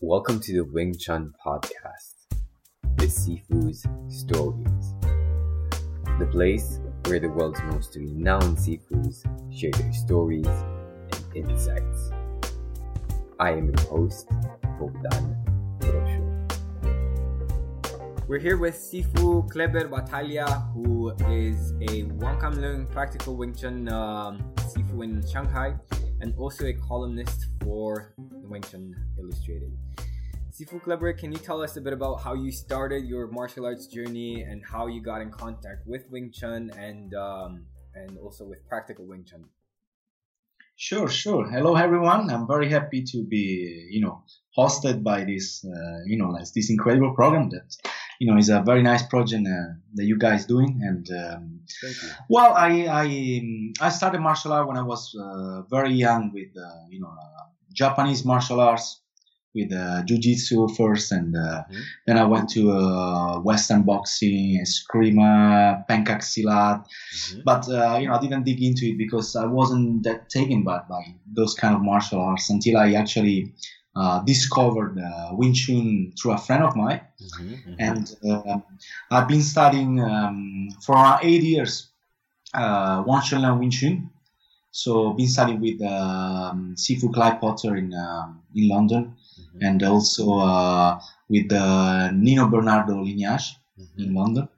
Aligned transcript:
Welcome 0.00 0.40
to 0.40 0.52
the 0.52 0.64
Wing 0.64 0.96
Chun 0.98 1.32
podcast, 1.44 2.14
the 2.96 3.06
Sifu's 3.06 3.86
Stories, 4.08 4.94
the 6.18 6.26
place 6.32 6.80
where 7.06 7.20
the 7.20 7.28
world's 7.28 7.62
most 7.70 7.94
renowned 7.94 8.58
Sifus 8.58 9.24
share 9.56 9.70
their 9.70 9.92
stories 9.92 10.46
and 10.46 11.36
insights. 11.48 12.10
I 13.38 13.52
am 13.52 13.66
your 13.70 13.86
host, 13.88 14.28
Bogdan 14.80 15.36
Rosho. 15.78 16.24
We're 18.26 18.40
here 18.40 18.56
with 18.56 18.74
Sifu 18.74 19.48
Kleber 19.48 19.88
Batalha, 19.88 20.72
who 20.72 21.10
is 21.30 21.72
a 21.88 22.02
Wan 22.04 22.40
Kam 22.40 22.56
Leung 22.56 22.90
practical 22.90 23.36
Wing 23.36 23.54
Chun 23.54 23.88
um, 23.88 24.42
Sifu 24.56 25.04
in 25.04 25.24
Shanghai 25.26 25.76
and 26.24 26.34
also 26.38 26.64
a 26.64 26.72
columnist 26.72 27.48
for 27.62 28.14
Wing 28.16 28.62
Chun 28.62 28.96
Illustrated. 29.18 29.76
Sifu 30.50 30.82
Kleber, 30.82 31.12
can 31.12 31.30
you 31.30 31.36
tell 31.36 31.60
us 31.60 31.76
a 31.76 31.82
bit 31.82 31.92
about 31.92 32.14
how 32.22 32.32
you 32.32 32.50
started 32.50 33.04
your 33.04 33.26
martial 33.26 33.66
arts 33.66 33.86
journey 33.86 34.40
and 34.40 34.62
how 34.64 34.86
you 34.86 35.02
got 35.02 35.20
in 35.20 35.30
contact 35.30 35.86
with 35.86 36.02
Wing 36.10 36.32
Chun 36.32 36.72
and 36.78 37.12
um, 37.12 37.66
and 37.94 38.16
also 38.16 38.46
with 38.46 38.66
practical 38.66 39.04
Wing 39.06 39.24
Chun? 39.28 39.44
Sure, 40.76 41.08
sure. 41.08 41.44
Hello, 41.50 41.76
everyone. 41.76 42.30
I'm 42.30 42.46
very 42.48 42.70
happy 42.70 43.02
to 43.12 43.22
be, 43.22 43.44
you 43.90 44.00
know, 44.00 44.24
hosted 44.56 45.02
by 45.02 45.24
this, 45.24 45.62
uh, 45.62 45.98
you 46.06 46.16
know, 46.16 46.34
this 46.38 46.70
incredible 46.70 47.14
program 47.14 47.50
that, 47.50 47.68
you 48.20 48.26
know, 48.30 48.36
it's 48.38 48.48
a 48.48 48.60
very 48.60 48.82
nice 48.82 49.02
project 49.02 49.46
uh, 49.46 49.74
that 49.94 50.04
you 50.04 50.16
guys 50.18 50.46
doing. 50.46 50.80
And 50.82 51.06
um, 51.10 51.60
you. 51.82 51.90
well, 52.28 52.52
I 52.54 52.70
I 52.88 53.86
I 53.86 53.88
started 53.90 54.20
martial 54.20 54.52
art 54.52 54.66
when 54.68 54.76
I 54.76 54.82
was 54.82 55.14
uh, 55.18 55.62
very 55.62 55.92
young 55.92 56.30
with, 56.32 56.50
uh, 56.56 56.84
you 56.90 57.00
know, 57.00 57.08
uh, 57.08 57.44
Japanese 57.72 58.24
martial 58.24 58.60
arts 58.60 59.00
with 59.54 59.72
uh, 59.72 60.02
jiu-jitsu 60.04 60.66
first, 60.76 61.12
and 61.12 61.34
uh, 61.36 61.62
Mhm. 61.70 61.82
then 62.06 62.18
I 62.18 62.24
went 62.24 62.48
to 62.50 62.72
uh, 62.72 63.38
Western 63.40 63.82
boxing, 63.84 64.60
eskrima, 64.60 65.78
pencak 65.88 66.22
silat, 66.22 66.78
Mhm. 66.82 67.42
but 67.44 67.62
uh, 67.68 67.96
you 68.00 68.08
know 68.08 68.14
I 68.14 68.20
didn't 68.20 68.44
dig 68.44 68.60
into 68.62 68.86
it 68.86 68.98
because 68.98 69.36
I 69.36 69.46
wasn't 69.46 70.02
that 70.04 70.28
taken 70.28 70.64
by, 70.64 70.80
by 70.88 71.02
those 71.36 71.54
kind 71.54 71.74
of 71.74 71.82
martial 71.82 72.20
arts 72.20 72.50
until 72.50 72.76
I 72.78 72.94
actually 72.94 73.52
uh, 73.96 74.20
discovered 74.24 74.98
uh, 74.98 75.30
Wing 75.32 75.52
Chun 75.54 76.12
through 76.18 76.32
a 76.32 76.38
friend 76.38 76.64
of 76.64 76.74
mine, 76.76 77.00
Mhm. 77.20 77.64
Mhm. 77.66 77.76
and 77.78 78.16
uh, 78.30 78.58
I've 79.10 79.28
been 79.28 79.42
studying 79.42 80.00
um, 80.00 80.68
for 80.84 80.94
around 80.96 81.20
eight 81.22 81.42
years 81.42 81.88
uh, 82.54 83.02
Wang 83.06 83.22
Chun 83.22 83.44
and 83.44 83.58
Wing 83.60 83.70
Chun. 83.70 84.10
So 84.70 85.12
been 85.12 85.28
studying 85.28 85.60
with 85.60 85.80
um, 85.82 86.74
Sifu 86.76 87.12
Clive 87.12 87.40
Potter 87.40 87.76
in 87.76 87.92
um 87.94 88.42
in 88.54 88.68
London, 88.68 89.14
Mhm. 89.40 89.58
and 89.68 89.82
also 89.82 90.38
uh, 90.38 91.00
with 91.28 91.52
uh, 91.52 92.10
Nino 92.12 92.48
Bernardo 92.48 93.00
Lignage 93.02 93.56
Mhm. 93.78 93.98
in 94.04 94.14
London. 94.14 94.48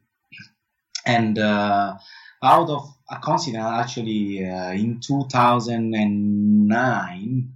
And 1.06 1.38
uh, 1.38 1.96
out 2.42 2.68
of 2.70 2.92
a 3.08 3.16
coincidence, 3.18 3.64
actually, 3.82 4.44
uh, 4.44 4.72
in 4.72 5.00
2009, 5.00 7.52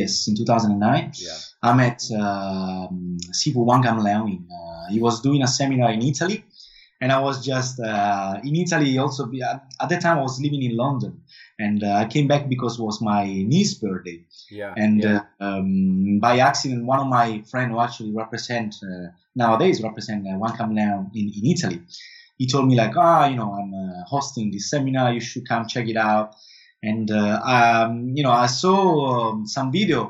yes, 0.00 0.12
in 0.28 0.34
2009, 0.36 1.12
Yeah. 1.26 1.38
I 1.68 1.70
met 1.82 1.98
um, 2.20 3.16
Sifu 3.38 3.60
Wan 3.68 3.80
Kam 3.82 3.98
Leung. 4.06 4.28
in, 4.36 4.42
Uh, 4.50 4.86
he 4.94 4.98
was 5.06 5.20
doing 5.26 5.42
a 5.42 5.50
seminar 5.58 5.90
in 5.96 6.02
Italy, 6.12 6.38
and 7.00 7.08
I 7.16 7.20
was 7.26 7.36
just 7.52 7.74
uh, 7.80 8.32
in 8.48 8.54
Italy. 8.64 8.92
Also, 9.04 9.22
at, 9.50 9.60
at 9.82 9.88
that 9.90 10.00
time, 10.04 10.16
I 10.18 10.22
was 10.28 10.36
living 10.44 10.62
in 10.68 10.72
London, 10.84 11.12
and 11.64 11.78
uh, 11.82 12.02
I 12.02 12.04
came 12.14 12.26
back 12.32 12.42
because 12.54 12.72
it 12.78 12.82
was 12.88 12.96
my 13.12 13.24
niece's 13.52 13.74
birthday 13.84 14.18
Yeah. 14.60 14.72
and 14.82 14.94
yeah. 15.02 15.20
uh, 15.40 15.44
um, 15.46 16.18
by 16.26 16.34
accident, 16.50 16.80
one 16.94 17.00
of 17.04 17.08
my 17.18 17.28
friends 17.50 17.70
who 17.72 17.78
actually 17.86 18.12
represent 18.22 18.70
uh, 18.88 19.06
nowadays 19.42 19.76
represent 19.88 20.20
uh, 20.28 20.36
Wan 20.42 20.52
Kam 20.58 20.70
Leung 20.78 21.04
in, 21.20 21.26
in 21.38 21.44
Italy. 21.54 21.80
He 22.40 22.46
told 22.52 22.64
me 22.70 22.74
like, 22.82 22.94
ah, 22.96 23.26
you 23.30 23.36
know, 23.40 23.50
I'm 23.58 23.72
uh, 23.82 24.04
hosting 24.14 24.46
this 24.50 24.64
seminar. 24.72 25.06
You 25.16 25.20
should 25.28 25.46
come 25.48 25.62
check 25.74 25.86
it 25.94 25.96
out. 25.96 26.28
And 26.90 27.10
uh, 27.10 27.40
um, 27.42 28.12
you 28.14 28.22
know, 28.22 28.32
I 28.32 28.46
saw 28.46 29.30
um, 29.30 29.46
some 29.46 29.72
video 29.72 30.00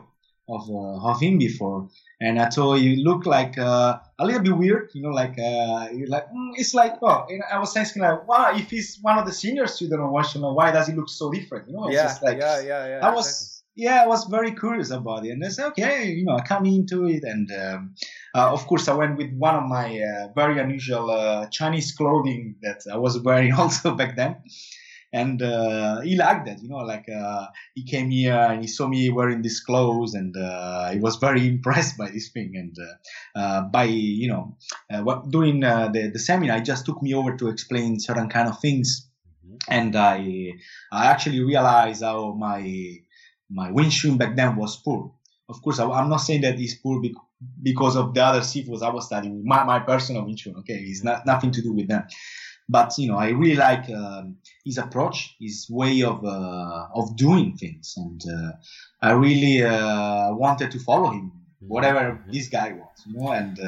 of 0.48 0.68
uh, 0.68 1.10
of 1.10 1.20
him 1.20 1.38
before, 1.38 1.88
and 2.20 2.40
I 2.40 2.50
thought 2.50 2.78
he 2.78 2.96
looked 2.96 3.26
like 3.26 3.56
uh, 3.56 3.98
a 4.18 4.26
little 4.26 4.42
bit 4.42 4.56
weird. 4.56 4.90
You 4.92 5.02
know, 5.02 5.10
like 5.10 5.38
uh, 5.38 5.88
like 6.14 6.26
mm, 6.34 6.50
it's 6.54 6.74
like 6.74 6.94
oh, 7.00 7.26
you 7.28 7.38
know, 7.38 7.46
I 7.50 7.58
was 7.60 7.76
asking 7.76 8.02
like, 8.02 8.26
wow, 8.26 8.52
if 8.54 8.70
he's 8.70 8.98
one 9.00 9.18
of 9.18 9.24
the 9.24 9.32
senior 9.32 9.66
students 9.68 10.02
of 10.02 10.10
Wong 10.10 10.24
Shun 10.24 10.42
Leung, 10.42 10.56
why 10.56 10.72
does 10.72 10.88
he 10.88 10.94
look 10.94 11.08
so 11.08 11.30
different? 11.30 11.68
You 11.68 11.74
know, 11.74 11.86
it's 11.86 11.94
yeah, 11.94 12.02
just 12.02 12.22
like 12.22 12.38
yeah, 12.38 12.60
yeah, 12.60 12.86
yeah. 12.86 13.08
I 13.08 13.14
was 13.14 13.54
yeah, 13.76 14.02
I 14.02 14.06
was 14.06 14.24
very 14.24 14.52
curious 14.52 14.90
about 14.90 15.24
it, 15.26 15.30
and 15.30 15.44
I 15.44 15.48
said, 15.48 15.66
okay, 15.68 16.10
you 16.10 16.24
know, 16.24 16.36
I 16.36 16.42
come 16.42 16.64
into 16.66 17.06
it, 17.06 17.24
and 17.24 17.50
um, 17.52 17.94
uh, 18.34 18.52
of 18.52 18.66
course, 18.66 18.88
I 18.88 18.94
went 18.94 19.16
with 19.16 19.32
one 19.32 19.56
of 19.56 19.64
my 19.64 20.00
uh, 20.00 20.28
very 20.34 20.60
unusual 20.60 21.10
uh, 21.10 21.46
Chinese 21.48 21.92
clothing 21.92 22.56
that 22.62 22.82
I 22.92 22.96
was 22.96 23.18
wearing 23.20 23.52
also 23.60 23.94
back 23.94 24.16
then, 24.16 24.36
and 25.20 25.40
uh, 25.42 26.00
he 26.00 26.16
liked 26.16 26.46
that, 26.46 26.60
you 26.62 26.68
know, 26.68 26.78
like 26.92 27.08
uh, 27.08 27.46
he 27.74 27.84
came 27.84 28.10
here 28.10 28.34
and 28.50 28.60
he 28.62 28.66
saw 28.66 28.86
me 28.88 29.10
wearing 29.10 29.42
these 29.42 29.60
clothes, 29.60 30.14
and 30.14 30.36
uh, 30.36 30.90
he 30.90 30.98
was 30.98 31.16
very 31.16 31.46
impressed 31.54 31.96
by 31.96 32.10
this 32.10 32.30
thing, 32.30 32.52
and 32.56 32.76
uh, 32.86 33.38
uh, 33.38 33.60
by 33.76 33.84
you 33.84 34.28
know, 34.28 34.56
uh, 34.92 35.00
what, 35.02 35.30
during 35.30 35.62
uh, 35.64 35.88
the 35.88 36.10
the 36.10 36.18
seminar, 36.18 36.56
he 36.58 36.62
just 36.62 36.84
took 36.84 37.00
me 37.02 37.14
over 37.14 37.36
to 37.36 37.48
explain 37.48 37.98
certain 38.00 38.28
kind 38.28 38.48
of 38.48 38.60
things 38.60 39.08
Mhm. 39.46 39.58
and 39.68 39.96
I 39.96 40.18
I 40.90 41.06
actually 41.12 41.40
realized 41.44 42.02
how 42.02 42.32
my 42.32 42.60
my 43.50 43.70
Chun 43.90 44.16
back 44.18 44.36
then 44.36 44.56
was 44.56 44.76
poor. 44.76 45.12
Of 45.48 45.60
course, 45.62 45.78
I, 45.78 45.84
am 46.00 46.08
not 46.08 46.18
saying 46.18 46.40
that 46.42 46.58
it's 46.58 46.74
poor 46.76 47.00
bec- 47.02 47.12
because 47.62 47.96
of 47.96 48.14
the 48.14 48.22
other 48.24 48.40
Sifus 48.40 48.82
I 48.82 48.88
was 48.90 49.06
studying. 49.06 49.42
My, 49.44 49.62
my 49.64 49.80
personal 49.80 50.24
Wing 50.24 50.38
okay, 50.60 50.78
it's 50.90 51.04
not 51.04 51.26
nothing 51.26 51.50
to 51.52 51.62
do 51.62 51.72
with 51.74 51.88
them. 51.88 52.04
But 52.68 52.96
you 52.98 53.08
know, 53.08 53.16
I 53.18 53.28
really 53.30 53.56
like 53.56 53.88
um, 53.90 54.36
his 54.64 54.78
approach, 54.78 55.36
his 55.40 55.66
way 55.70 56.02
of 56.02 56.24
uh, 56.24 56.86
of 56.94 57.16
doing 57.16 57.56
things, 57.56 57.94
and 57.96 58.20
uh, 58.26 58.52
I 59.02 59.12
really 59.12 59.62
uh, 59.62 60.32
wanted 60.34 60.70
to 60.72 60.78
follow 60.78 61.10
him, 61.10 61.32
whatever 61.60 62.00
Mhm. 62.00 62.32
this 62.32 62.48
guy 62.48 62.72
was, 62.72 62.96
you 63.06 63.12
know, 63.20 63.32
and. 63.32 63.58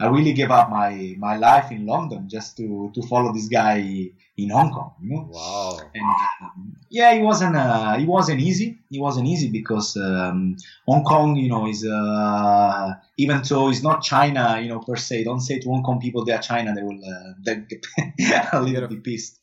I 0.00 0.06
really 0.08 0.32
gave 0.32 0.50
up 0.50 0.70
my, 0.70 1.14
my 1.18 1.36
life 1.36 1.70
in 1.70 1.86
London 1.86 2.28
just 2.28 2.56
to, 2.56 2.90
to 2.94 3.02
follow 3.02 3.32
this 3.32 3.48
guy 3.48 4.10
in 4.36 4.48
Hong 4.50 4.72
Kong, 4.72 4.94
you 5.02 5.10
know 5.10 5.28
Wow. 5.30 5.78
and 5.94 6.02
um, 6.42 6.76
yeah, 6.90 7.12
it 7.12 7.22
wasn't 7.22 7.54
uh, 7.54 7.96
it 8.00 8.06
wasn't 8.06 8.40
easy. 8.40 8.78
It 8.90 9.00
wasn't 9.00 9.28
easy 9.28 9.50
because 9.50 9.96
um, 9.96 10.56
Hong 10.86 11.04
Kong, 11.04 11.36
you 11.36 11.48
know, 11.50 11.68
is 11.68 11.86
uh, 11.86 12.94
even 13.18 13.42
though 13.48 13.68
it's 13.68 13.82
not 13.82 14.02
China, 14.02 14.58
you 14.60 14.68
know, 14.68 14.80
per 14.80 14.96
se. 14.96 15.24
Don't 15.24 15.40
say 15.40 15.58
to 15.58 15.68
Hong 15.68 15.82
Kong 15.82 16.00
people 16.00 16.24
they 16.24 16.32
are 16.32 16.40
China; 16.40 16.74
they 16.74 16.82
will 16.82 16.98
uh, 17.04 17.32
they 17.44 17.56
get 17.68 18.52
a 18.54 18.60
little 18.60 18.88
bit 18.88 19.04
pissed. 19.04 19.38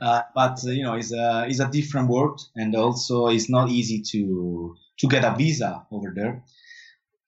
Uh, 0.00 0.22
but 0.34 0.58
you 0.64 0.82
know, 0.82 0.94
it's 0.94 1.12
a 1.12 1.46
it's 1.48 1.60
a 1.60 1.68
different 1.70 2.08
world, 2.08 2.40
and 2.56 2.74
also 2.74 3.28
it's 3.28 3.48
not 3.50 3.68
easy 3.68 4.00
to 4.02 4.76
to 4.98 5.06
get 5.08 5.24
a 5.24 5.34
visa 5.36 5.86
over 5.92 6.12
there. 6.14 6.42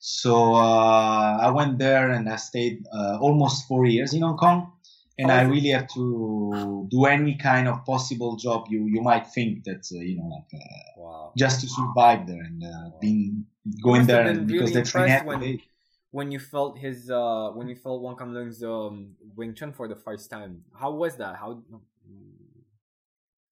So 0.06 0.54
uh, 0.54 1.38
I 1.46 1.50
went 1.50 1.78
there 1.78 2.10
and 2.10 2.28
I 2.28 2.36
stayed 2.36 2.86
uh, 2.94 3.18
almost 3.20 3.66
four 3.66 3.86
years 3.86 4.14
in 4.14 4.22
Hong 4.22 4.36
Kong 4.36 4.70
and 5.18 5.32
I 5.32 5.42
really 5.42 5.70
have 5.70 5.88
to 5.94 6.86
do 6.90 7.06
any 7.06 7.34
kind 7.34 7.66
of 7.66 7.84
possible 7.84 8.36
job 8.36 8.66
you 8.70 8.86
you 8.86 9.00
might 9.02 9.26
think 9.36 9.64
that 9.64 9.82
uh, 9.90 9.98
you 10.08 10.14
know 10.18 10.28
like 10.36 10.50
uh, 10.54 10.82
Wow. 10.96 11.32
just 11.36 11.60
to 11.62 11.66
survive 11.68 12.26
there 12.28 12.42
and 12.50 12.62
uh, 12.62 12.90
being 13.00 13.46
going 13.82 14.06
there 14.06 14.22
and 14.30 14.46
because 14.46 14.70
really 14.70 14.78
they 14.78 14.82
train 14.82 15.08
impressed 15.08 15.26
every 15.26 15.36
when- 15.38 15.58
day. 15.58 15.64
When 16.12 16.30
you 16.32 16.38
felt 16.38 16.78
his, 16.78 17.10
uh, 17.10 17.50
when 17.52 17.68
you 17.68 17.76
felt 17.76 18.00
Wan 18.00 18.16
Kam 18.16 18.32
Leung's 18.32 18.62
um, 18.62 19.16
Wing 19.36 19.52
Chun 19.58 19.72
for 19.72 19.86
the 19.92 19.96
first 19.96 20.30
time, 20.30 20.64
how 20.72 20.90
was 20.92 21.16
that? 21.18 21.36
How? 21.36 21.60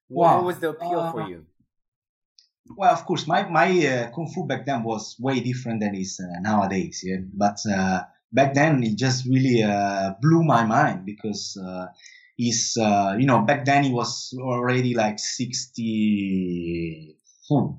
What, 0.09 0.25
Wow. 0.25 0.37
what 0.37 0.45
was 0.45 0.59
the 0.61 0.71
appeal 0.71 1.03
for 1.13 1.21
you? 1.21 1.45
Well, 2.71 2.93
of 2.93 3.05
course, 3.05 3.27
my 3.27 3.49
my 3.49 3.69
uh, 3.87 4.11
kung 4.11 4.29
fu 4.29 4.47
back 4.47 4.65
then 4.65 4.83
was 4.85 5.17
way 5.21 5.41
different 5.41 5.81
than 5.81 5.95
is 5.95 6.19
uh, 6.21 6.41
nowadays. 6.41 7.03
Yeah, 7.05 7.19
but 7.33 7.59
uh, 7.71 8.03
back 8.33 8.55
then 8.55 8.83
it 8.83 8.97
just 8.97 9.27
really 9.27 9.63
uh, 9.63 10.15
blew 10.21 10.43
my 10.43 10.65
mind 10.65 11.05
because 11.05 11.59
uh, 11.63 11.87
he's 12.37 12.77
uh, 12.81 13.17
you 13.19 13.27
know 13.27 13.41
back 13.43 13.65
then 13.67 13.85
he 13.85 13.93
was 13.93 14.35
already 14.41 14.95
like 14.95 15.19
sixty. 15.19 17.17
Hmm, 17.51 17.77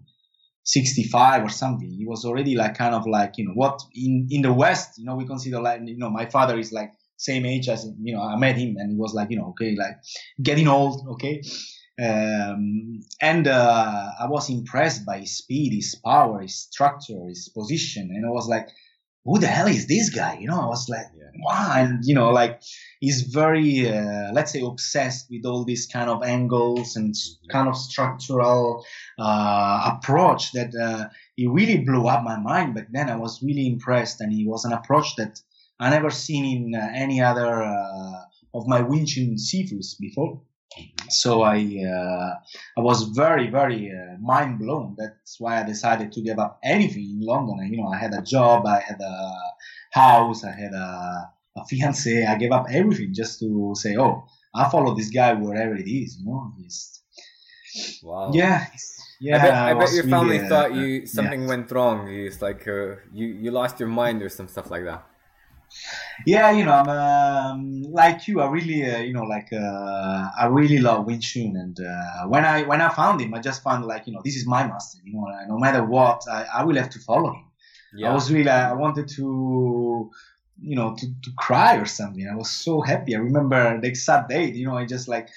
65 0.63 1.43
or 1.43 1.49
something. 1.49 1.89
He 1.91 2.05
was 2.05 2.23
already 2.23 2.55
like 2.55 2.75
kind 2.77 2.93
of 2.93 3.07
like, 3.07 3.37
you 3.37 3.45
know, 3.47 3.53
what 3.53 3.81
in, 3.95 4.27
in 4.29 4.43
the 4.43 4.53
West, 4.53 4.99
you 4.99 5.05
know, 5.05 5.15
we 5.15 5.25
consider 5.25 5.59
like, 5.59 5.81
you 5.85 5.97
know, 5.97 6.11
my 6.11 6.27
father 6.27 6.59
is 6.59 6.71
like 6.71 6.91
same 7.17 7.45
age 7.47 7.67
as, 7.69 7.87
you 7.99 8.15
know, 8.15 8.21
I 8.21 8.35
met 8.37 8.57
him 8.57 8.75
and 8.77 8.91
he 8.91 8.95
was 8.97 9.15
like, 9.15 9.31
you 9.31 9.37
know, 9.37 9.47
okay, 9.49 9.75
like 9.75 9.97
getting 10.41 10.67
old, 10.67 11.07
okay. 11.13 11.41
Um, 11.97 13.01
and, 13.21 13.47
uh, 13.47 14.09
I 14.19 14.27
was 14.27 14.49
impressed 14.49 15.05
by 15.05 15.19
his 15.19 15.37
speed, 15.37 15.73
his 15.73 15.95
power, 15.95 16.41
his 16.41 16.57
structure, 16.57 17.27
his 17.27 17.49
position. 17.49 18.11
And 18.13 18.25
I 18.25 18.29
was 18.29 18.47
like, 18.47 18.67
who 19.25 19.39
the 19.39 19.47
hell 19.47 19.67
is 19.67 19.87
this 19.87 20.11
guy? 20.11 20.37
You 20.39 20.47
know, 20.47 20.61
I 20.61 20.67
was 20.67 20.87
like, 20.87 21.07
yeah. 21.17 21.31
wow, 21.39 21.73
and 21.75 22.05
you 22.05 22.13
know, 22.13 22.29
like 22.29 22.61
he's 22.99 23.23
very, 23.23 23.89
uh, 23.89 24.31
let's 24.31 24.51
say, 24.51 24.61
obsessed 24.61 25.25
with 25.31 25.45
all 25.45 25.65
these 25.65 25.87
kind 25.87 26.11
of 26.11 26.23
angles 26.23 26.95
and 26.95 27.13
mm-hmm. 27.13 27.49
kind 27.49 27.67
of 27.67 27.75
structural 27.75 28.85
uh, 29.17 29.91
approach 29.95 30.51
that 30.51 30.75
uh, 30.75 31.09
he 31.35 31.47
really 31.47 31.79
blew 31.79 32.07
up 32.07 32.23
my 32.23 32.37
mind. 32.37 32.75
But 32.75 32.85
then, 32.91 33.09
I 33.09 33.15
was 33.15 33.41
really 33.41 33.67
impressed, 33.67 34.21
and 34.21 34.31
he 34.31 34.45
was 34.45 34.63
an 34.63 34.73
approach 34.73 35.15
that 35.15 35.41
I 35.79 35.89
never 35.89 36.11
seen 36.11 36.45
in 36.45 36.79
uh, 36.79 36.87
any 36.93 37.19
other 37.19 37.63
uh, 37.63 38.21
of 38.53 38.67
my 38.67 38.81
Wing 38.81 39.07
Chun 39.07 39.37
Sifus 39.37 39.99
before. 39.99 40.41
So 41.09 41.43
I 41.43 41.57
uh, 41.87 42.33
I 42.77 42.81
was 42.81 43.03
very 43.03 43.49
very 43.49 43.91
uh, 43.91 44.17
mind 44.19 44.59
blown. 44.59 44.95
That's 44.97 45.39
why 45.39 45.61
I 45.61 45.63
decided 45.63 46.11
to 46.13 46.21
give 46.21 46.39
up 46.39 46.59
anything 46.63 47.03
in 47.03 47.19
London. 47.21 47.71
you 47.71 47.81
know, 47.81 47.87
I 47.87 47.97
had 47.97 48.13
a 48.13 48.21
job, 48.21 48.65
I 48.65 48.79
had 48.79 48.99
a 49.01 49.35
house, 49.91 50.43
I 50.43 50.51
had 50.51 50.73
a, 50.73 51.31
a 51.55 51.65
fiance. 51.69 52.25
I 52.25 52.35
gave 52.37 52.51
up 52.51 52.65
everything 52.69 53.13
just 53.13 53.39
to 53.39 53.73
say, 53.75 53.95
oh, 53.97 54.25
I 54.53 54.69
follow 54.69 54.95
this 54.95 55.09
guy 55.09 55.33
wherever 55.33 55.75
it 55.75 55.87
is. 55.87 56.17
You 56.19 56.25
know, 56.25 56.53
He's, 56.57 57.01
wow. 58.03 58.31
Yeah. 58.33 58.65
Yeah, 59.21 59.37
I 59.37 59.39
bet, 59.39 59.53
I 59.53 59.73
bet 59.73 59.93
your 59.93 60.03
family 60.03 60.37
really, 60.37 60.45
uh, 60.45 60.49
thought 60.49 60.75
you 60.75 61.05
something 61.05 61.43
yeah. 61.43 61.47
went 61.47 61.71
wrong. 61.71 62.09
It's 62.09 62.41
like 62.41 62.67
uh, 62.67 62.95
you 63.13 63.27
you 63.27 63.49
lost 63.49 63.79
your 63.79 63.87
mind 63.87 64.21
or 64.21 64.27
some 64.27 64.49
stuff 64.49 64.69
like 64.69 64.83
that. 64.83 65.07
Yeah, 66.25 66.51
you 66.51 66.65
know, 66.65 66.73
I'm 66.73 66.89
um, 66.89 67.81
like 67.91 68.27
you. 68.27 68.41
I 68.41 68.47
really, 68.49 68.83
uh, 68.83 68.99
you 68.99 69.13
know, 69.13 69.23
like 69.23 69.51
uh, 69.51 70.29
I 70.37 70.47
really 70.47 70.79
love 70.79 71.05
Wing 71.05 71.19
Chun, 71.19 71.55
and 71.55 71.77
uh, 71.79 72.27
when 72.27 72.45
I 72.45 72.63
when 72.63 72.81
I 72.81 72.89
found 72.89 73.21
him, 73.21 73.33
I 73.33 73.39
just 73.39 73.63
found 73.63 73.85
like 73.85 74.07
you 74.07 74.13
know 74.13 74.21
this 74.23 74.35
is 74.35 74.47
my 74.47 74.65
master. 74.65 74.99
You 75.03 75.13
know, 75.13 75.25
no 75.47 75.57
matter 75.59 75.83
what, 75.83 76.23
I, 76.31 76.45
I 76.55 76.63
will 76.63 76.75
have 76.75 76.89
to 76.91 76.99
follow 76.99 77.31
him. 77.31 77.45
Yeah. 77.95 78.11
I 78.11 78.13
was 78.13 78.31
really, 78.31 78.49
I 78.49 78.73
wanted 78.73 79.07
to, 79.09 80.11
you 80.59 80.75
know, 80.75 80.95
to, 80.97 81.05
to 81.07 81.31
cry 81.37 81.77
or 81.77 81.85
something. 81.85 82.27
I 82.29 82.35
was 82.35 82.51
so 82.51 82.81
happy. 82.81 83.15
I 83.15 83.19
remember 83.19 83.79
the 83.79 83.87
exact 83.87 84.29
date. 84.29 84.55
You 84.55 84.67
know, 84.67 84.77
I 84.77 84.85
just 84.85 85.07
like 85.07 85.29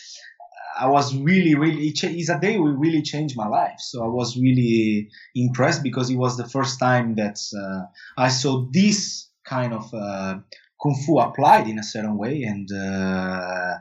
I 0.79 0.87
was 0.87 1.15
really, 1.17 1.55
really, 1.55 1.89
it's 1.89 2.29
a 2.29 2.39
day 2.39 2.59
we 2.59 2.71
really 2.71 3.03
changed 3.03 3.37
my 3.37 3.49
life. 3.49 3.81
So 3.81 4.05
I 4.05 4.09
was 4.09 4.37
really 4.37 5.11
impressed 5.35 5.83
because 5.83 6.09
it 6.09 6.17
was 6.17 6.37
the 6.37 6.49
first 6.49 6.79
time 6.79 7.17
that 7.17 7.39
uh, 7.57 7.87
I 8.17 8.29
saw 8.29 8.67
this 8.71 9.28
kind 9.49 9.73
of 9.73 9.89
uh, 9.95 10.39
kung 10.81 10.95
fu 10.95 11.19
applied 11.19 11.67
in 11.69 11.79
a 11.79 11.83
certain 11.83 12.17
way, 12.17 12.43
and 12.43 12.69
uh, 12.71 13.79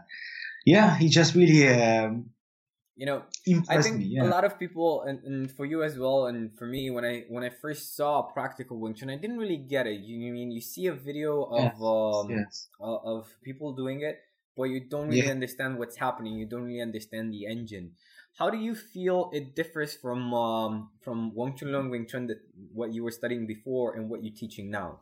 yeah, 0.66 0.98
he 0.98 1.10
just 1.10 1.36
really. 1.36 1.68
Um, 1.68 2.31
you 2.98 3.06
know, 3.06 3.22
I 3.69 3.80
think 3.80 3.98
me, 3.98 4.06
yeah. 4.18 4.24
a 4.24 4.25
lot 4.25 4.44
of 4.44 4.58
people, 4.58 5.04
and, 5.04 5.22
and 5.24 5.52
for 5.52 5.66
you 5.66 5.84
as 5.84 6.00
well, 6.00 6.25
and 6.25 6.50
for 6.58 6.66
me, 6.66 6.90
when 6.90 7.06
I 7.06 7.25
when 7.30 7.44
I 7.44 7.50
first 7.50 7.96
saw 7.96 8.24
practical 8.24 8.80
Wing 8.80 8.96
Chun, 8.96 9.12
I 9.12 9.18
didn't 9.18 9.38
really 9.38 9.62
get 9.62 9.86
it. 9.86 10.02
You, 10.02 10.18
you 10.18 10.34
mean 10.34 10.50
you 10.50 10.62
see 10.62 10.88
a 10.88 10.94
video 10.94 11.44
of 11.44 11.78
yes, 11.78 11.78
um, 11.78 12.25
yes. 12.31 12.68
of 12.81 13.30
people 13.44 13.74
doing 13.74 14.02
it, 14.02 14.18
but 14.58 14.74
you 14.74 14.80
don't 14.80 15.10
really 15.10 15.30
yeah. 15.30 15.38
understand 15.38 15.78
what's 15.78 15.96
happening. 15.96 16.34
You 16.42 16.48
don't 16.48 16.64
really 16.64 16.81
understand 16.81 17.31
the 17.31 17.46
engine. 17.46 17.92
How 18.34 18.50
do 18.50 18.58
you 18.58 18.74
feel 18.74 19.30
it 19.31 19.56
differs 19.56 19.94
from 19.94 20.34
um, 20.34 20.90
from 21.02 21.36
Wong 21.36 21.56
Shun 21.56 21.69
Leung 21.69 21.92
Wing 21.92 22.08
Chun 22.08 22.25
that 22.28 22.42
what 22.74 22.96
you 22.96 23.04
were 23.04 23.14
studying 23.14 23.46
before 23.46 23.94
and 23.94 24.10
what 24.10 24.24
you're 24.24 24.34
teaching 24.34 24.72
now? 24.72 25.02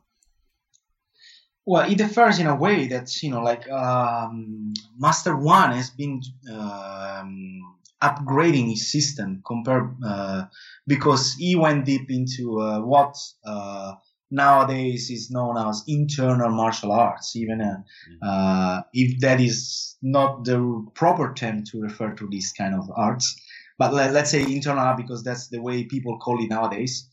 Well, 1.65 1.89
it 1.89 1.97
differs 1.97 2.37
in 2.39 2.47
a 2.47 2.55
way 2.55 2.87
that 2.87 3.23
you 3.23 3.31
know, 3.31 3.41
like 3.41 3.67
um, 3.69 4.73
Master 4.97 5.35
Wan 5.35 5.71
has 5.71 5.89
been 5.89 6.21
um, 6.51 7.75
upgrading 8.01 8.69
his 8.69 8.91
system 8.91 9.41
compared 9.45 9.95
uh, 10.05 10.45
because 10.85 11.33
he 11.33 11.55
went 11.55 11.85
deep 11.85 12.11
into 12.11 12.59
uh, 12.61 12.81
what 12.81 13.15
uh, 13.43 13.93
nowadays 14.29 15.09
is 15.09 15.31
known 15.31 15.57
as 15.57 15.83
internal 15.87 16.51
martial 16.51 16.91
arts, 16.91 17.35
even 17.35 17.61
uh, 17.61 17.65
mm-hmm. 17.65 18.17
uh, 18.21 18.81
if 18.93 19.19
that 19.21 19.41
is 19.41 19.97
not 20.03 20.45
the 20.45 20.85
proper 20.93 21.33
term 21.33 21.63
to 21.63 21.81
refer 21.81 22.13
to 22.13 22.29
this 22.31 22.51
kind 22.51 22.75
of 22.75 22.87
arts. 22.95 23.35
But 23.79 23.93
let, 23.93 24.15
us 24.15 24.31
say 24.31 24.41
internal 24.43 24.95
because 24.95 25.23
that's 25.23 25.47
the 25.47 25.61
way 25.61 25.83
people 25.83 26.17
call 26.19 26.41
it 26.43 26.49
nowadays. 26.49 27.09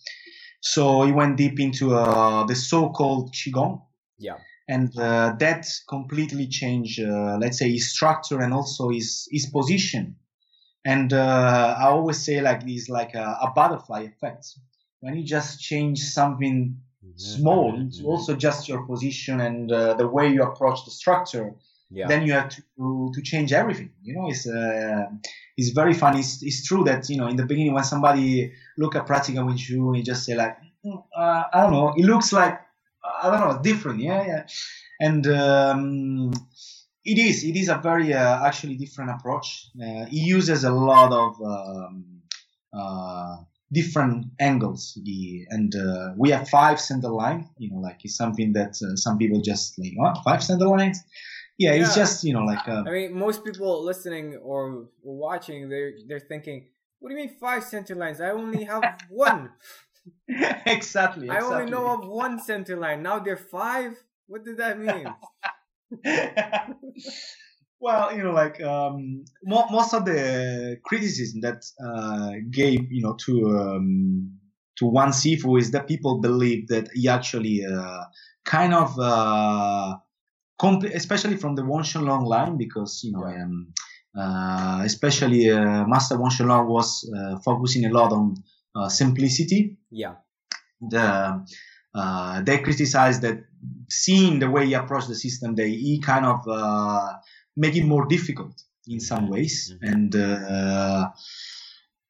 So 0.60 1.02
he 1.02 1.10
went 1.10 1.36
deep 1.36 1.58
into 1.58 1.96
uh, 1.96 2.44
the 2.44 2.54
so-called 2.54 3.34
qigong 3.34 3.82
yeah. 4.22 4.38
And 4.68 4.96
uh, 4.96 5.34
that 5.40 5.66
completely 5.88 6.46
changed, 6.46 7.00
uh, 7.00 7.36
let's 7.40 7.58
say, 7.58 7.70
his 7.70 7.90
structure 7.92 8.40
and 8.40 8.54
also 8.54 8.90
his 8.90 9.28
his 9.30 9.46
position. 9.46 10.16
And 10.84 11.12
uh, 11.12 11.76
I 11.78 11.86
always 11.86 12.18
say 12.18 12.40
like 12.40 12.64
this, 12.66 12.88
like 12.88 13.14
a, 13.14 13.38
a, 13.42 13.52
butterfly 13.54 14.02
effect. 14.02 14.46
When 15.00 15.16
you 15.16 15.24
just 15.24 15.60
change 15.60 16.00
something 16.00 16.76
mm-hmm. 17.04 17.16
small, 17.16 17.72
mm-hmm. 17.72 18.06
also 18.06 18.34
just 18.34 18.68
your 18.68 18.84
position 18.86 19.40
and 19.40 19.70
uh, 19.70 19.94
the 19.94 20.08
way 20.08 20.32
you 20.32 20.42
approach 20.42 20.84
the 20.84 20.90
structure. 20.90 21.54
Yeah. 21.90 22.08
Then 22.08 22.26
you 22.26 22.32
have 22.32 22.48
to 22.48 23.10
to 23.14 23.22
change 23.22 23.52
everything. 23.52 23.90
You 24.02 24.14
know, 24.14 24.28
it's 24.30 24.46
uh, 24.46 25.04
it's 25.58 25.70
very 25.70 25.92
funny. 25.92 26.20
It's, 26.20 26.42
it's 26.42 26.64
true 26.64 26.84
that 26.84 27.08
you 27.10 27.18
know 27.18 27.28
in 27.28 27.36
the 27.36 27.44
beginning 27.44 27.74
when 27.74 27.84
somebody 27.84 28.52
look 28.78 28.96
at 28.96 29.06
practical 29.06 29.44
Wing 29.44 29.58
Chun, 29.58 29.94
you 29.94 30.02
just 30.02 30.24
say 30.24 30.34
like, 30.34 30.56
mm, 30.84 31.04
uh, 31.14 31.42
I 31.52 31.60
don't 31.60 31.72
know, 31.72 31.92
it 31.94 32.06
looks 32.06 32.32
like 32.32 32.58
I 33.04 33.30
don't 33.30 33.40
know, 33.40 33.62
different. 33.62 34.00
Yeah, 34.00 34.26
yeah. 34.26 34.46
And 35.00 35.26
um, 35.26 36.32
it 37.04 37.18
is, 37.18 37.44
it 37.44 37.56
is 37.56 37.68
a 37.68 37.76
very 37.76 38.12
uh, 38.14 38.46
actually 38.46 38.76
different 38.76 39.10
approach. 39.10 39.70
Uh, 39.76 40.06
it 40.06 40.12
uses 40.12 40.64
a 40.64 40.70
lot 40.70 41.12
of 41.12 41.40
um, 41.42 42.04
uh, 42.72 43.36
different 43.72 44.26
angles. 44.38 44.98
The, 45.02 45.46
and 45.48 45.74
uh, 45.74 46.12
we 46.16 46.30
have 46.30 46.48
five 46.48 46.80
center 46.80 47.08
lines. 47.08 47.46
You 47.58 47.70
know, 47.72 47.78
like 47.78 48.04
it's 48.04 48.16
something 48.16 48.52
that 48.52 48.80
uh, 48.82 48.96
some 48.96 49.18
people 49.18 49.40
just 49.40 49.78
like, 49.78 49.94
oh, 50.00 50.20
five 50.22 50.42
center 50.44 50.68
lines. 50.68 51.02
Yeah, 51.58 51.74
yeah, 51.74 51.82
it's 51.82 51.94
just 51.94 52.24
you 52.24 52.32
know 52.32 52.44
like. 52.44 52.66
Uh, 52.66 52.84
I 52.86 52.90
mean, 52.90 53.18
most 53.18 53.44
people 53.44 53.84
listening 53.84 54.36
or 54.36 54.88
watching, 55.02 55.68
they're 55.68 55.92
they're 56.06 56.20
thinking, 56.20 56.68
"What 56.98 57.10
do 57.10 57.14
you 57.14 57.20
mean 57.26 57.36
five 57.38 57.64
center 57.64 57.94
lines? 57.94 58.20
I 58.20 58.30
only 58.30 58.64
have 58.64 58.82
one." 59.10 59.50
exactly, 60.28 60.66
exactly. 60.66 61.30
I 61.30 61.40
only 61.40 61.70
know 61.70 61.94
of 61.94 62.06
Wan 62.06 62.38
center 62.38 62.76
line. 62.76 63.02
Now 63.02 63.18
there 63.18 63.34
are 63.34 63.36
five. 63.36 63.96
What 64.26 64.44
did 64.44 64.58
that 64.58 64.78
mean? 64.78 65.06
well, 67.80 68.16
you 68.16 68.22
know, 68.22 68.32
like 68.32 68.62
um, 68.62 69.24
mo- 69.44 69.66
most 69.70 69.92
of 69.92 70.04
the 70.04 70.78
criticism 70.84 71.40
that 71.42 71.64
uh, 71.84 72.32
gave, 72.50 72.90
you 72.90 73.02
know, 73.02 73.16
to 73.26 73.58
um, 73.58 74.38
to 74.78 74.86
one 74.86 75.10
Sifu 75.10 75.58
is 75.58 75.70
that 75.72 75.86
people 75.86 76.20
believe 76.20 76.68
that 76.68 76.88
he 76.94 77.08
actually 77.08 77.64
uh, 77.64 78.04
kind 78.44 78.72
of, 78.72 78.98
uh, 78.98 79.96
compl- 80.60 80.94
especially 80.94 81.36
from 81.36 81.54
the 81.56 81.64
Wong 81.64 81.82
Shun 81.82 82.04
Leung 82.04 82.26
line, 82.26 82.56
because 82.56 83.02
you 83.04 83.12
know, 83.12 83.24
um, 83.24 83.72
uh, 84.18 84.82
especially 84.84 85.50
uh, 85.50 85.84
Master 85.86 86.18
Wong 86.18 86.30
Shun 86.30 86.48
Leung 86.48 86.68
was 86.68 87.08
uh, 87.16 87.38
focusing 87.44 87.84
a 87.84 87.90
lot 87.90 88.12
on 88.12 88.36
uh, 88.74 88.88
simplicity. 88.88 89.78
Yeah. 89.90 90.14
The 90.80 91.44
uh, 91.94 92.42
they 92.42 92.58
criticize 92.58 93.20
that 93.20 93.44
seeing 93.88 94.38
the 94.38 94.50
way 94.50 94.66
he 94.66 94.74
approached 94.74 95.08
the 95.08 95.14
system, 95.14 95.54
they 95.54 95.70
he 95.70 96.00
kind 96.00 96.24
of 96.24 96.46
uh, 96.48 97.12
make 97.56 97.76
it 97.76 97.84
more 97.84 98.06
difficult 98.06 98.62
in 98.88 98.98
some 98.98 99.24
mm-hmm. 99.24 99.32
ways, 99.32 99.72
mm-hmm. 99.74 99.92
and 99.92 100.16
uh, 100.16 101.10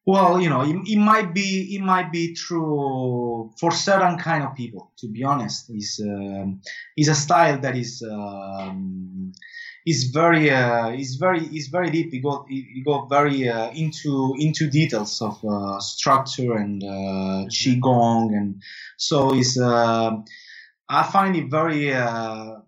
well, 0.07 0.41
you 0.41 0.49
know, 0.49 0.63
it, 0.63 0.77
it, 0.87 0.99
might 0.99 1.35
be 1.35 1.75
it 1.77 1.83
might 1.83 2.11
be 2.13 2.35
true 2.35 3.53
for 3.59 3.71
certain 3.73 4.19
kind 4.19 4.45
of 4.45 4.55
people. 4.55 4.93
To 4.99 5.09
be 5.09 5.25
honest, 5.25 5.71
is 5.71 6.01
um, 6.03 6.61
is 6.97 7.09
a 7.09 7.15
style 7.15 7.59
that 7.59 7.77
is. 7.77 8.03
Um, 8.09 9.33
is 9.85 10.05
very 10.05 10.51
uh, 10.51 10.91
is 10.91 11.17
very 11.17 11.41
is 11.41 11.69
very 11.69 11.91
deep. 11.91 12.13
You 12.13 12.23
go 12.23 12.47
you 12.49 12.85
go 12.85 13.07
very 13.07 13.49
uh, 13.49 13.71
into 13.71 14.35
into 14.39 14.69
details 14.71 15.21
of 15.21 15.45
uh, 15.45 15.81
structure 15.81 16.55
and 16.55 16.83
uh, 16.83 17.49
qigong, 17.49 18.37
and 18.37 18.63
so 18.97 19.35
is 19.35 19.59
uh, 19.59 20.17
I 20.89 21.03
find 21.05 21.37
it 21.37 21.51
very. 21.51 21.93
Uh, 21.93 22.59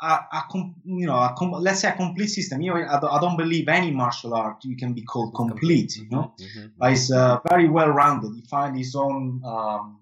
a, 0.00 0.06
a 0.32 0.44
you 0.84 1.06
know, 1.06 1.14
a 1.14 1.34
let's 1.60 1.80
say 1.80 1.88
a 1.88 1.92
complete 1.92 2.26
system. 2.26 2.60
You 2.60 2.74
know, 2.74 2.76
I 2.76 3.00
don't, 3.00 3.12
I 3.12 3.20
don't, 3.20 3.38
believe 3.38 3.68
any 3.68 3.90
martial 3.90 4.34
art 4.34 4.58
you 4.62 4.76
can 4.76 4.92
be 4.92 5.02
called 5.02 5.34
complete. 5.34 5.96
You 5.96 6.10
know, 6.10 6.34
mm-hmm. 6.38 6.58
mm-hmm. 6.58 6.66
but 6.76 6.92
it's 6.92 7.10
uh, 7.10 7.38
very 7.48 7.68
well 7.68 7.88
rounded. 7.88 8.32
He 8.34 8.42
find 8.42 8.76
his 8.76 8.94
own. 8.94 9.40
Um, 9.46 10.00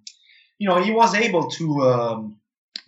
you 0.59 0.69
know, 0.69 0.83
he 0.83 0.91
was 0.91 1.14
able 1.14 1.49
to. 1.50 1.83
Um, 1.83 2.42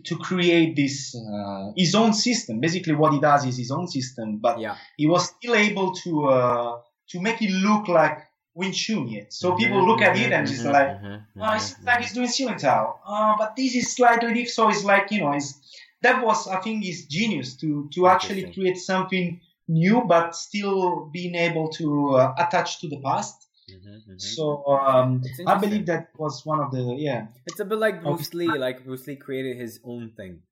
to 0.05 0.17
create 0.17 0.77
this 0.77 1.15
uh, 1.15 1.73
his 1.77 1.95
own 1.95 2.13
system. 2.13 2.61
Basically, 2.61 2.95
what 2.95 3.13
he 3.13 3.21
does 3.21 3.45
is 3.47 3.57
his 3.57 3.71
own 3.71 3.87
system, 3.87 4.39
but 4.39 4.59
yeah. 4.59 4.77
he 4.97 5.07
was 5.07 5.29
still 5.29 5.55
able 5.55 5.95
to 5.95 6.27
uh, 6.27 6.79
to 7.09 7.21
make 7.21 7.41
it 7.43 7.51
look 7.51 7.89
like 7.89 8.19
Wing 8.55 8.73
Chun 8.73 9.09
yet. 9.09 9.33
So 9.33 9.51
mm-hmm, 9.51 9.59
people 9.59 9.87
look 9.87 10.03
at 10.03 10.17
it 10.17 10.33
and 10.33 10.47
just 10.47 10.63
mm-hmm, 10.63 10.73
like, 10.73 10.89
mm-hmm, 10.89 11.43
oh, 11.43 11.55
it's 11.55 11.83
like 11.85 12.01
he's 12.01 12.13
doing 12.13 12.29
Siu 12.29 12.55
Tao. 12.57 13.01
Uh, 13.07 13.35
but 13.39 13.57
this 13.57 13.75
is 13.75 13.95
slightly 13.95 14.29
different. 14.29 14.49
So 14.51 14.69
it's 14.69 14.85
like 14.85 15.11
you 15.11 15.21
know, 15.21 15.33
it's 15.33 15.61
that 16.03 16.25
was 16.25 16.49
I 16.49 16.61
think 16.61 16.85
his 16.85 17.07
genius 17.07 17.57
to 17.57 17.89
to 17.95 18.07
actually 18.09 18.53
create 18.53 18.79
something 18.79 19.41
new, 19.69 20.03
but 20.07 20.37
still 20.37 21.07
being 21.13 21.35
able 21.35 21.69
to 21.71 22.17
uh, 22.17 22.35
attach 22.39 22.81
to 22.81 22.89
the 22.89 23.01
past. 23.01 23.44
Mm-hmm, 23.71 23.89
mm-hmm. 23.89 24.19
So 24.19 24.67
um, 24.67 25.23
I 25.47 25.57
believe 25.57 25.87
that 25.87 26.11
was 26.19 26.45
one 26.45 26.61
of 26.61 26.71
the 26.71 26.83
yeah. 26.99 27.29
It's 27.47 27.61
a 27.61 27.65
bit 27.65 27.79
like 27.79 28.03
Bruce 28.03 28.35
Lee. 28.35 28.47
Like 28.47 28.85
Bruce 28.85 29.07
Lee 29.07 29.17
created 29.17 29.57
his 29.57 29.81
own 29.85 30.13
thing. 30.17 30.43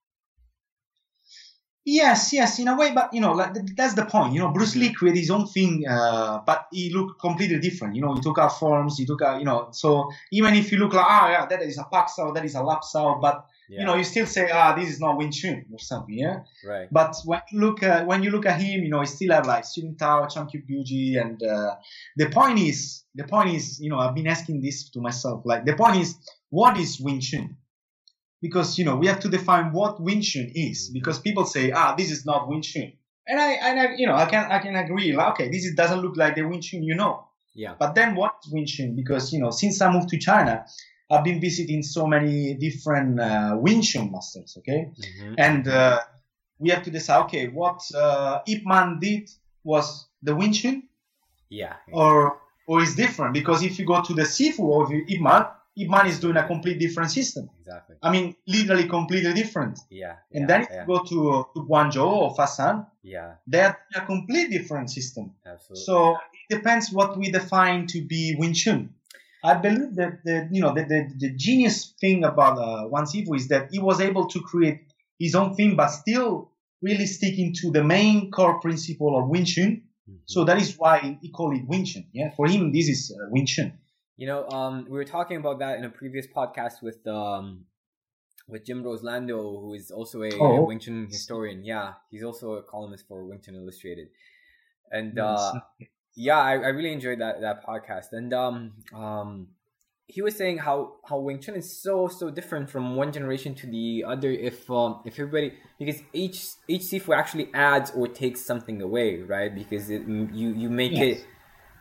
Yes, 1.84 2.32
yes, 2.32 2.60
in 2.60 2.68
a 2.68 2.76
way, 2.76 2.92
but 2.94 3.12
you 3.12 3.20
know, 3.20 3.32
like, 3.32 3.54
that's 3.76 3.94
the 3.94 4.06
point. 4.06 4.34
You 4.34 4.38
know, 4.38 4.50
Bruce 4.50 4.76
Lee 4.76 4.92
created 4.92 5.18
his 5.18 5.30
own 5.30 5.48
thing, 5.48 5.84
uh, 5.88 6.38
but 6.46 6.68
he 6.72 6.92
looked 6.94 7.20
completely 7.20 7.58
different. 7.58 7.96
You 7.96 8.02
know, 8.02 8.14
he 8.14 8.20
took 8.20 8.38
out 8.38 8.56
forms, 8.56 8.96
he 8.96 9.04
took 9.04 9.20
out, 9.20 9.40
you 9.40 9.44
know, 9.44 9.68
so 9.72 10.08
even 10.30 10.54
if 10.54 10.70
you 10.70 10.78
look 10.78 10.92
like, 10.92 11.04
ah, 11.04 11.30
yeah, 11.30 11.46
that 11.46 11.60
is 11.60 11.78
a 11.78 11.84
pak 11.84 12.08
sao, 12.08 12.30
that 12.30 12.44
is 12.44 12.54
a 12.54 12.62
lap 12.62 12.84
sao, 12.84 13.18
but 13.20 13.46
yeah. 13.72 13.80
you 13.80 13.86
know, 13.86 13.94
you 13.94 14.04
still 14.04 14.26
say, 14.26 14.50
ah, 14.52 14.74
this 14.74 14.90
is 14.90 15.00
not 15.00 15.16
Wing 15.16 15.30
Chun 15.30 15.64
or 15.72 15.78
something, 15.78 16.14
yeah. 16.14 16.40
Right. 16.64 16.88
But 16.90 17.16
when 17.24 17.40
you 17.50 17.60
look 17.60 17.82
at 17.82 18.06
when 18.06 18.22
you 18.22 18.30
look 18.30 18.46
at 18.46 18.60
him, 18.60 18.82
you 18.82 18.90
know, 18.90 19.00
he 19.00 19.06
still 19.06 19.32
have 19.32 19.46
like 19.46 19.64
Ling 19.76 19.96
Tao, 19.96 20.26
Chan 20.26 20.46
Kyu 20.48 20.62
Buji, 20.68 21.20
and 21.20 21.42
uh, 21.42 21.76
the 22.16 22.28
point 22.28 22.58
is, 22.58 23.04
the 23.14 23.24
point 23.24 23.54
is, 23.54 23.80
you 23.80 23.90
know, 23.90 23.98
I've 23.98 24.14
been 24.14 24.26
asking 24.26 24.60
this 24.60 24.90
to 24.90 25.00
myself, 25.00 25.42
like 25.44 25.64
the 25.64 25.74
point 25.74 25.96
is, 25.96 26.16
what 26.50 26.76
is 26.76 27.00
Wing 27.00 27.20
Chun? 27.20 27.56
because 28.42 28.76
you 28.76 28.84
know 28.84 28.96
we 28.96 29.06
have 29.06 29.20
to 29.20 29.28
define 29.28 29.72
what 29.72 30.02
Wing 30.02 30.20
Chun 30.20 30.50
is 30.54 30.90
because 30.90 31.20
people 31.20 31.46
say 31.46 31.70
ah 31.70 31.94
this 31.96 32.10
is 32.10 32.26
not 32.26 32.48
Wing 32.48 32.60
Chun 32.60 32.92
and 33.26 33.40
I 33.40 33.52
and 33.52 33.80
I 33.80 33.94
you 33.96 34.06
know 34.06 34.14
I 34.14 34.26
can 34.26 34.50
I 34.50 34.58
can 34.58 34.74
agree 34.74 35.14
like 35.14 35.32
okay 35.34 35.48
this 35.48 35.64
is, 35.64 35.74
doesn't 35.74 36.00
look 36.00 36.16
like 36.16 36.34
the 36.34 36.42
Wing 36.42 36.60
Chun 36.60 36.82
you 36.82 36.96
know 36.96 37.28
yeah 37.54 37.74
but 37.78 37.94
then 37.94 38.16
what's 38.16 38.50
Wing 38.50 38.66
Chun 38.66 38.94
because 38.96 39.32
you 39.32 39.40
know 39.40 39.50
since 39.50 39.80
I 39.80 39.90
moved 39.90 40.08
to 40.10 40.18
China 40.18 40.66
I've 41.10 41.24
been 41.24 41.40
visiting 41.40 41.82
so 41.82 42.06
many 42.06 42.54
different 42.54 43.20
uh, 43.20 43.56
Wing 43.58 43.82
Chun 43.82 44.10
masters 44.10 44.56
okay 44.58 44.90
mm-hmm. 44.90 45.34
and 45.38 45.68
uh, 45.68 46.00
we 46.58 46.70
have 46.70 46.82
to 46.84 46.90
decide 46.90 47.24
okay 47.24 47.48
what 47.48 47.80
uh, 47.94 48.40
Ip 48.46 48.64
Man 48.64 48.98
did 49.00 49.30
was 49.64 50.06
the 50.22 50.34
Wing 50.34 50.52
Chun 50.52 50.84
yeah 51.48 51.76
or 51.92 52.38
or 52.66 52.82
is 52.82 52.94
different 52.94 53.34
because 53.34 53.62
if 53.62 53.78
you 53.78 53.84
go 53.84 54.02
to 54.02 54.14
the 54.14 54.22
Sifu 54.22 54.82
of 54.82 54.92
Ip 54.92 55.20
Man 55.20 55.46
Ip 55.76 55.88
Man 55.88 56.06
is 56.06 56.20
doing 56.20 56.36
a 56.36 56.46
complete 56.46 56.78
different 56.78 57.10
system. 57.10 57.48
Exactly. 57.60 57.96
I 58.02 58.10
mean, 58.10 58.36
literally 58.46 58.88
completely 58.88 59.32
different. 59.32 59.78
Yeah. 59.88 60.16
And 60.32 60.42
yeah, 60.42 60.46
then 60.46 60.62
if 60.62 60.68
yeah. 60.70 60.80
you 60.82 60.86
go 60.86 61.02
to 61.02 61.46
to 61.54 61.66
Guangzhou 61.66 62.06
or 62.06 62.34
Foshan, 62.34 62.86
yeah, 63.02 63.34
they're 63.46 63.78
a 63.94 64.04
complete 64.04 64.50
different 64.50 64.90
system. 64.90 65.32
Absolutely. 65.46 65.84
So 65.84 66.16
it 66.48 66.56
depends 66.56 66.92
what 66.92 67.16
we 67.16 67.30
define 67.30 67.86
to 67.88 68.02
be 68.02 68.36
Wing 68.38 68.52
Chun. 68.52 68.94
I 69.44 69.54
believe 69.54 69.96
that 69.96 70.24
the 70.24 70.48
you 70.50 70.60
know 70.60 70.72
the 70.74 70.84
the, 70.84 71.10
the 71.18 71.30
genius 71.34 71.94
thing 72.00 72.24
about 72.24 72.58
uh, 72.58 72.88
Wan 72.88 73.04
Sifu 73.04 73.36
is 73.36 73.48
that 73.48 73.68
he 73.72 73.78
was 73.78 74.00
able 74.00 74.26
to 74.28 74.40
create 74.40 74.92
his 75.18 75.34
own 75.34 75.54
thing, 75.54 75.74
but 75.76 75.88
still 75.88 76.52
really 76.80 77.06
sticking 77.06 77.54
to 77.54 77.70
the 77.70 77.82
main 77.82 78.30
core 78.30 78.60
principle 78.60 79.18
of 79.18 79.28
Wing 79.28 79.44
Chun. 79.44 79.82
Mm-hmm. 80.08 80.16
So 80.26 80.44
that 80.44 80.60
is 80.60 80.76
why 80.78 81.18
he 81.20 81.30
called 81.30 81.54
it 81.54 81.66
Wing 81.66 81.84
Chun. 81.84 82.04
Yeah, 82.12 82.30
for 82.36 82.46
him 82.46 82.72
this 82.72 82.88
is 82.88 83.16
uh, 83.16 83.28
Wing 83.30 83.46
Chun. 83.46 83.72
You 84.16 84.26
know, 84.26 84.48
um, 84.48 84.84
we 84.84 84.96
were 84.96 85.04
talking 85.04 85.38
about 85.38 85.58
that 85.60 85.78
in 85.78 85.84
a 85.84 85.90
previous 85.90 86.26
podcast 86.26 86.82
with 86.82 87.04
um, 87.06 87.64
with 88.46 88.64
Jim 88.64 88.84
Roselando, 88.84 89.60
who 89.60 89.74
is 89.74 89.90
also 89.90 90.22
a, 90.22 90.30
oh. 90.38 90.58
a 90.58 90.64
Wing 90.64 90.78
Chun 90.78 91.08
historian. 91.10 91.64
Yeah, 91.64 91.94
he's 92.10 92.22
also 92.22 92.52
a 92.54 92.62
columnist 92.62 93.08
for 93.08 93.24
Wing 93.24 93.40
Chun 93.44 93.56
Illustrated, 93.56 94.08
and 94.90 95.18
uh, 95.18 95.54
yeah, 96.14 96.38
I, 96.38 96.52
I 96.52 96.68
really 96.68 96.92
enjoyed 96.92 97.20
that 97.20 97.40
that 97.40 97.66
podcast. 97.66 98.12
And 98.12 98.32
um, 98.32 98.72
um, 98.94 99.48
he 100.06 100.20
was 100.20 100.36
saying 100.36 100.58
how 100.58 100.94
how 101.08 101.18
Wing 101.18 101.40
Chun 101.40 101.54
is 101.54 101.80
so 101.82 102.08
so 102.08 102.30
different 102.30 102.68
from 102.70 102.96
one 102.96 103.12
generation 103.12 103.54
to 103.56 103.66
the 103.66 104.04
other. 104.06 104.30
If 104.30 104.70
um, 104.70 105.00
if 105.04 105.18
everybody 105.18 105.54
because 105.78 106.02
each 106.12 106.46
each 106.68 106.82
sifu 106.82 107.16
actually 107.16 107.48
adds 107.54 107.90
or 107.92 108.08
takes 108.08 108.44
something 108.44 108.82
away, 108.82 109.22
right? 109.22 109.54
Because 109.54 109.90
it, 109.90 110.02
you 110.06 110.52
you 110.52 110.68
make 110.68 110.92
yes. 110.92 111.18
it 111.18 111.26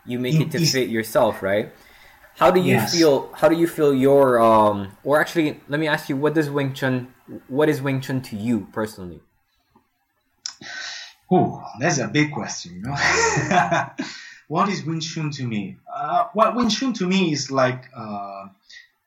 you 0.06 0.20
make 0.20 0.40
it 0.40 0.52
to 0.52 0.66
fit 0.66 0.90
yourself, 0.90 1.42
right? 1.42 1.74
How 2.38 2.50
do 2.50 2.60
you 2.60 2.76
yes. 2.76 2.98
feel? 2.98 3.32
How 3.34 3.50
do 3.50 3.58
you 3.58 3.68
feel 3.68 3.94
your 3.94 4.40
um? 4.40 4.98
Or 5.04 5.20
actually, 5.20 5.60
let 5.68 5.80
me 5.80 5.88
ask 5.88 6.08
you: 6.08 6.16
What 6.16 6.34
does 6.34 6.50
Wing 6.50 6.74
Chun? 6.74 7.14
What 7.48 7.68
is 7.70 7.82
Wing 7.82 8.00
Chun 8.02 8.22
to 8.24 8.36
you 8.36 8.68
personally? 8.72 9.22
Oh, 11.32 11.64
that's 11.80 11.98
a 12.00 12.08
big 12.08 12.32
question. 12.32 12.76
You 12.76 12.82
know, 12.82 12.96
what 14.48 14.70
is 14.70 14.84
Wing 14.84 15.00
Chun 15.00 15.32
to 15.32 15.48
me? 15.48 15.78
Uh, 15.92 16.26
what 16.34 16.56
Wing 16.56 16.70
Chun 16.70 16.94
to 16.94 17.08
me 17.08 17.32
is 17.32 17.50
like 17.50 17.90
uh, 17.96 18.48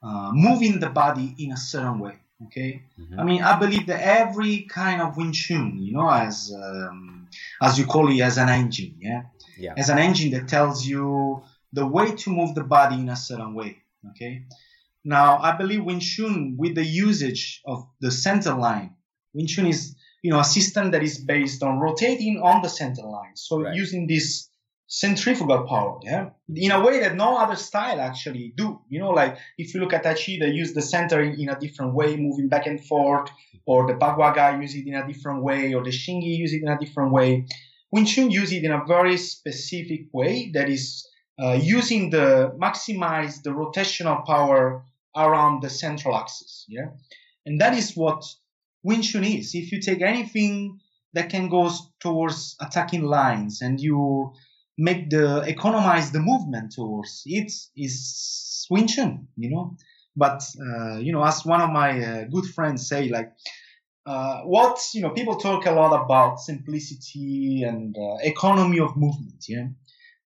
uh, 0.03 0.31
moving 0.33 0.81
the 0.81 0.89
body 0.89 1.35
in 1.39 1.53
a 1.53 1.57
certain 1.57 1.99
way. 1.99 2.17
Okay, 2.47 2.83
mm-hmm. 2.99 3.21
I 3.21 3.25
mean, 3.25 3.43
I 3.43 3.59
believe 3.59 3.87
that 3.87 4.01
every 4.01 4.63
kind 4.63 5.01
of 5.01 5.17
Wing 5.17 5.33
Chun, 5.33 5.79
you 5.79 5.93
know, 5.93 6.11
as 6.11 6.53
um, 6.55 7.29
as 7.63 7.79
you 7.79 7.87
call 7.87 8.11
it, 8.11 8.21
as 8.21 8.39
an 8.39 8.49
engine, 8.49 8.97
yeah, 8.99 9.23
yeah, 9.59 9.75
as 9.77 9.89
an 9.89 9.99
engine 9.99 10.31
that 10.33 10.49
tells 10.49 10.85
you 10.87 11.43
the 11.75 11.87
way 11.87 12.13
to 12.13 12.31
move 12.31 12.55
the 12.55 12.65
body 12.65 12.97
in 12.97 13.09
a 13.09 13.17
certain 13.17 13.55
way. 13.55 13.79
Okay. 14.11 14.45
Now, 15.05 15.39
I 15.39 15.53
believe 15.57 15.85
Wing 15.85 16.01
Chun, 16.01 16.57
with 16.57 16.75
the 16.75 16.85
usage 16.85 17.61
of 17.67 17.87
the 18.01 18.11
center 18.11 18.55
line, 18.55 18.95
Wing 19.35 19.47
Chun 19.47 19.67
is, 19.67 19.95
you 20.25 20.31
know, 20.31 20.41
a 20.41 20.45
system 20.45 20.91
that 20.93 21.03
is 21.03 21.19
based 21.19 21.63
on 21.63 21.79
rotating 21.79 22.41
on 22.43 22.63
the 22.63 22.69
center 22.69 23.03
line. 23.03 23.37
So 23.37 23.61
right. 23.61 23.75
using 23.75 24.07
this 24.07 24.49
centrifugal 24.87 25.67
power, 25.69 25.99
yeah, 26.03 26.31
in 26.49 26.71
a 26.71 26.83
way 26.83 27.01
that 27.01 27.15
no 27.15 27.37
other 27.37 27.57
style 27.57 28.01
actually 28.01 28.55
do. 28.57 28.81
You 28.89 29.01
know, 29.01 29.11
like 29.11 29.37
if 29.59 29.75
you 29.75 29.81
look 29.81 29.93
at 29.93 30.03
Tai 30.03 30.15
Chi, 30.15 30.39
they 30.41 30.53
use 30.63 30.73
the 30.73 30.81
center 30.81 31.21
in, 31.21 31.39
in 31.39 31.51
a 31.51 31.61
different 31.61 31.93
way, 31.93 32.17
moving 32.17 32.49
back 32.49 32.67
and 32.67 32.83
forth, 32.83 33.29
or 33.67 33.87
the 33.87 33.93
Bagua 33.93 34.35
guy 34.35 34.59
use 34.59 34.75
it 34.75 34.87
in 34.87 34.95
a 34.95 35.07
different 35.07 35.43
way, 35.43 35.75
or 35.75 35.85
the 35.85 35.91
Xingyi 35.91 36.39
use 36.39 36.55
it 36.55 36.63
in 36.63 36.69
a 36.69 36.79
different 36.79 37.13
way. 37.13 37.47
Wing 37.93 38.07
Chun 38.07 38.31
use 38.31 38.51
it 38.51 38.65
in 38.65 38.73
a 38.73 38.83
very 38.89 39.19
specific 39.19 40.07
way 40.15 40.51
that 40.55 40.71
is 40.71 41.07
uh, 41.39 41.59
using 41.61 42.09
the 42.09 42.57
maximize 42.59 43.43
the 43.43 43.51
rotational 43.51 44.25
power 44.25 44.87
around 45.15 45.63
the 45.63 45.69
central 45.69 46.17
axis. 46.17 46.65
Yeah, 46.67 46.89
and 47.45 47.61
that 47.61 47.75
is 47.75 47.95
what 47.95 48.25
Wing 48.85 49.03
Chun 49.03 49.25
is. 49.25 49.55
If 49.55 49.73
you 49.73 49.81
take 49.81 50.03
anything 50.03 50.81
that 51.15 51.31
can 51.31 51.49
go 51.49 51.71
towards 52.01 52.57
attacking 52.61 53.03
lines 53.03 53.63
and 53.63 53.81
you 53.81 54.33
make 54.77 55.11
the 55.11 55.41
economize 55.43 56.11
the 56.11 56.21
movement 56.21 56.73
towards 56.73 57.23
it 57.27 57.53
is 57.77 58.67
Wing 58.71 58.87
Chun, 58.87 59.29
you 59.37 59.51
know. 59.51 59.77
But 60.17 60.43
uh, 60.61 60.99
you 60.99 61.13
know, 61.13 61.25
as 61.25 61.45
one 61.45 61.61
of 61.61 61.71
my 61.71 61.91
uh, 62.05 62.25
good 62.25 62.47
friends 62.47 62.87
say, 62.89 63.09
like 63.09 63.33
uh, 64.07 64.43
what 64.43 64.79
you 64.93 65.03
know, 65.03 65.11
people 65.11 65.37
talk 65.37 65.67
a 65.67 65.73
lot 65.73 66.05
about 66.05 66.41
simplicity 66.41 67.65
and 67.67 67.97
uh, 67.99 68.17
economy 68.23 68.81
of 68.81 68.97
movement, 68.97 69.45
yeah. 69.49 69.69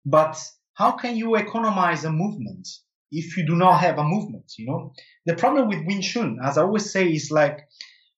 But 0.04 0.42
how 0.74 0.92
can 0.92 1.16
you 1.16 1.36
economize 1.36 2.04
a 2.04 2.12
movement 2.12 2.68
if 3.10 3.36
you 3.36 3.46
do 3.46 3.56
not 3.56 3.80
have 3.80 3.98
a 3.98 4.04
movement? 4.04 4.52
You 4.56 4.66
know, 4.66 4.92
the 5.26 5.34
problem 5.34 5.68
with 5.68 5.86
Wing 5.86 6.00
Chun, 6.02 6.38
as 6.42 6.58
I 6.58 6.62
always 6.62 6.90
say, 6.90 7.12
is 7.12 7.30
like, 7.30 7.68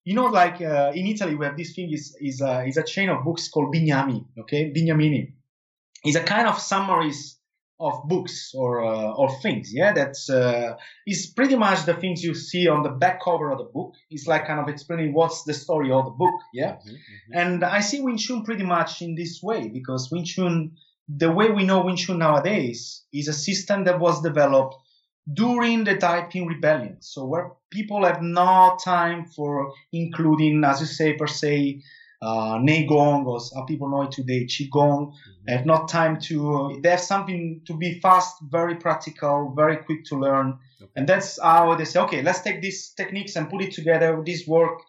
you 0.09 0.15
know, 0.15 0.29
like 0.43 0.63
uh, 0.63 0.91
in 0.95 1.07
Italy 1.07 1.35
we 1.35 1.45
have 1.45 1.59
this 1.59 1.75
thing 1.75 1.93
is 1.93 2.17
is 2.19 2.41
a, 2.41 2.65
is 2.65 2.79
a 2.79 2.83
chain 2.83 3.11
of 3.11 3.25
books 3.25 3.49
called 3.51 3.75
Bignami. 3.75 4.25
Okay, 4.41 4.73
Bignamini 4.75 5.35
is 6.03 6.17
a 6.17 6.23
kind 6.23 6.49
of 6.49 6.59
summaries 6.59 7.39
of 7.79 7.93
books 8.09 8.53
or 8.55 8.71
uh, 8.83 9.13
or 9.21 9.29
things. 9.43 9.69
Yeah, 9.71 9.93
that's 9.93 10.31
uh, 10.31 10.77
is 11.07 11.27
pretty 11.27 11.57
much 11.57 11.85
the 11.85 11.93
things 11.93 12.23
you 12.23 12.35
see 12.35 12.69
on 12.69 12.83
the 12.85 12.89
back 12.89 13.23
cover 13.23 13.51
of 13.51 13.59
the 13.59 13.65
book. 13.77 13.93
It's 14.09 14.27
like 14.27 14.47
kind 14.47 14.61
of 14.61 14.69
explaining 14.71 15.13
what's 15.13 15.43
the 15.45 15.53
story 15.53 15.93
of 15.93 16.07
the 16.07 16.17
book. 16.23 16.39
Yeah, 16.55 16.73
mm-hmm, 16.77 16.89
mm-hmm. 16.89 17.39
and 17.41 17.63
I 17.63 17.81
see 17.81 18.01
Wing 18.01 18.17
Chun 18.17 18.45
pretty 18.45 18.65
much 18.65 19.03
in 19.03 19.15
this 19.15 19.43
way 19.43 19.69
because 19.69 20.09
Wing 20.11 20.25
Chun 20.25 20.73
the 21.07 21.31
way 21.31 21.51
we 21.51 21.65
know 21.65 21.85
Wing 21.85 21.97
Chun 21.97 22.19
nowadays 22.19 23.05
is 23.13 23.29
a 23.29 23.35
system 23.35 23.85
that 23.85 24.01
was 24.01 24.23
developed 24.23 24.75
during 25.33 25.85
the 25.85 25.97
Taiping 25.97 26.47
rebellion. 26.47 26.97
So 27.01 27.27
where 27.27 27.53
people 27.71 28.05
have 28.05 28.23
no 28.23 28.79
time 28.83 29.27
for 29.27 29.73
including, 29.93 30.65
as 30.65 30.81
you 30.81 30.87
say, 30.87 31.15
per 31.15 31.27
se, 31.27 31.83
uh, 32.21 32.59
Neigong 32.59 33.27
or 33.27 33.41
how 33.55 33.65
people 33.65 33.89
know 33.91 34.03
it 34.03 34.13
today, 34.13 34.45
Qigong, 34.45 35.13
mm-hmm. 35.13 35.53
have 35.53 35.67
not 35.67 35.89
time 35.89 36.19
to, 36.23 36.81
they 36.83 36.91
have 36.91 37.01
something 37.01 37.61
to 37.67 37.75
be 37.75 38.01
fast, 38.01 38.37
very 38.51 38.77
practical, 38.77 39.53
very 39.55 39.77
quick 39.77 40.05
to 40.07 40.17
learn. 40.17 40.59
Okay. 40.81 40.91
And 40.97 41.09
that's 41.09 41.41
how 41.41 41.75
they 41.75 41.85
say, 41.85 42.01
okay, 42.01 42.23
let's 42.23 42.41
take 42.41 42.61
these 42.61 42.91
techniques 42.91 43.37
and 43.37 43.49
put 43.49 43.63
it 43.63 43.73
together, 43.73 44.21
this 44.25 44.47
work. 44.47 44.81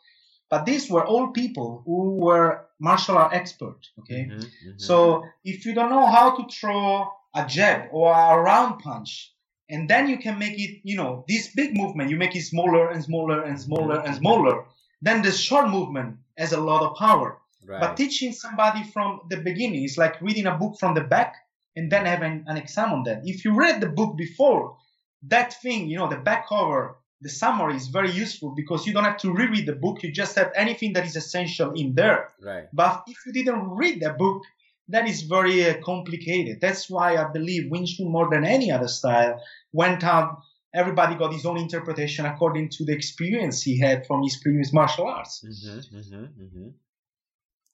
But 0.49 0.65
these 0.65 0.89
were 0.89 1.05
all 1.05 1.27
people 1.27 1.83
who 1.85 2.17
were 2.17 2.65
martial 2.79 3.17
art 3.17 3.33
expert. 3.33 3.77
Okay, 3.99 4.25
mm-hmm, 4.25 4.39
mm-hmm. 4.39 4.77
so 4.77 5.23
if 5.43 5.65
you 5.65 5.75
don't 5.75 5.91
know 5.91 6.07
how 6.07 6.35
to 6.35 6.47
throw 6.51 7.07
a 7.35 7.45
jab 7.45 7.89
or 7.91 8.11
a 8.11 8.41
round 8.41 8.79
punch, 8.79 9.31
and 9.69 9.89
then 9.89 10.09
you 10.09 10.17
can 10.17 10.39
make 10.39 10.59
it, 10.59 10.81
you 10.83 10.95
know, 10.95 11.25
this 11.27 11.49
big 11.55 11.77
movement, 11.77 12.09
you 12.09 12.17
make 12.17 12.35
it 12.35 12.43
smaller 12.43 12.89
and 12.89 13.03
smaller 13.03 13.43
and 13.43 13.59
smaller 13.59 13.99
and 13.99 14.15
smaller. 14.15 14.65
Then 15.01 15.21
the 15.21 15.31
short 15.31 15.69
movement 15.69 16.17
has 16.37 16.53
a 16.53 16.59
lot 16.59 16.81
of 16.81 16.97
power. 16.97 17.37
Right. 17.65 17.79
But 17.79 17.97
teaching 17.97 18.31
somebody 18.31 18.83
from 18.83 19.21
the 19.29 19.37
beginning 19.37 19.83
is 19.83 19.97
like 19.97 20.21
reading 20.21 20.47
a 20.47 20.57
book 20.57 20.77
from 20.79 20.95
the 20.95 21.01
back 21.01 21.35
and 21.75 21.91
then 21.91 22.05
having 22.05 22.43
an 22.47 22.57
exam 22.57 22.91
on 22.93 23.03
that. 23.03 23.21
If 23.23 23.45
you 23.45 23.53
read 23.53 23.79
the 23.79 23.87
book 23.87 24.17
before, 24.17 24.77
that 25.23 25.53
thing, 25.61 25.87
you 25.89 25.97
know, 25.97 26.09
the 26.09 26.17
back 26.17 26.49
cover 26.49 26.95
the 27.21 27.29
summary 27.29 27.75
is 27.75 27.87
very 27.87 28.11
useful 28.11 28.51
because 28.55 28.87
you 28.87 28.93
don't 28.93 29.03
have 29.03 29.17
to 29.17 29.33
reread 29.33 29.65
the 29.65 29.75
book. 29.75 30.03
You 30.03 30.11
just 30.11 30.35
have 30.37 30.51
anything 30.55 30.93
that 30.93 31.05
is 31.05 31.15
essential 31.15 31.71
in 31.73 31.93
there. 31.93 32.29
Right. 32.41 32.67
But 32.71 33.03
if 33.07 33.17
you 33.25 33.33
didn't 33.33 33.69
read 33.69 34.01
the 34.01 34.11
book, 34.11 34.43
that 34.89 35.07
is 35.07 35.21
very 35.23 35.69
uh, 35.69 35.75
complicated. 35.83 36.59
That's 36.59 36.89
why 36.89 37.15
I 37.17 37.31
believe 37.31 37.71
Wing 37.71 37.85
Chun 37.85 38.11
more 38.11 38.29
than 38.29 38.43
any 38.43 38.71
other 38.71 38.87
style 38.87 39.41
went 39.71 40.03
out. 40.03 40.41
Everybody 40.73 41.15
got 41.15 41.33
his 41.33 41.45
own 41.45 41.57
interpretation 41.57 42.25
according 42.25 42.69
to 42.69 42.85
the 42.85 42.93
experience 42.93 43.61
he 43.61 43.79
had 43.79 44.05
from 44.05 44.21
his 44.23 44.37
previous 44.37 44.71
martial 44.73 45.07
arts. 45.07 45.43
Mm-hmm, 45.43 45.97
mm-hmm, 45.97 46.43
mm-hmm. 46.43 46.69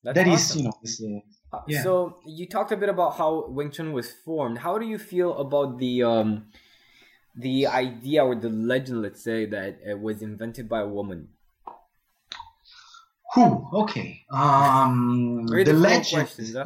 That 0.03 0.27
awesome. 0.27 0.33
is, 0.33 0.55
you 0.55 0.63
know, 0.63 0.73
is, 0.83 1.03
uh, 1.51 1.59
yeah. 1.67 1.83
So 1.83 2.19
you 2.25 2.47
talked 2.47 2.71
a 2.71 2.77
bit 2.77 2.89
about 2.89 3.17
how 3.17 3.47
Wing 3.47 3.71
Chun 3.71 3.91
was 3.91 4.11
formed. 4.23 4.59
How 4.59 4.77
do 4.77 4.85
you 4.85 4.97
feel 4.97 5.37
about 5.37 5.79
the 5.79 6.03
um, 6.03 6.47
the 7.35 7.67
idea 7.67 8.23
or 8.23 8.35
the 8.35 8.49
legend, 8.49 9.01
let's 9.01 9.23
say, 9.23 9.45
that 9.47 9.79
it 9.83 9.99
was 9.99 10.21
invented 10.21 10.69
by 10.69 10.81
a 10.81 10.87
woman? 10.87 11.29
Who? 13.35 13.67
Okay. 13.73 14.21
Um, 14.31 15.45
the 15.45 15.73
legend. 15.73 16.29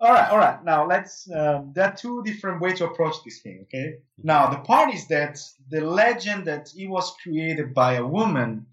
all 0.00 0.12
right, 0.12 0.30
all 0.30 0.38
right. 0.38 0.64
Now 0.64 0.86
let's. 0.86 1.28
Um, 1.28 1.72
there 1.74 1.86
are 1.86 1.96
two 1.96 2.22
different 2.22 2.60
ways 2.60 2.78
to 2.78 2.84
approach 2.84 3.16
this 3.24 3.40
thing. 3.40 3.66
Okay. 3.66 3.96
Now 4.22 4.48
the 4.48 4.58
part 4.58 4.94
is 4.94 5.08
that 5.08 5.40
the 5.70 5.80
legend 5.80 6.44
that 6.44 6.70
it 6.76 6.86
was 6.86 7.12
created 7.20 7.74
by 7.74 7.94
a 7.94 8.06
woman 8.06 8.66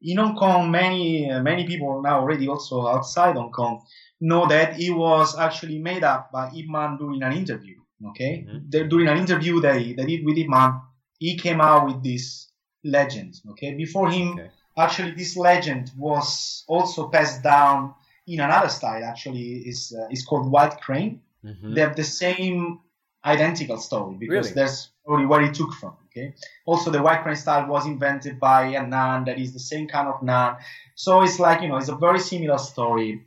in 0.00 0.16
Hong 0.16 0.36
Kong. 0.36 0.70
Many 0.70 1.30
uh, 1.30 1.42
many 1.42 1.66
people 1.66 2.00
now 2.00 2.20
already 2.20 2.48
also 2.48 2.86
outside 2.86 3.36
Hong 3.36 3.52
Kong 3.52 3.82
know 4.22 4.46
that 4.48 4.80
it 4.80 4.90
was 4.90 5.38
actually 5.38 5.78
made 5.78 6.02
up 6.02 6.32
by 6.32 6.50
Ip 6.56 6.66
Man 6.66 6.96
during 6.96 7.22
an 7.22 7.34
interview. 7.34 7.76
Okay, 8.06 8.46
mm-hmm. 8.48 8.88
during 8.88 9.08
an 9.08 9.18
interview 9.18 9.60
that 9.60 9.82
he, 9.82 9.92
that 9.92 10.08
he 10.08 10.22
with 10.24 10.38
Ip 10.38 10.48
Man, 10.48 10.80
he 11.18 11.36
came 11.36 11.60
out 11.60 11.84
with 11.84 12.02
this 12.02 12.50
legend. 12.84 13.34
Okay, 13.50 13.74
before 13.74 14.08
him. 14.08 14.32
Okay 14.32 14.50
actually 14.78 15.12
this 15.12 15.36
legend 15.36 15.90
was 15.96 16.64
also 16.68 17.08
passed 17.08 17.42
down 17.42 17.94
in 18.26 18.40
another 18.40 18.68
style 18.68 19.02
actually 19.04 19.62
is 19.66 19.94
uh, 19.98 20.06
is 20.10 20.24
called 20.24 20.50
white 20.50 20.80
crane 20.80 21.20
mm-hmm. 21.44 21.74
they 21.74 21.80
have 21.80 21.96
the 21.96 22.04
same 22.04 22.80
identical 23.24 23.78
story 23.78 24.16
because 24.18 24.48
really? 24.48 24.54
that's 24.54 24.90
only 25.06 25.26
where 25.26 25.42
it 25.42 25.54
took 25.54 25.72
from 25.74 25.94
okay 26.06 26.34
also 26.66 26.90
the 26.90 27.02
white 27.02 27.22
crane 27.22 27.36
style 27.36 27.66
was 27.66 27.86
invented 27.86 28.38
by 28.38 28.66
a 28.66 28.86
nun 28.86 29.24
that 29.24 29.38
is 29.38 29.52
the 29.52 29.58
same 29.58 29.88
kind 29.88 30.08
of 30.08 30.22
nun 30.22 30.56
so 30.94 31.22
it's 31.22 31.38
like 31.38 31.62
you 31.62 31.68
know 31.68 31.76
it's 31.76 31.88
a 31.88 31.96
very 31.96 32.20
similar 32.20 32.58
story 32.58 33.24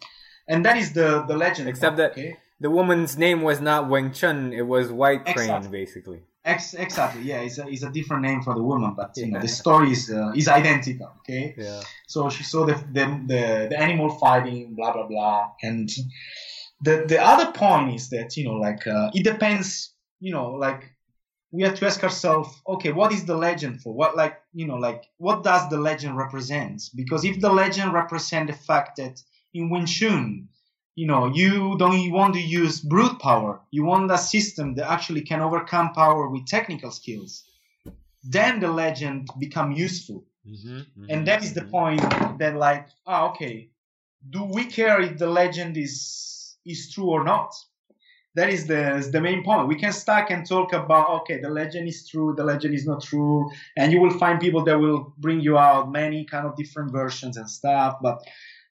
and 0.48 0.66
that 0.66 0.78
is 0.78 0.94
the 0.94 1.24
the 1.28 1.36
legend 1.36 1.68
except 1.68 1.98
part, 1.98 2.16
that 2.16 2.20
okay? 2.20 2.38
the 2.60 2.70
woman's 2.70 3.18
name 3.18 3.42
was 3.42 3.60
not 3.60 3.90
wing 3.90 4.12
chun 4.12 4.54
it 4.54 4.66
was 4.66 4.92
white 4.92 5.24
crane 5.26 5.38
exactly. 5.38 5.70
basically 5.70 6.22
Ex- 6.44 6.74
exactly. 6.74 7.22
Yeah, 7.22 7.42
it's 7.42 7.60
a, 7.60 7.68
it's 7.68 7.84
a 7.84 7.92
different 7.92 8.24
name 8.24 8.42
for 8.42 8.56
the 8.56 8.64
woman, 8.64 8.94
but 8.96 9.16
you 9.16 9.28
know 9.28 9.40
the 9.40 9.48
story 9.48 9.92
is 9.92 10.10
uh, 10.10 10.32
is 10.36 10.48
identical. 10.48 11.12
Okay. 11.20 11.54
Yeah. 11.56 11.82
So 12.08 12.30
she 12.30 12.44
saw 12.44 12.66
the, 12.66 12.74
the 12.74 13.06
the 13.28 13.68
the 13.70 13.80
animal 13.80 14.10
fighting, 14.18 14.74
blah 14.76 14.92
blah 14.92 15.06
blah, 15.06 15.52
and 15.62 15.88
the 16.82 17.06
the 17.08 17.22
other 17.22 17.52
point 17.52 17.94
is 17.94 18.10
that 18.10 18.36
you 18.38 18.46
know 18.46 18.56
like 18.56 18.88
uh, 18.88 19.12
it 19.14 19.24
depends. 19.24 19.94
You 20.20 20.32
know 20.34 20.52
like 20.52 20.92
we 21.52 21.64
have 21.64 21.76
to 21.76 21.86
ask 21.86 22.02
ourselves, 22.04 22.50
okay, 22.68 22.92
what 22.92 23.12
is 23.12 23.26
the 23.26 23.36
legend 23.36 23.82
for? 23.82 23.94
What 23.94 24.18
like 24.18 24.40
you 24.54 24.66
know 24.66 24.78
like 24.78 25.04
what 25.18 25.44
does 25.44 25.70
the 25.70 25.78
legend 25.78 26.18
represent? 26.18 26.82
Because 26.96 27.24
if 27.24 27.40
the 27.40 27.54
legend 27.54 27.94
represent 27.94 28.48
the 28.48 28.58
fact 28.58 28.98
that 28.98 29.22
in 29.54 29.70
Wing 29.70 29.86
Chun 29.86 30.48
you 30.96 31.08
know, 31.08 31.28
you 31.28 31.78
don't 31.78 32.12
want 32.12 32.34
to 32.34 32.42
use 32.42 32.82
brute 32.82 33.20
power. 33.20 33.62
You 33.72 33.86
want 33.86 34.12
a 34.12 34.18
system 34.18 34.76
that 34.76 34.92
actually 34.92 35.22
can 35.22 35.42
overcome 35.42 35.94
power 35.94 36.28
with 36.28 36.48
technical 36.48 36.92
skills. 36.92 37.44
Then 38.24 38.60
the 38.60 38.68
legend 38.68 39.30
become 39.40 39.72
useful. 39.72 40.26
Mm-hmm, 40.48 40.78
mm-hmm, 40.78 41.06
and 41.10 41.28
that 41.28 41.44
is 41.44 41.54
the 41.54 41.62
mm-hmm. 41.62 41.72
point 41.72 42.40
that 42.40 42.56
like, 42.56 42.88
ah, 43.08 43.30
okay, 43.30 43.70
do 44.30 44.44
we 44.44 44.66
care 44.66 45.00
if 45.02 45.18
the 45.18 45.28
legend 45.28 45.78
is 45.78 46.58
is 46.66 46.92
true 46.92 47.10
or 47.10 47.24
not? 47.24 47.54
That 48.36 48.50
is 48.50 48.66
the 48.68 48.96
is 48.98 49.12
the 49.12 49.22
main 49.22 49.44
point. 49.44 49.68
We 49.68 49.76
can 49.76 49.94
stack 49.94 50.30
and 50.32 50.48
talk 50.48 50.74
about 50.74 51.10
okay, 51.22 51.40
the 51.40 51.50
legend 51.50 51.88
is 51.88 52.08
true, 52.08 52.34
the 52.36 52.44
legend 52.44 52.74
is 52.74 52.86
not 52.86 53.04
true, 53.04 53.50
and 53.78 53.92
you 53.92 54.00
will 54.00 54.18
find 54.18 54.40
people 54.40 54.64
that 54.66 54.80
will 54.80 55.14
bring 55.18 55.42
you 55.42 55.58
out 55.58 55.92
many 55.92 56.26
kind 56.26 56.48
of 56.48 56.56
different 56.56 56.92
versions 56.92 57.38
and 57.38 57.50
stuff. 57.50 57.98
But 58.02 58.22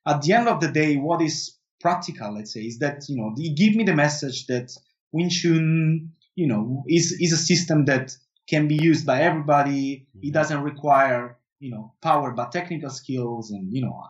at 0.07 0.23
the 0.23 0.33
end 0.33 0.49
of 0.49 0.61
the 0.61 0.69
day, 0.69 0.97
what 0.97 1.23
is 1.23 1.60
practical, 1.81 2.35
let's 2.35 2.53
say, 2.53 2.61
is 2.61 2.79
that, 2.79 3.03
you 3.09 3.17
know, 3.17 3.35
give 3.57 3.75
me 3.75 3.85
the 3.85 3.95
message 3.95 4.47
that 4.47 4.71
Wing 5.13 5.31
Chun, 5.31 6.13
you 6.35 6.47
know, 6.47 6.85
is, 6.89 7.17
is 7.21 7.33
a 7.33 7.37
system 7.37 7.87
that 7.87 8.17
can 8.49 8.69
be 8.69 8.77
used 8.77 9.07
by 9.07 9.23
everybody. 9.23 10.07
It 10.15 10.19
mm-hmm. 10.19 10.33
doesn't 10.33 10.63
require, 10.63 11.39
you 11.59 11.71
know, 11.71 11.95
power, 12.03 12.33
but 12.33 12.53
technical 12.53 12.91
skills. 12.91 13.51
And, 13.51 13.73
you 13.73 13.83
know, 13.83 14.03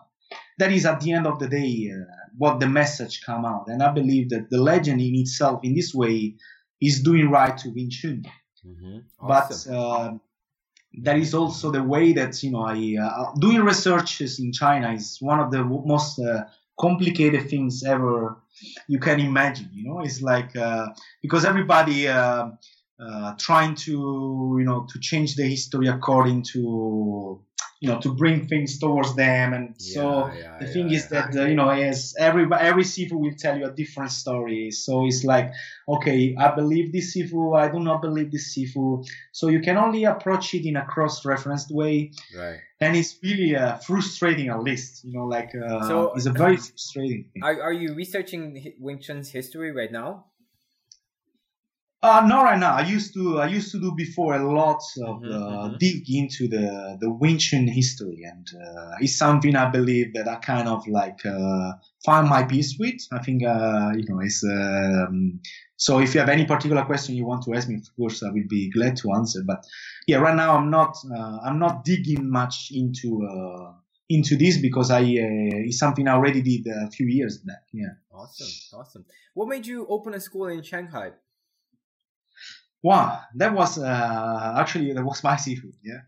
that 0.59 0.71
is 0.71 0.85
at 0.85 1.01
the 1.01 1.13
end 1.13 1.27
of 1.27 1.39
the 1.39 1.47
day 1.47 1.91
uh, 1.91 2.05
what 2.37 2.59
the 2.59 2.67
message 2.67 3.21
come 3.25 3.45
out. 3.45 3.67
And 3.67 3.81
I 3.81 3.91
believe 3.91 4.29
that 4.29 4.49
the 4.49 4.61
legend 4.61 5.01
in 5.01 5.15
itself, 5.15 5.61
in 5.63 5.73
this 5.73 5.93
way, 5.93 6.35
is 6.81 7.01
doing 7.01 7.29
right 7.29 7.57
to 7.57 7.69
Wing 7.69 7.89
Chun. 7.89 8.23
Mm-hmm. 8.65 8.97
Awesome. 9.19 9.73
But, 9.73 9.77
uh, 9.77 10.13
that 11.03 11.17
is 11.17 11.33
also 11.33 11.71
the 11.71 11.83
way 11.83 12.13
that 12.13 12.43
you 12.43 12.51
know 12.51 12.63
I 12.63 12.97
uh, 13.01 13.31
doing 13.39 13.61
researches 13.61 14.39
in 14.39 14.51
China 14.51 14.91
is 14.91 15.17
one 15.21 15.39
of 15.39 15.51
the 15.51 15.63
most 15.63 16.19
uh, 16.19 16.43
complicated 16.79 17.49
things 17.49 17.83
ever 17.83 18.37
you 18.87 18.99
can 18.99 19.19
imagine. 19.19 19.69
You 19.73 19.85
know, 19.85 20.01
it's 20.01 20.21
like 20.21 20.55
uh, 20.55 20.87
because 21.21 21.45
everybody 21.45 22.07
uh, 22.07 22.49
uh, 22.99 23.33
trying 23.37 23.75
to 23.75 24.55
you 24.59 24.65
know 24.65 24.85
to 24.91 24.99
change 24.99 25.35
the 25.35 25.43
history 25.43 25.87
according 25.87 26.43
to 26.53 27.41
you 27.81 27.89
know 27.89 27.99
to 27.99 28.13
bring 28.13 28.47
things 28.47 28.77
towards 28.77 29.15
them. 29.15 29.53
And 29.53 29.75
yeah, 29.79 29.93
so 29.93 30.27
yeah, 30.27 30.57
the 30.59 30.65
yeah, 30.65 30.71
thing 30.71 30.91
is 30.91 31.09
that 31.09 31.35
uh, 31.35 31.45
you 31.45 31.55
know 31.55 31.73
yes 31.73 32.13
every 32.17 32.47
every 32.57 32.83
sifu 32.83 33.13
will 33.13 33.33
tell 33.37 33.57
you 33.57 33.65
a 33.65 33.71
different 33.71 34.11
story. 34.11 34.69
So 34.69 35.05
it's 35.07 35.23
like 35.23 35.51
okay 35.89 36.35
i 36.37 36.53
believe 36.55 36.93
this 36.93 37.17
sifu 37.17 37.57
i 37.57 37.67
do 37.69 37.79
not 37.79 38.01
believe 38.01 38.31
this 38.31 38.55
sifu. 38.55 39.03
So 39.31 39.49
you 39.49 39.61
can 39.61 39.77
only 39.77 40.03
approach 40.03 40.53
it 40.53 40.65
in 40.67 40.75
a 40.75 40.85
cross-referenced 40.85 41.71
way. 41.71 42.11
Right. 42.37 42.59
And 42.79 42.95
it's 42.95 43.17
really 43.23 43.55
uh, 43.55 43.77
frustrating 43.77 44.49
at 44.49 44.61
least 44.61 45.03
you 45.03 45.13
know 45.13 45.25
like 45.25 45.49
uh, 45.55 45.87
so 45.87 46.13
it's 46.13 46.27
a 46.27 46.31
very 46.31 46.57
frustrating 46.67 47.25
thing. 47.33 47.43
Are, 47.43 47.61
are 47.63 47.73
you 47.73 47.95
researching 47.95 48.75
wing 48.79 48.99
chun's 48.99 49.31
history 49.31 49.71
right 49.71 49.91
now 49.91 50.25
uh, 52.03 52.25
not 52.25 52.43
right 52.43 52.57
now. 52.57 52.73
I 52.73 52.81
used 52.81 53.13
to. 53.13 53.39
I 53.39 53.47
used 53.47 53.71
to 53.73 53.79
do 53.79 53.93
before 53.95 54.33
a 54.33 54.51
lot 54.51 54.81
of 55.03 55.21
mm-hmm, 55.21 55.31
uh, 55.31 55.67
mm-hmm. 55.67 55.77
dig 55.77 56.09
into 56.09 56.47
the 56.47 56.97
the 56.99 57.11
Wing 57.11 57.37
Chun 57.37 57.67
history, 57.67 58.23
and 58.23 58.47
uh, 58.59 58.95
it's 58.99 59.17
something 59.17 59.55
I 59.55 59.69
believe 59.69 60.13
that 60.15 60.27
I 60.27 60.35
kind 60.37 60.67
of 60.67 60.87
like 60.87 61.23
uh, 61.25 61.73
find 62.03 62.27
my 62.27 62.43
peace 62.43 62.75
with. 62.79 62.95
I 63.11 63.19
think 63.19 63.43
uh, 63.43 63.91
you 63.95 64.05
know 64.09 64.19
it's. 64.19 64.43
Um, 64.43 65.41
so 65.75 65.99
if 65.99 66.13
you 66.13 66.19
have 66.19 66.29
any 66.29 66.45
particular 66.45 66.85
question 66.85 67.15
you 67.15 67.25
want 67.25 67.43
to 67.45 67.53
ask 67.53 67.67
me, 67.67 67.75
of 67.75 67.95
course 67.95 68.23
I 68.23 68.29
will 68.31 68.47
be 68.47 68.71
glad 68.71 68.97
to 68.97 69.11
answer. 69.13 69.41
But 69.45 69.63
yeah, 70.07 70.17
right 70.17 70.35
now 70.35 70.57
I'm 70.57 70.71
not. 70.71 70.97
Uh, 71.05 71.37
I'm 71.45 71.59
not 71.59 71.85
digging 71.85 72.27
much 72.27 72.69
into 72.71 73.27
into 74.09 74.37
this 74.37 74.57
because 74.57 74.89
I 74.89 75.01
it's 75.05 75.77
something 75.77 76.07
I 76.07 76.13
already 76.13 76.41
did 76.41 76.65
a 76.65 76.89
few 76.89 77.05
years 77.05 77.37
back. 77.37 77.63
Yeah. 77.71 77.93
Awesome, 78.11 78.79
awesome. 78.79 79.05
What 79.35 79.47
made 79.47 79.67
you 79.67 79.85
open 79.87 80.15
a 80.15 80.19
school 80.19 80.47
in 80.47 80.63
Shanghai? 80.63 81.11
Wow, 82.83 83.19
that 83.35 83.53
was 83.53 83.77
uh, 83.77 84.55
actually 84.57 84.93
that 84.93 85.03
was 85.03 85.23
my 85.23 85.35
Sifu. 85.35 85.71
Yeah, 85.83 86.01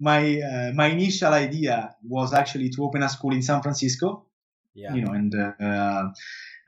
my 0.00 0.40
uh, 0.40 0.72
my 0.74 0.86
initial 0.86 1.32
idea 1.32 1.94
was 2.02 2.32
actually 2.32 2.70
to 2.70 2.82
open 2.82 3.02
a 3.02 3.08
school 3.08 3.32
in 3.32 3.42
San 3.42 3.62
Francisco. 3.62 4.26
Yeah, 4.74 4.94
you 4.94 5.02
know, 5.02 5.12
and 5.12 5.34
uh, 5.34 6.10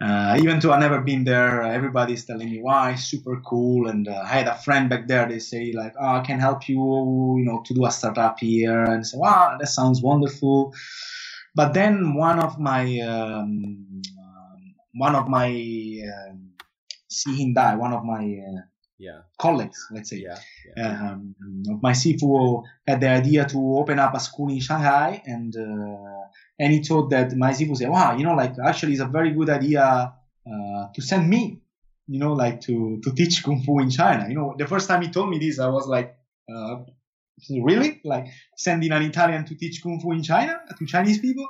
uh 0.01 0.37
even 0.39 0.61
though 0.61 0.73
I 0.73 0.79
never 0.79 1.01
been 1.01 1.25
there, 1.25 1.63
everybody's 1.63 2.25
telling 2.25 2.51
me 2.51 2.61
why 2.63 2.95
super 2.95 3.41
cool. 3.41 3.89
And 3.89 4.07
uh, 4.07 4.23
I 4.25 4.29
had 4.29 4.47
a 4.49 4.57
friend 4.57 4.89
back 4.91 5.09
there. 5.09 5.27
They 5.27 5.41
say 5.41 5.73
like, 5.73 5.95
oh, 5.99 6.17
I 6.17 6.21
can 6.21 6.39
help 6.39 6.69
you, 6.69 6.77
you 7.39 7.45
know, 7.45 7.63
to 7.65 7.75
do 7.75 7.87
a 7.87 7.91
startup 7.91 8.39
here. 8.39 8.85
And 8.85 9.07
so, 9.07 9.19
wow, 9.19 9.57
that 9.59 9.67
sounds 9.69 10.03
wonderful. 10.03 10.73
But 11.55 11.73
then 11.73 12.15
one 12.15 12.39
of 12.39 12.61
my 12.61 13.01
um, 13.01 14.03
um 14.21 14.75
one 14.93 15.15
of 15.17 15.29
my 15.29 15.49
um, 15.49 16.53
Hindai, 17.27 17.79
one 17.79 17.95
of 17.95 18.05
my 18.05 18.23
uh, 18.23 18.61
yeah. 18.99 19.21
colleagues, 19.39 19.87
let's 19.91 20.11
say. 20.11 20.19
Yeah, 20.19 20.39
yeah. 20.77 21.13
Um, 21.13 21.35
my 21.83 21.93
Sifu 21.93 22.63
had 22.87 23.01
the 23.01 23.09
idea 23.09 23.47
to 23.47 23.59
open 23.79 23.99
up 23.99 24.15
a 24.15 24.21
school 24.21 24.51
in 24.51 24.61
Shanghai, 24.61 25.23
and 25.25 25.55
uh, 25.57 26.27
and 26.59 26.73
he 26.73 26.83
thought 26.83 27.11
that 27.11 27.35
my 27.37 27.53
Sifu 27.53 27.77
said, 27.77 27.91
"Wow, 27.91 28.17
you 28.17 28.25
know, 28.25 28.35
like 28.35 28.55
actually, 28.65 28.93
it's 28.93 29.03
a 29.03 29.07
very 29.07 29.33
good 29.33 29.51
idea 29.51 29.85
uh, 29.85 30.87
to 30.95 31.03
send 31.03 31.29
me, 31.29 31.61
you 32.07 32.19
know, 32.19 32.33
like 32.33 32.61
to 32.63 33.01
to 33.03 33.13
teach 33.13 33.43
kung 33.45 33.63
fu 33.63 33.79
in 33.81 33.91
China." 33.91 34.27
You 34.29 34.35
know, 34.35 34.55
the 34.57 34.67
first 34.67 34.89
time 34.89 35.03
he 35.03 35.11
told 35.11 35.29
me 35.31 35.39
this, 35.39 35.59
I 35.59 35.69
was 35.69 35.87
like, 35.87 36.17
uh, 36.55 36.77
really? 37.51 38.01
Like 38.05 38.27
sending 38.57 38.93
an 38.93 39.03
Italian 39.03 39.45
to 39.47 39.55
teach 39.55 39.83
kung 39.83 40.01
fu 40.01 40.13
in 40.13 40.23
China 40.23 40.61
to 40.79 40.87
Chinese 40.87 41.19
people? 41.19 41.47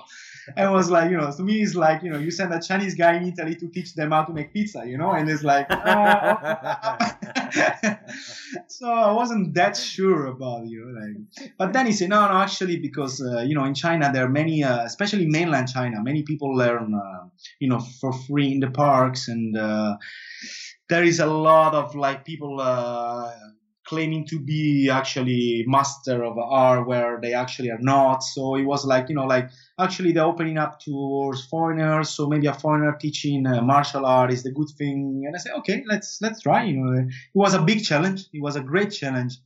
And 0.57 0.73
was 0.73 0.91
like, 0.91 1.11
you 1.11 1.17
know, 1.17 1.31
to 1.31 1.43
me, 1.43 1.63
it's 1.63 1.75
like, 1.75 2.03
you 2.03 2.11
know, 2.11 2.19
you 2.19 2.31
send 2.31 2.53
a 2.53 2.61
Chinese 2.61 2.95
guy 2.95 3.17
in 3.17 3.29
Italy 3.29 3.57
to 3.57 3.69
teach 3.69 3.95
them 3.95 4.11
how 4.13 4.25
to 4.25 4.33
make 4.33 4.53
pizza, 4.53 4.85
you 4.87 4.99
know, 4.99 5.11
and 5.13 5.29
it's 5.29 5.43
like, 5.43 5.69
so 8.69 8.89
I 8.89 9.13
wasn't 9.13 9.55
that 9.55 9.77
sure 9.77 10.27
about 10.27 10.67
you, 10.67 10.95
like, 10.95 11.17
but 11.59 11.73
then 11.73 11.87
he 11.87 11.93
said, 11.93 12.11
no, 12.11 12.29
no, 12.29 12.39
actually, 12.39 12.79
because 12.79 13.21
uh, 13.21 13.41
you 13.41 13.55
know, 13.55 13.65
in 13.65 13.75
China 13.75 14.11
there 14.13 14.25
are 14.25 14.29
many, 14.29 14.63
uh, 14.63 14.85
especially 14.85 15.27
mainland 15.27 15.69
China, 15.69 16.03
many 16.03 16.23
people 16.23 16.55
learn, 16.55 16.95
uh, 16.95 17.25
you 17.59 17.69
know, 17.69 17.81
for 18.01 18.13
free 18.13 18.53
in 18.53 18.61
the 18.61 18.71
parks, 18.71 19.29
and 19.29 19.57
uh, 19.57 19.97
there 20.89 21.05
is 21.05 21.21
a 21.21 21.27
lot 21.27 21.75
of 21.75 21.95
like 21.95 22.25
people 22.25 22.61
uh, 22.61 23.33
claiming 23.87 24.27
to 24.27 24.41
be 24.41 24.91
actually 24.91 25.65
master 25.67 26.25
of 26.25 26.37
art 26.39 26.87
where 26.87 27.19
they 27.23 27.35
actually 27.35 27.71
are 27.71 27.81
not. 27.81 28.23
So 28.23 28.57
it 28.57 28.65
was 28.65 28.85
like, 28.85 29.09
you 29.09 29.15
know, 29.15 29.27
like 29.27 29.49
actually 29.79 30.13
they're 30.13 30.25
opening 30.25 30.59
up 30.59 30.81
towards 30.81 31.47
foreigners. 31.47 32.11
So 32.11 32.27
maybe 32.27 32.47
a 32.49 32.55
foreigner 32.55 32.97
teaching 33.01 33.47
uh, 33.47 33.63
martial 33.63 34.05
art 34.05 34.33
is 34.33 34.43
the 34.43 34.53
good 34.53 34.69
thing. 34.77 35.23
And 35.27 35.35
I 35.37 35.39
said, 35.39 35.53
okay, 35.59 35.85
let's, 35.89 36.19
let's 36.21 36.43
try. 36.43 36.65
You 36.65 36.77
know, 36.79 36.93
it 36.99 37.09
was 37.35 37.55
a 37.55 37.63
big 37.63 37.85
challenge. 37.85 38.27
It 38.33 38.43
was 38.43 38.57
a 38.57 38.61
great 38.61 38.91
challenge. 38.91 39.39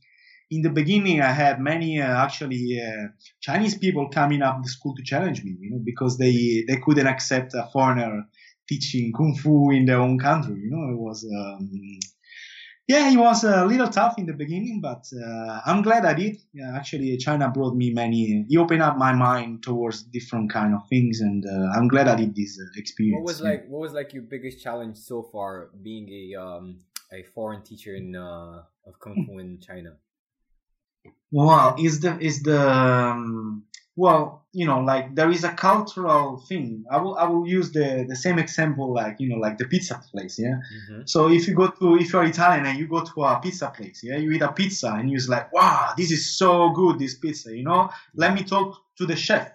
In 0.49 0.63
the 0.63 0.69
beginning, 0.69 1.21
I 1.21 1.31
had 1.31 1.61
many 1.61 2.01
uh, 2.01 2.23
actually 2.25 2.81
uh, 2.81 3.07
Chinese 3.39 3.77
people 3.77 4.09
coming 4.09 4.41
up 4.41 4.61
the 4.61 4.69
school 4.69 4.93
to 4.95 5.03
challenge 5.03 5.43
me, 5.45 5.55
you 5.57 5.71
know, 5.71 5.81
because 5.81 6.17
they 6.17 6.65
they 6.67 6.75
couldn't 6.75 7.07
accept 7.07 7.53
a 7.53 7.69
foreigner 7.71 8.23
teaching 8.67 9.13
kung 9.13 9.33
fu 9.33 9.71
in 9.71 9.85
their 9.85 10.01
own 10.01 10.19
country. 10.19 10.59
You 10.59 10.71
know, 10.71 10.91
it 10.91 10.99
was 10.99 11.23
um, 11.23 11.99
yeah, 12.87 13.09
it 13.11 13.17
was 13.17 13.43
a 13.43 13.65
little 13.65 13.87
tough 13.87 14.15
in 14.17 14.25
the 14.25 14.33
beginning, 14.33 14.81
but 14.81 15.05
uh, 15.13 15.61
I'm 15.65 15.81
glad 15.81 16.05
I 16.05 16.13
did. 16.13 16.37
Yeah, 16.53 16.75
actually, 16.75 17.15
China 17.17 17.49
brought 17.49 17.75
me 17.75 17.91
many. 17.91 18.45
It 18.49 18.57
opened 18.57 18.81
up 18.81 18.97
my 18.97 19.13
mind 19.13 19.63
towards 19.63 20.03
different 20.03 20.51
kind 20.51 20.73
of 20.73 20.81
things, 20.89 21.21
and 21.21 21.45
uh, 21.45 21.77
I'm 21.77 21.87
glad 21.87 22.07
I 22.07 22.15
did 22.15 22.35
this 22.35 22.59
uh, 22.59 22.65
experience. 22.75 23.19
What 23.19 23.27
was 23.27 23.41
like? 23.41 23.67
What 23.67 23.81
was 23.81 23.93
like 23.93 24.13
your 24.13 24.23
biggest 24.23 24.61
challenge 24.61 24.97
so 24.97 25.23
far, 25.31 25.69
being 25.81 26.09
a 26.09 26.41
um, 26.41 26.79
a 27.13 27.23
foreign 27.23 27.63
teacher 27.63 27.95
in 27.95 28.15
uh, 28.15 28.63
of 28.85 28.99
kung 28.99 29.25
fu 29.25 29.39
in 29.39 29.59
China? 29.59 29.97
Well, 31.31 31.75
is 31.79 32.01
the 32.01 32.19
is 32.19 32.43
the 32.43 32.59
um, 32.59 33.63
well, 33.95 34.45
you 34.53 34.65
know, 34.65 34.79
like 34.79 35.15
there 35.15 35.29
is 35.29 35.43
a 35.43 35.51
cultural 35.51 36.37
thing. 36.47 36.85
I 36.89 36.97
will 36.97 37.15
I 37.17 37.25
will 37.25 37.47
use 37.47 37.71
the 37.71 38.05
the 38.07 38.15
same 38.15 38.39
example, 38.39 38.93
like 38.93 39.17
you 39.19 39.29
know, 39.29 39.37
like 39.37 39.57
the 39.57 39.65
pizza 39.65 40.01
place, 40.11 40.39
yeah. 40.39 40.55
Mm-hmm. 40.55 41.01
So 41.05 41.29
if 41.29 41.47
you 41.47 41.55
go 41.55 41.67
to 41.67 41.97
if 41.97 42.13
you're 42.13 42.23
Italian 42.23 42.65
and 42.65 42.79
you 42.79 42.87
go 42.87 43.03
to 43.03 43.23
a 43.23 43.39
pizza 43.41 43.71
place, 43.75 44.01
yeah, 44.03 44.17
you 44.17 44.31
eat 44.31 44.41
a 44.41 44.51
pizza 44.51 44.93
and 44.93 45.09
you're 45.09 45.21
like, 45.27 45.51
wow, 45.53 45.93
this 45.97 46.11
is 46.11 46.37
so 46.37 46.69
good, 46.71 46.99
this 46.99 47.15
pizza, 47.17 47.55
you 47.55 47.63
know. 47.63 47.89
Let 48.15 48.33
me 48.33 48.43
talk 48.43 48.77
to 48.97 49.05
the 49.05 49.15
chef, 49.15 49.51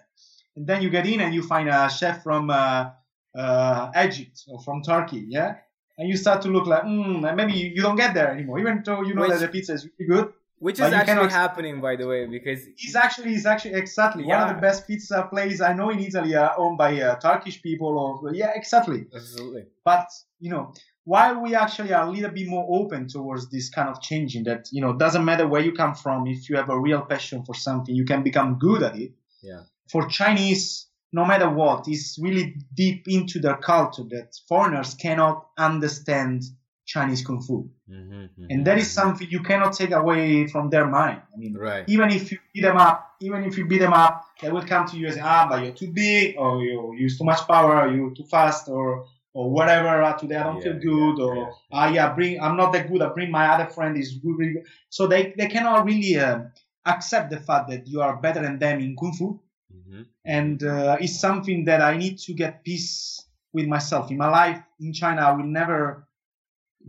and 0.55 0.67
then 0.67 0.81
you 0.81 0.89
get 0.89 1.07
in 1.07 1.21
and 1.21 1.33
you 1.33 1.41
find 1.41 1.69
a 1.69 1.89
chef 1.89 2.23
from 2.23 2.49
uh, 2.49 2.91
uh, 3.35 3.91
Egypt 4.03 4.43
or 4.47 4.59
from 4.61 4.81
Turkey, 4.83 5.25
yeah. 5.27 5.55
And 5.99 6.07
you 6.07 6.15
start 6.15 6.43
to 6.43 6.49
look 6.49 6.67
like, 6.67 6.83
mm, 6.83 7.35
maybe 7.35 7.53
you 7.53 7.81
don't 7.81 7.95
get 7.95 8.13
there 8.13 8.29
anymore, 8.29 8.59
even 8.59 8.83
though 8.85 9.01
you 9.01 9.15
know 9.15 9.21
Which, 9.21 9.31
that 9.31 9.39
the 9.39 9.47
pizza 9.47 9.73
is 9.73 9.87
really 9.97 10.07
good 10.13 10.33
which 10.59 10.75
is 10.75 10.81
actually 10.81 11.05
cannot... 11.05 11.31
happening, 11.31 11.81
by 11.81 11.95
the 11.95 12.07
way, 12.07 12.25
because 12.25 12.65
he's 12.75 12.95
actually 12.95 13.29
he's 13.29 13.45
actually 13.45 13.73
exactly 13.73 14.23
yeah. 14.25 14.39
one 14.39 14.49
of 14.49 14.55
the 14.55 14.61
best 14.61 14.87
pizza 14.87 15.27
places 15.29 15.61
I 15.61 15.73
know 15.73 15.89
in 15.89 15.99
Italy 15.99 16.35
are 16.35 16.55
owned 16.57 16.77
by 16.77 16.99
uh, 16.99 17.15
Turkish 17.19 17.61
people. 17.61 17.97
Or 17.97 18.33
yeah, 18.33 18.51
exactly. 18.55 19.05
Absolutely. 19.13 19.65
But 19.85 20.07
you 20.39 20.49
know, 20.49 20.73
while 21.03 21.41
we 21.41 21.55
actually 21.55 21.93
are 21.93 22.07
a 22.07 22.09
little 22.09 22.31
bit 22.31 22.47
more 22.47 22.65
open 22.69 23.07
towards 23.07 23.49
this 23.49 23.69
kind 23.69 23.89
of 23.89 24.01
changing, 24.01 24.45
that 24.45 24.67
you 24.71 24.81
know 24.81 24.93
doesn't 24.93 25.23
matter 25.23 25.47
where 25.47 25.61
you 25.61 25.73
come 25.73 25.93
from, 25.93 26.27
if 26.27 26.49
you 26.49 26.55
have 26.55 26.69
a 26.69 26.79
real 26.79 27.01
passion 27.01 27.45
for 27.45 27.53
something, 27.53 27.95
you 27.95 28.05
can 28.05 28.23
become 28.23 28.57
good 28.57 28.81
at 28.83 28.97
it. 28.97 29.11
Yeah. 29.43 29.61
For 29.91 30.07
Chinese, 30.07 30.87
no 31.13 31.23
matter 31.23 31.49
what, 31.49 31.87
is 31.87 32.19
really 32.21 32.55
deep 32.73 33.05
into 33.07 33.39
their 33.39 33.57
culture 33.57 34.03
that 34.09 34.35
foreigners 34.49 34.95
cannot 34.95 35.47
understand 35.57 36.43
Chinese 36.87 37.21
kung 37.21 37.41
fu. 37.41 37.69
Mm-hmm, 37.91 38.13
mm-hmm, 38.13 38.45
and 38.49 38.65
that 38.65 38.77
is 38.77 38.89
something 38.89 39.27
you 39.29 39.43
cannot 39.43 39.73
take 39.73 39.91
away 39.91 40.47
from 40.47 40.69
their 40.69 40.87
mind. 40.87 41.21
I 41.33 41.37
mean, 41.37 41.53
right. 41.53 41.83
even 41.87 42.09
if 42.09 42.31
you 42.31 42.39
beat 42.53 42.61
them 42.61 42.77
up, 42.77 43.15
even 43.19 43.43
if 43.43 43.57
you 43.57 43.67
beat 43.67 43.79
them 43.79 43.91
up, 43.91 44.23
they 44.41 44.49
will 44.49 44.63
come 44.63 44.87
to 44.87 44.97
you 44.97 45.07
as 45.07 45.15
say, 45.15 45.21
ah, 45.21 45.47
but 45.49 45.63
you're 45.63 45.73
too 45.73 45.91
big, 45.91 46.35
or 46.37 46.63
you 46.63 46.95
use 46.95 47.17
too 47.17 47.25
much 47.25 47.45
power, 47.45 47.81
or 47.83 47.93
you're 47.93 48.15
too 48.15 48.23
fast, 48.23 48.69
or 48.69 49.05
or 49.33 49.51
whatever. 49.51 50.01
Uh, 50.01 50.13
today 50.13 50.37
I 50.37 50.43
don't 50.43 50.57
yeah, 50.57 50.63
feel 50.63 50.79
good, 50.79 51.19
yeah, 51.19 51.25
or 51.25 51.35
yeah. 51.35 51.51
ah, 51.73 51.87
yeah, 51.89 52.13
bring 52.15 52.39
I'm 52.39 52.55
not 52.55 52.71
that 52.71 52.89
good. 52.89 53.01
I 53.01 53.09
bring 53.09 53.31
my 53.31 53.47
other 53.47 53.67
friend 53.67 53.97
is 53.97 54.17
really 54.23 54.53
good. 54.53 54.63
So 54.89 55.07
they 55.07 55.35
they 55.37 55.47
cannot 55.47 55.83
really 55.83 56.17
uh, 56.17 56.47
accept 56.85 57.29
the 57.29 57.39
fact 57.39 57.69
that 57.69 57.85
you 57.85 57.99
are 57.99 58.15
better 58.15 58.41
than 58.41 58.59
them 58.59 58.79
in 58.79 58.95
kung 58.95 59.11
fu, 59.11 59.41
mm-hmm. 59.75 60.03
and 60.23 60.63
uh, 60.63 60.95
it's 61.01 61.19
something 61.19 61.65
that 61.65 61.81
I 61.81 61.97
need 61.97 62.17
to 62.19 62.33
get 62.33 62.63
peace 62.63 63.27
with 63.51 63.67
myself 63.67 64.09
in 64.09 64.17
my 64.17 64.29
life 64.29 64.63
in 64.79 64.93
China. 64.93 65.21
I 65.21 65.31
will 65.31 65.51
never 65.51 66.06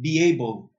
be 0.00 0.24
able 0.30 0.70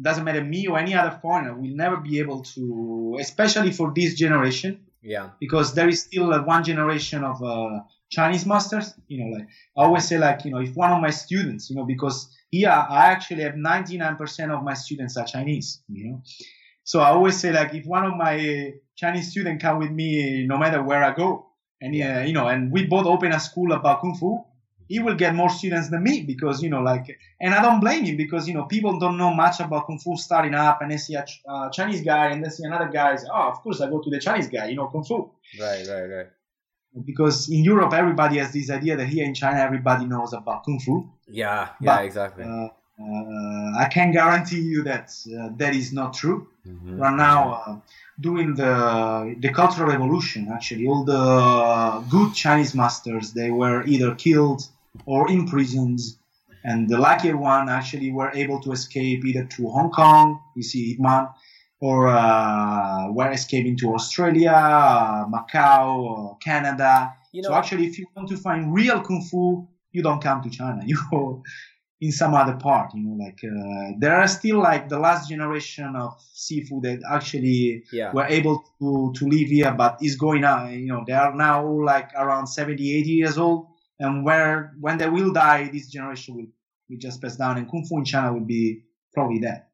doesn't 0.00 0.24
matter 0.24 0.44
me 0.44 0.66
or 0.66 0.78
any 0.78 0.94
other 0.94 1.18
foreigner 1.22 1.54
will 1.54 1.74
never 1.74 1.96
be 1.96 2.18
able 2.18 2.42
to 2.42 3.16
especially 3.20 3.72
for 3.72 3.92
this 3.94 4.14
generation 4.14 4.84
yeah. 5.02 5.30
because 5.40 5.74
there 5.74 5.88
is 5.88 6.02
still 6.02 6.32
uh, 6.32 6.42
one 6.42 6.62
generation 6.62 7.24
of 7.24 7.42
uh, 7.42 7.80
chinese 8.10 8.44
masters 8.44 8.94
you 9.08 9.18
know 9.18 9.36
like 9.36 9.48
i 9.76 9.82
always 9.82 10.06
say 10.06 10.18
like 10.18 10.44
you 10.44 10.50
know 10.50 10.58
if 10.58 10.74
one 10.74 10.92
of 10.92 11.00
my 11.00 11.10
students 11.10 11.70
you 11.70 11.76
know 11.76 11.84
because 11.84 12.28
yeah 12.52 12.86
i 12.90 13.06
actually 13.06 13.42
have 13.42 13.54
99% 13.54 14.56
of 14.56 14.62
my 14.62 14.74
students 14.74 15.16
are 15.16 15.26
chinese 15.26 15.82
you 15.88 16.10
know. 16.10 16.22
So 16.84 17.00
i 17.00 17.08
always 17.08 17.36
say 17.36 17.52
like 17.52 17.74
if 17.74 17.86
one 17.86 18.04
of 18.04 18.16
my 18.16 18.74
chinese 18.96 19.30
students 19.30 19.62
come 19.62 19.78
with 19.78 19.90
me 19.90 20.46
no 20.46 20.58
matter 20.58 20.82
where 20.82 21.02
i 21.02 21.14
go 21.14 21.46
and 21.80 21.94
yeah, 21.94 22.24
you 22.24 22.32
know 22.32 22.48
and 22.48 22.70
we 22.72 22.86
both 22.86 23.06
open 23.06 23.32
a 23.32 23.40
school 23.40 23.72
about 23.72 24.00
kung 24.00 24.14
fu 24.14 24.44
he 24.88 24.98
will 25.00 25.14
get 25.14 25.34
more 25.34 25.50
students 25.50 25.88
than 25.88 26.02
me 26.02 26.22
because 26.22 26.62
you 26.62 26.70
know 26.70 26.80
like 26.80 27.18
and 27.40 27.54
i 27.54 27.62
don't 27.62 27.80
blame 27.80 28.04
him 28.04 28.16
because 28.16 28.48
you 28.48 28.54
know 28.54 28.64
people 28.64 28.98
don't 28.98 29.18
know 29.18 29.32
much 29.34 29.60
about 29.60 29.86
kung 29.86 29.98
fu 29.98 30.16
starting 30.16 30.54
up 30.54 30.80
and 30.82 30.90
they 30.90 30.96
see 30.96 31.14
a 31.14 31.24
uh, 31.48 31.68
chinese 31.70 32.02
guy 32.02 32.26
and 32.28 32.44
they 32.44 32.48
see 32.48 32.64
another 32.64 32.88
guy 32.88 33.16
say, 33.16 33.26
oh 33.32 33.48
of 33.50 33.62
course 33.62 33.80
i 33.80 33.88
go 33.88 34.00
to 34.00 34.10
the 34.10 34.20
chinese 34.20 34.48
guy 34.48 34.66
you 34.68 34.76
know 34.76 34.86
kung 34.86 35.04
fu. 35.04 35.30
Right 35.60 35.86
right 35.88 36.06
right. 36.16 36.26
Because 37.04 37.50
in 37.50 37.62
europe 37.62 37.92
everybody 37.92 38.38
has 38.38 38.52
this 38.52 38.70
idea 38.70 38.96
that 38.96 39.06
here 39.06 39.24
in 39.24 39.34
china 39.34 39.60
everybody 39.60 40.06
knows 40.06 40.32
about 40.32 40.64
kung 40.64 40.80
fu. 40.80 41.08
Yeah 41.28 41.68
yeah 41.80 41.96
but, 41.96 42.04
exactly. 42.04 42.44
uh, 42.44 42.68
uh, 43.02 43.84
i 43.84 43.88
can 43.90 44.12
guarantee 44.12 44.60
you 44.60 44.82
that 44.84 45.14
uh, 45.38 45.50
that 45.56 45.74
is 45.74 45.92
not 45.92 46.14
true. 46.14 46.48
Mm-hmm. 46.66 46.98
right 46.98 47.14
now 47.14 47.40
uh, 47.54 47.76
during 48.18 48.54
the 48.54 49.36
the 49.38 49.50
cultural 49.50 49.88
revolution 49.88 50.48
actually 50.50 50.86
all 50.88 51.04
the 51.04 51.22
good 52.10 52.34
chinese 52.34 52.74
masters 52.74 53.32
they 53.32 53.50
were 53.50 53.84
either 53.84 54.14
killed 54.14 54.62
or 55.04 55.30
in 55.30 55.46
prisons. 55.46 56.18
And 56.64 56.88
the 56.88 56.98
luckier 56.98 57.36
one 57.36 57.68
actually 57.68 58.10
were 58.10 58.30
able 58.32 58.60
to 58.62 58.72
escape 58.72 59.24
either 59.24 59.44
to 59.44 59.68
Hong 59.68 59.90
Kong, 59.90 60.40
you 60.56 60.62
see 60.62 60.92
Ip 60.92 61.00
Man, 61.00 61.28
or 61.80 62.08
uh, 62.08 63.12
were 63.12 63.30
escaping 63.30 63.76
to 63.78 63.94
Australia, 63.94 64.50
uh, 64.50 65.26
Macau, 65.26 65.98
or 65.98 66.36
Canada. 66.38 67.12
You 67.32 67.42
know, 67.42 67.50
so 67.50 67.54
actually, 67.54 67.86
if 67.86 67.98
you 67.98 68.06
want 68.16 68.28
to 68.30 68.36
find 68.36 68.74
real 68.74 69.00
kung 69.00 69.22
fu, 69.22 69.68
you 69.92 70.02
don't 70.02 70.22
come 70.22 70.42
to 70.42 70.50
China. 70.50 70.82
You 70.86 70.98
go 71.10 71.42
in 72.00 72.10
some 72.12 72.34
other 72.34 72.54
part. 72.54 72.92
You 72.94 73.02
know, 73.04 73.24
like 73.24 73.40
uh, 73.44 73.92
there 73.98 74.16
are 74.16 74.26
still 74.26 74.58
like 74.58 74.88
the 74.88 74.98
last 74.98 75.28
generation 75.28 75.94
of 75.94 76.18
Sifu 76.34 76.82
that 76.82 77.00
actually 77.08 77.84
yeah. 77.92 78.12
were 78.12 78.26
able 78.26 78.64
to 78.80 79.12
to 79.16 79.28
live 79.28 79.48
here, 79.48 79.72
but 79.72 79.98
is 80.02 80.16
going 80.16 80.44
on. 80.44 80.72
You 80.72 80.86
know, 80.86 81.04
they 81.06 81.12
are 81.12 81.34
now 81.34 81.64
like 81.64 82.10
around 82.16 82.48
70, 82.48 82.98
80 82.98 83.10
years 83.10 83.38
old 83.38 83.68
and 83.98 84.24
where 84.24 84.74
when 84.80 84.98
they 84.98 85.08
will 85.08 85.32
die, 85.32 85.68
this 85.72 85.88
generation 85.88 86.36
will, 86.36 86.46
will 86.88 86.98
just 86.98 87.20
pass 87.20 87.36
down, 87.36 87.58
and 87.58 87.70
Kung 87.70 87.84
Fu 87.84 87.98
in 87.98 88.04
China 88.04 88.32
will 88.32 88.44
be 88.46 88.84
probably 89.14 89.40
dead. 89.40 89.64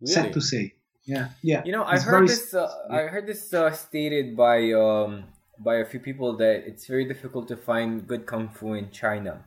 Really? 0.00 0.12
Sad 0.12 0.32
to 0.32 0.40
say. 0.40 0.74
Yeah, 1.04 1.28
yeah. 1.42 1.62
You 1.64 1.72
know, 1.72 1.84
I 1.84 1.98
heard, 1.98 2.28
this, 2.28 2.54
uh, 2.54 2.68
I 2.90 3.02
heard 3.02 3.26
this. 3.26 3.52
uh, 3.52 3.72
stated 3.72 4.36
by 4.36 4.72
um, 4.72 5.24
by 5.58 5.76
a 5.76 5.84
few 5.84 6.00
people 6.00 6.36
that 6.36 6.64
it's 6.66 6.86
very 6.86 7.04
difficult 7.04 7.48
to 7.48 7.56
find 7.56 8.06
good 8.06 8.26
kung 8.26 8.48
fu 8.48 8.74
in 8.74 8.90
China. 8.90 9.44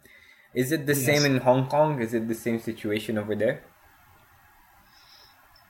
Is 0.54 0.72
it 0.72 0.86
the 0.86 0.94
yes. 0.94 1.06
same 1.06 1.26
in 1.26 1.38
Hong 1.42 1.68
Kong? 1.68 2.02
Is 2.02 2.14
it 2.14 2.28
the 2.28 2.36
same 2.36 2.60
situation 2.60 3.18
over 3.18 3.36
there? 3.36 3.64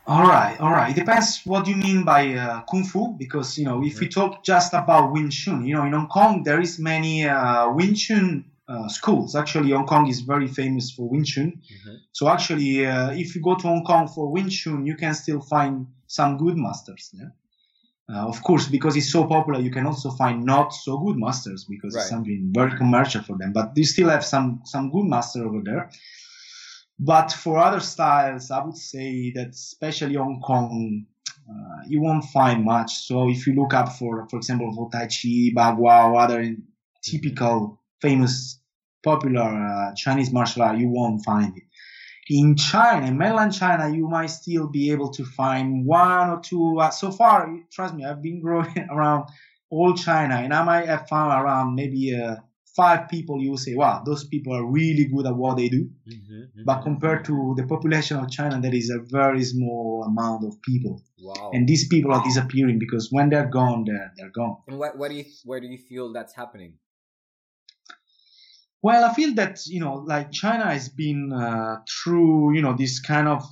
All 0.06 0.24
right, 0.24 0.60
all 0.60 0.72
right. 0.72 0.92
It 0.92 1.00
depends 1.00 1.42
what 1.46 1.66
you 1.66 1.76
mean 1.76 2.04
by 2.04 2.34
uh, 2.34 2.62
kung 2.70 2.84
fu, 2.84 3.16
because 3.18 3.58
you 3.58 3.64
know, 3.64 3.84
if 3.86 4.00
we 4.02 4.08
mm-hmm. 4.08 4.20
talk 4.20 4.44
just 4.44 4.74
about 4.74 5.14
Wing 5.14 5.30
Chun, 5.30 5.66
you 5.66 5.76
know, 5.76 5.86
in 5.86 5.94
Hong 5.94 6.08
Kong 6.08 6.44
there 6.44 6.60
is 6.60 6.78
many 6.78 7.26
uh, 7.26 7.72
Wing 7.72 7.94
Chun 7.94 8.44
uh, 8.68 8.90
schools. 8.90 9.34
Actually, 9.34 9.72
Hong 9.72 9.86
Kong 9.86 10.08
is 10.10 10.20
very 10.20 10.48
famous 10.48 10.92
for 10.92 11.08
Wing 11.08 11.24
Chun. 11.24 11.54
Mm-hmm. 11.54 11.96
So 12.12 12.28
actually, 12.28 12.86
uh, 12.86 13.12
if 13.12 13.34
you 13.34 13.42
go 13.42 13.56
to 13.56 13.64
Hong 13.64 13.86
Kong 13.86 14.10
for 14.10 14.30
Wing 14.30 14.50
Chun, 14.50 14.86
you 14.86 14.98
can 14.98 15.14
still 15.14 15.40
find 15.40 15.88
some 16.08 16.38
good 16.38 16.58
masters 16.58 17.10
there. 17.14 17.34
Uh, 18.10 18.28
of 18.28 18.44
course, 18.44 18.68
because 18.68 18.98
it's 18.98 19.10
so 19.10 19.26
popular, 19.26 19.62
you 19.62 19.72
can 19.72 19.86
also 19.86 20.12
find 20.12 20.44
not 20.44 20.74
so 20.74 20.98
good 20.98 21.16
masters 21.18 21.64
because 21.64 21.96
right. 21.96 22.02
it's 22.02 22.10
something 22.10 22.52
very 22.54 22.78
commercial 22.78 23.24
for 23.24 23.38
them. 23.38 23.54
But 23.54 23.72
you 23.78 23.86
still 23.86 24.10
have 24.10 24.26
some 24.26 24.64
some 24.66 24.92
good 24.92 25.06
master 25.06 25.46
over 25.46 25.62
there. 25.64 25.90
But 27.06 27.34
for 27.34 27.58
other 27.58 27.82
styles, 27.82 28.50
I 28.50 28.64
would 28.64 28.78
say 28.78 29.32
that 29.32 29.50
especially 29.50 30.16
Hong 30.16 30.40
Kong, 30.40 31.06
uh, 31.50 31.82
you 31.86 32.02
won't 32.02 32.24
find 32.24 32.64
much. 32.64 32.94
So 33.08 33.30
if 33.30 33.46
you 33.46 33.56
look 33.56 33.74
up 33.74 33.90
for, 33.90 34.26
for 34.30 34.38
example, 34.38 34.74
for 34.74 34.90
Tai 34.90 35.08
Chi, 35.08 35.52
Bagua, 35.54 36.24
other 36.24 36.56
typical 37.04 37.82
famous 38.02 38.62
popular 39.04 39.42
uh, 39.42 39.94
Chinese 39.96 40.32
martial 40.32 40.62
art, 40.62 40.78
you 40.78 40.88
won't 40.88 41.26
find 41.26 41.58
it. 41.58 41.64
In 42.30 42.56
China, 42.56 43.06
in 43.06 43.18
mainland 43.18 43.54
China, 43.54 43.94
you 43.94 44.08
might 44.08 44.28
still 44.28 44.70
be 44.70 44.92
able 44.92 45.12
to 45.12 45.26
find 45.26 45.86
one 45.86 46.30
or 46.30 46.40
two. 46.40 46.80
Uh, 46.80 46.90
so 46.90 47.12
far, 47.12 47.54
trust 47.70 47.96
me, 47.96 48.06
I've 48.06 48.22
been 48.22 48.40
growing 48.40 48.88
around 48.90 49.28
all 49.70 49.94
China, 49.94 50.36
and 50.36 50.54
I 50.54 50.64
might 50.64 50.88
have 50.88 51.10
found 51.10 51.34
around 51.34 51.76
maybe 51.76 52.16
uh, 52.16 52.38
five 52.76 53.10
people. 53.10 53.42
You 53.42 53.52
will 53.52 53.58
say, 53.58 53.76
"Wow, 53.76 54.04
those 54.06 54.24
people 54.26 54.54
are 54.54 54.66
really 54.66 55.06
good 55.06 55.26
at 55.26 55.36
what 55.36 55.58
they 55.58 55.70
do." 55.70 55.90
Mm-hmm, 56.08 56.34
mm-hmm. 56.34 56.64
But 56.66 56.82
compared 56.82 57.26
to 57.26 57.54
the 57.58 57.66
population 57.66 58.18
of 58.18 58.30
China, 58.30 58.60
there 58.62 58.74
is 58.74 58.90
a 58.90 59.00
very 59.00 59.44
small 59.44 60.04
amount 60.08 60.46
of 60.46 60.62
people. 60.62 61.02
Wow. 61.20 61.52
And 61.54 61.68
these 61.68 61.88
people 61.88 62.14
are 62.14 62.24
disappearing 62.24 62.80
because 62.80 63.10
when 63.12 63.30
they're 63.30 63.50
gone, 63.50 63.86
they're, 63.86 64.12
they're 64.18 64.32
gone. 64.32 64.58
And 64.68 64.78
what, 64.78 64.98
what 64.98 65.10
do 65.10 65.16
you, 65.16 65.26
where 65.46 65.60
do 65.60 65.68
you 65.68 65.78
feel 65.78 66.12
that's 66.12 66.36
happening? 66.36 66.74
Well, 68.82 69.06
I 69.10 69.14
feel 69.14 69.34
that 69.36 69.66
you 69.66 69.80
know, 69.80 69.96
like 69.96 70.32
China 70.32 70.66
has 70.66 70.90
been 70.90 71.32
uh, 71.32 71.78
through 71.90 72.56
you 72.56 72.62
know 72.62 72.76
this 72.76 73.00
kind 73.00 73.28
of 73.28 73.44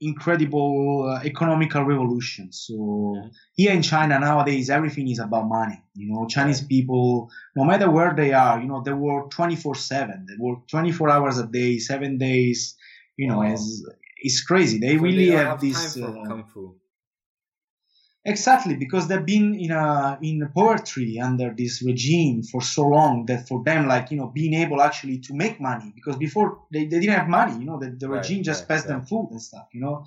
incredible 0.00 1.08
uh, 1.08 1.24
economical 1.24 1.84
revolution. 1.84 2.52
So 2.52 3.30
here 3.54 3.72
in 3.72 3.82
China 3.82 4.18
nowadays, 4.18 4.70
everything 4.70 5.08
is 5.08 5.18
about 5.18 5.46
money. 5.46 5.82
You 5.94 6.12
know, 6.12 6.26
Chinese 6.26 6.62
people, 6.62 7.30
no 7.54 7.64
matter 7.64 7.90
where 7.90 8.14
they 8.14 8.32
are, 8.32 8.60
you 8.60 8.66
know, 8.66 8.82
they 8.82 8.92
work 8.92 9.30
24/7. 9.30 10.26
They 10.26 10.34
work 10.38 10.66
24 10.68 11.10
hours 11.10 11.38
a 11.38 11.46
day, 11.46 11.78
seven 11.78 12.18
days. 12.18 12.76
You 13.16 13.28
know, 13.28 13.38
wow. 13.38 13.52
it's, 13.52 13.84
it's 14.16 14.42
crazy. 14.42 14.78
They 14.78 14.96
so 14.96 15.02
really 15.02 15.26
they 15.26 15.36
have, 15.36 15.46
have, 15.48 15.60
this. 15.60 15.96
Uh, 15.96 16.12
kung 16.26 16.44
fu. 16.44 16.76
Exactly, 18.24 18.76
because 18.76 19.08
they've 19.08 19.24
been 19.24 19.54
in 19.54 19.70
a 19.70 20.18
in 20.20 20.46
poetry 20.54 21.18
under 21.18 21.54
this 21.56 21.82
regime 21.82 22.42
for 22.42 22.60
so 22.60 22.82
long 22.86 23.24
that 23.26 23.48
for 23.48 23.62
them, 23.64 23.88
like 23.88 24.10
you 24.10 24.18
know, 24.18 24.26
being 24.26 24.52
able 24.52 24.82
actually 24.82 25.18
to 25.20 25.32
make 25.34 25.58
money 25.58 25.90
because 25.94 26.16
before 26.16 26.62
they, 26.70 26.84
they 26.84 27.00
didn't 27.00 27.16
have 27.16 27.28
money, 27.28 27.58
you 27.58 27.64
know, 27.64 27.78
the, 27.78 27.96
the 27.98 28.08
right, 28.08 28.18
regime 28.18 28.42
just 28.42 28.62
right, 28.62 28.68
passed 28.68 28.86
right. 28.86 28.98
them 28.98 29.06
food 29.06 29.28
and 29.30 29.40
stuff, 29.40 29.68
you 29.72 29.80
know. 29.80 30.04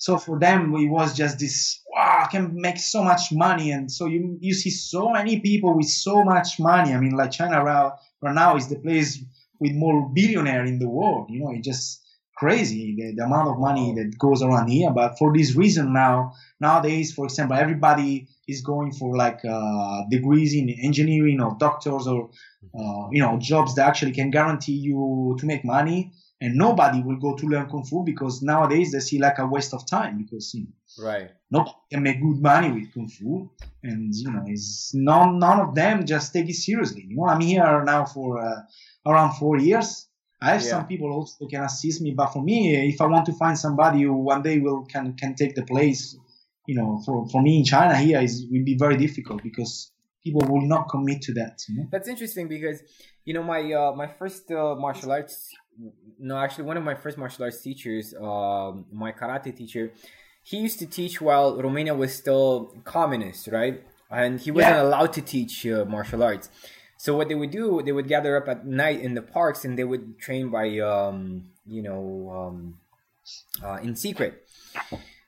So 0.00 0.16
for 0.16 0.38
them, 0.38 0.72
it 0.76 0.86
was 0.86 1.16
just 1.16 1.40
this 1.40 1.82
wow, 1.88 2.22
I 2.24 2.28
can 2.30 2.54
make 2.54 2.78
so 2.78 3.02
much 3.02 3.32
money, 3.32 3.72
and 3.72 3.90
so 3.90 4.06
you 4.06 4.38
you 4.40 4.54
see 4.54 4.70
so 4.70 5.08
many 5.10 5.40
people 5.40 5.76
with 5.76 5.88
so 5.88 6.22
much 6.22 6.60
money. 6.60 6.94
I 6.94 7.00
mean, 7.00 7.16
like 7.16 7.32
China 7.32 7.64
right, 7.64 7.90
right 8.22 8.34
now 8.34 8.54
is 8.54 8.68
the 8.68 8.76
place 8.76 9.20
with 9.58 9.72
more 9.72 10.08
billionaire 10.10 10.64
in 10.64 10.78
the 10.78 10.88
world. 10.88 11.28
You 11.28 11.40
know, 11.40 11.50
it 11.50 11.64
just 11.64 12.04
crazy 12.38 12.94
the, 12.96 13.14
the 13.16 13.24
amount 13.24 13.48
of 13.48 13.58
money 13.58 13.94
that 13.94 14.16
goes 14.16 14.42
around 14.42 14.68
here. 14.68 14.90
But 14.90 15.18
for 15.18 15.36
this 15.36 15.56
reason 15.56 15.92
now, 15.92 16.32
nowadays, 16.60 17.12
for 17.12 17.24
example, 17.24 17.56
everybody 17.56 18.28
is 18.46 18.62
going 18.62 18.92
for 18.92 19.16
like 19.16 19.40
uh, 19.44 20.02
degrees 20.10 20.54
in 20.54 20.70
engineering 20.70 21.40
or 21.40 21.56
doctors 21.58 22.06
or 22.06 22.30
uh, 22.78 23.08
you 23.10 23.22
know 23.22 23.38
jobs 23.38 23.74
that 23.74 23.86
actually 23.86 24.12
can 24.12 24.30
guarantee 24.30 24.78
you 24.88 25.36
to 25.38 25.46
make 25.46 25.64
money. 25.64 26.12
And 26.40 26.54
nobody 26.54 27.02
will 27.02 27.16
go 27.16 27.34
to 27.34 27.46
learn 27.46 27.68
kung 27.68 27.84
fu 27.84 28.04
because 28.04 28.42
nowadays 28.42 28.92
they 28.92 29.00
see 29.00 29.18
like 29.18 29.40
a 29.40 29.46
waste 29.46 29.74
of 29.74 29.84
time 29.84 30.18
because 30.18 30.54
you 30.54 30.62
know, 30.62 31.04
right 31.04 31.30
nobody 31.50 31.74
can 31.90 32.02
make 32.04 32.22
good 32.22 32.40
money 32.40 32.70
with 32.70 32.94
kung 32.94 33.08
fu, 33.08 33.50
and 33.82 34.14
you 34.14 34.30
know, 34.30 34.44
it's 34.46 34.92
none 34.94 35.40
none 35.40 35.58
of 35.58 35.74
them 35.74 36.06
just 36.06 36.32
take 36.32 36.48
it 36.48 36.54
seriously. 36.54 37.06
You 37.08 37.16
know, 37.16 37.26
I'm 37.26 37.40
here 37.40 37.82
now 37.82 38.04
for 38.04 38.38
uh, 38.38 38.60
around 39.04 39.34
four 39.34 39.58
years 39.58 40.07
I 40.40 40.52
have 40.52 40.62
yeah. 40.62 40.68
some 40.68 40.86
people 40.86 41.10
also 41.10 41.46
can 41.46 41.64
assist 41.64 42.00
me, 42.00 42.12
but 42.12 42.28
for 42.28 42.42
me, 42.42 42.76
if 42.88 43.00
I 43.00 43.06
want 43.06 43.26
to 43.26 43.32
find 43.32 43.58
somebody 43.58 44.02
who 44.02 44.12
one 44.12 44.42
day 44.42 44.58
will 44.58 44.84
can 44.84 45.14
can 45.14 45.34
take 45.34 45.54
the 45.54 45.64
place, 45.64 46.16
you 46.66 46.76
know, 46.76 47.02
for, 47.04 47.28
for 47.28 47.42
me 47.42 47.58
in 47.58 47.64
China 47.64 47.96
here 47.96 48.20
is 48.20 48.46
will 48.50 48.64
be 48.64 48.76
very 48.78 48.96
difficult 48.96 49.42
because 49.42 49.90
people 50.22 50.42
will 50.48 50.66
not 50.66 50.88
commit 50.88 51.22
to 51.22 51.32
that. 51.34 51.60
You 51.68 51.76
know? 51.76 51.88
That's 51.90 52.08
interesting 52.08 52.46
because 52.46 52.82
you 53.24 53.34
know 53.34 53.42
my 53.42 53.72
uh, 53.72 53.92
my 53.92 54.06
first 54.06 54.50
uh, 54.50 54.76
martial 54.76 55.10
arts, 55.10 55.52
no, 56.18 56.38
actually 56.38 56.64
one 56.64 56.76
of 56.76 56.84
my 56.84 56.94
first 56.94 57.18
martial 57.18 57.44
arts 57.44 57.60
teachers, 57.60 58.14
uh, 58.14 58.72
my 58.92 59.10
karate 59.12 59.56
teacher, 59.56 59.92
he 60.42 60.58
used 60.58 60.78
to 60.78 60.86
teach 60.86 61.20
while 61.20 61.60
Romania 61.60 61.94
was 61.94 62.14
still 62.14 62.72
communist, 62.84 63.48
right? 63.48 63.82
And 64.10 64.40
he 64.40 64.50
wasn't 64.50 64.76
yeah. 64.76 64.82
allowed 64.82 65.12
to 65.14 65.22
teach 65.22 65.66
uh, 65.66 65.84
martial 65.84 66.22
arts. 66.22 66.48
So 66.98 67.16
what 67.16 67.28
they 67.28 67.36
would 67.36 67.52
do, 67.52 67.80
they 67.80 67.92
would 67.92 68.08
gather 68.08 68.36
up 68.36 68.48
at 68.48 68.66
night 68.66 69.00
in 69.00 69.14
the 69.14 69.22
parks 69.22 69.64
and 69.64 69.78
they 69.78 69.84
would 69.84 70.18
train 70.18 70.50
by, 70.50 70.80
um, 70.80 71.44
you 71.64 71.80
know, 71.80 72.28
um, 72.36 72.80
uh, 73.62 73.78
in 73.80 73.94
secret. 73.94 74.44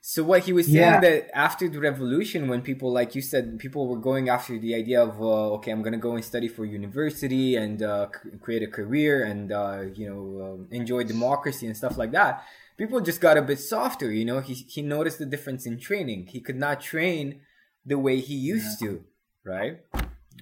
So 0.02 0.24
what 0.24 0.42
he 0.42 0.52
was 0.52 0.66
saying 0.66 0.76
yeah. 0.76 1.00
that 1.00 1.30
after 1.32 1.68
the 1.68 1.78
revolution, 1.78 2.48
when 2.48 2.62
people, 2.62 2.90
like 2.90 3.14
you 3.14 3.22
said, 3.22 3.60
people 3.60 3.86
were 3.86 4.00
going 4.00 4.28
after 4.28 4.58
the 4.58 4.74
idea 4.74 5.00
of, 5.00 5.20
uh, 5.22 5.52
okay, 5.54 5.70
I'm 5.70 5.82
gonna 5.82 5.98
go 5.98 6.16
and 6.16 6.24
study 6.24 6.48
for 6.48 6.64
university 6.64 7.54
and 7.54 7.80
uh, 7.80 8.08
c- 8.10 8.30
create 8.40 8.64
a 8.64 8.66
career 8.66 9.22
and 9.22 9.52
uh, 9.52 9.82
you 9.94 10.08
know 10.10 10.24
uh, 10.42 10.74
enjoy 10.74 11.04
democracy 11.04 11.66
and 11.66 11.76
stuff 11.76 11.96
like 11.96 12.10
that. 12.10 12.42
People 12.78 13.00
just 13.00 13.20
got 13.20 13.36
a 13.36 13.42
bit 13.42 13.60
softer. 13.60 14.10
You 14.10 14.24
know, 14.24 14.40
he 14.40 14.54
he 14.54 14.82
noticed 14.82 15.20
the 15.20 15.26
difference 15.26 15.66
in 15.66 15.78
training. 15.78 16.26
He 16.26 16.40
could 16.40 16.56
not 16.56 16.80
train 16.80 17.42
the 17.86 17.98
way 17.98 18.18
he 18.18 18.34
used 18.34 18.82
yeah. 18.82 18.88
to, 18.88 19.04
right? 19.44 19.80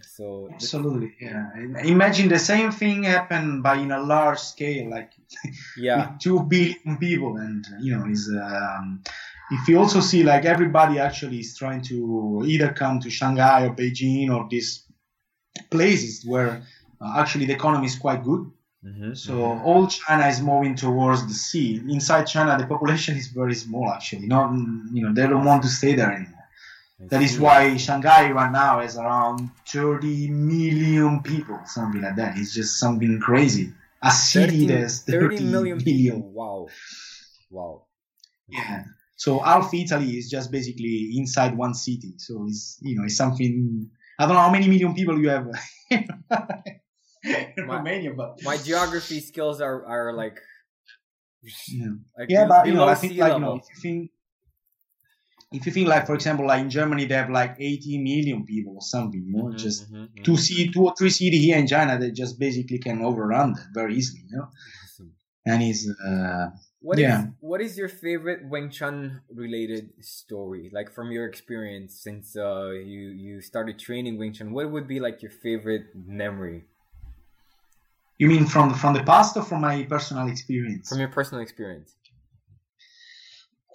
So 0.03 0.49
absolutely, 0.53 1.15
yeah. 1.21 1.51
Imagine 1.85 2.29
the 2.29 2.39
same 2.39 2.71
thing 2.71 3.05
happen 3.05 3.63
by 3.63 3.77
in 3.77 3.93
a 3.93 4.01
large 4.01 4.39
scale, 4.39 4.91
like 4.91 5.13
yeah, 5.77 6.13
two 6.21 6.41
billion 6.41 6.97
people, 6.99 7.37
and 7.37 7.67
you 7.81 7.97
know, 7.97 8.07
is 8.07 8.31
um, 8.31 9.03
if 9.51 9.69
you 9.69 9.79
also 9.79 10.01
see 10.01 10.23
like 10.23 10.45
everybody 10.45 10.99
actually 10.99 11.41
is 11.41 11.57
trying 11.57 11.83
to 11.83 12.43
either 12.47 12.73
come 12.73 13.01
to 13.01 13.11
Shanghai 13.11 13.67
or 13.67 13.75
Beijing 13.75 14.31
or 14.31 14.47
these 14.51 14.85
places 15.71 16.25
where 16.25 16.63
uh, 17.01 17.15
actually 17.17 17.47
the 17.47 17.55
economy 17.55 17.87
is 17.87 17.97
quite 17.97 18.23
good. 18.25 18.51
Mm-hmm, 18.85 19.15
so 19.15 19.33
mm-hmm. 19.33 19.67
all 19.67 19.87
China 19.89 20.27
is 20.29 20.41
moving 20.41 20.77
towards 20.77 21.27
the 21.27 21.35
sea. 21.35 21.83
Inside 21.89 22.25
China, 22.25 22.57
the 22.59 22.67
population 22.67 23.17
is 23.17 23.29
very 23.29 23.55
small. 23.55 23.89
Actually, 23.91 24.27
not 24.27 24.53
you 24.93 25.03
know 25.03 25.13
they 25.13 25.27
don't 25.27 25.45
want 25.45 25.63
to 25.63 25.69
stay 25.69 25.95
there 25.95 26.13
anymore. 26.13 26.38
That 27.01 27.23
is 27.23 27.39
why 27.39 27.77
Shanghai 27.77 28.33
right 28.33 28.51
now 28.51 28.81
is 28.81 28.97
around 28.97 29.51
30 29.69 30.31
million 30.31 31.23
people, 31.23 31.61
something 31.65 32.03
like 32.03 32.17
that. 32.17 32.37
It's 32.37 32.53
just 32.53 32.81
something 32.81 33.21
crazy. 33.21 33.73
A 34.03 34.11
city 34.11 34.67
30, 34.67 34.67
that's 34.67 35.03
30, 35.03 35.37
30 35.37 35.45
million, 35.45 35.79
million. 35.79 36.33
Wow. 36.33 36.67
Wow. 37.51 37.87
Yeah. 38.49 38.85
So 39.17 39.39
half 39.39 39.73
Italy 39.73 40.19
is 40.19 40.29
just 40.29 40.51
basically 40.51 41.13
inside 41.17 41.57
one 41.57 41.75
city. 41.75 42.15
So 42.19 42.47
it's, 42.49 42.79
you 42.83 42.97
know, 42.97 43.05
it's 43.05 43.17
something, 43.17 43.91
I 44.19 44.27
don't 44.27 44.35
know 44.35 44.41
how 44.41 44.51
many 44.51 44.67
million 44.67 44.95
people 44.95 45.21
you 45.21 45.29
have 45.29 45.47
in 45.91 46.07
my, 46.31 47.55
Romania, 47.59 48.13
but. 48.13 48.43
My 48.43 48.57
geography 48.57 49.21
skills 49.21 49.61
are, 49.61 49.85
are 49.87 50.13
like, 50.15 50.41
yeah, 51.69 51.87
like 52.19 52.29
yeah 52.29 52.47
but 52.47 52.67
you 52.67 52.75
know, 52.75 52.89
I 52.89 52.97
think 52.97 53.17
like, 53.17 53.35
you 53.35 53.39
know, 53.39 53.57
if 53.57 53.63
you 53.71 53.81
think, 53.81 54.11
if 55.53 55.65
you 55.67 55.73
think 55.73 55.89
like 55.89 56.07
for 56.07 56.15
example 56.15 56.47
like 56.47 56.61
in 56.61 56.71
germany 56.71 57.07
they 57.07 57.15
have 57.15 57.31
like 57.31 57.57
80 57.59 57.99
million 57.99 58.45
people 58.45 58.75
or 58.75 58.83
something 58.83 59.25
you 59.25 59.33
know 59.37 59.45
mm-hmm, 59.45 59.57
just 59.57 59.87
mm-hmm, 59.87 60.05
mm-hmm. 60.05 60.23
two 60.23 60.37
see 60.37 60.71
two 60.71 60.85
or 60.85 60.95
three 60.97 61.11
cities 61.11 61.43
here 61.43 61.57
in 61.57 61.67
china 61.67 61.99
they 61.99 62.11
just 62.11 62.39
basically 62.39 62.79
can 62.79 63.03
overrun 63.03 63.55
that 63.55 63.67
very 63.73 63.95
easily 63.95 64.23
you 64.29 64.37
know 64.37 64.49
and 65.47 65.63
it's 65.63 65.89
uh 66.07 66.49
what 66.81 66.99
yeah. 66.99 67.23
Is, 67.23 67.29
what 67.41 67.61
is 67.61 67.77
your 67.77 67.89
favorite 67.89 68.49
Wing 68.49 68.71
Chun 68.71 69.21
related 69.29 69.91
story? 70.01 70.71
Like 70.73 70.93
from 70.95 71.11
your 71.11 71.27
experience 71.27 71.99
since 71.99 72.37
uh, 72.37 72.71
you 72.71 73.09
you 73.09 73.41
started 73.41 73.79
training 73.79 74.17
Wing 74.19 74.33
Chun, 74.33 74.53
what 74.53 74.71
would 74.71 74.87
be 74.87 75.01
like 75.01 75.21
your 75.21 75.33
favorite 75.33 75.87
memory? 75.95 76.65
You 78.17 78.29
mean 78.29 78.47
from 78.47 78.75
from 78.75 78.95
the 78.95 79.03
past 79.03 79.37
or 79.37 79.43
from 79.43 79.63
my 79.63 79.83
personal 79.85 80.29
experience? 80.29 80.89
From 80.89 81.01
your 81.01 81.09
personal 81.09 81.43
experience. 81.43 81.95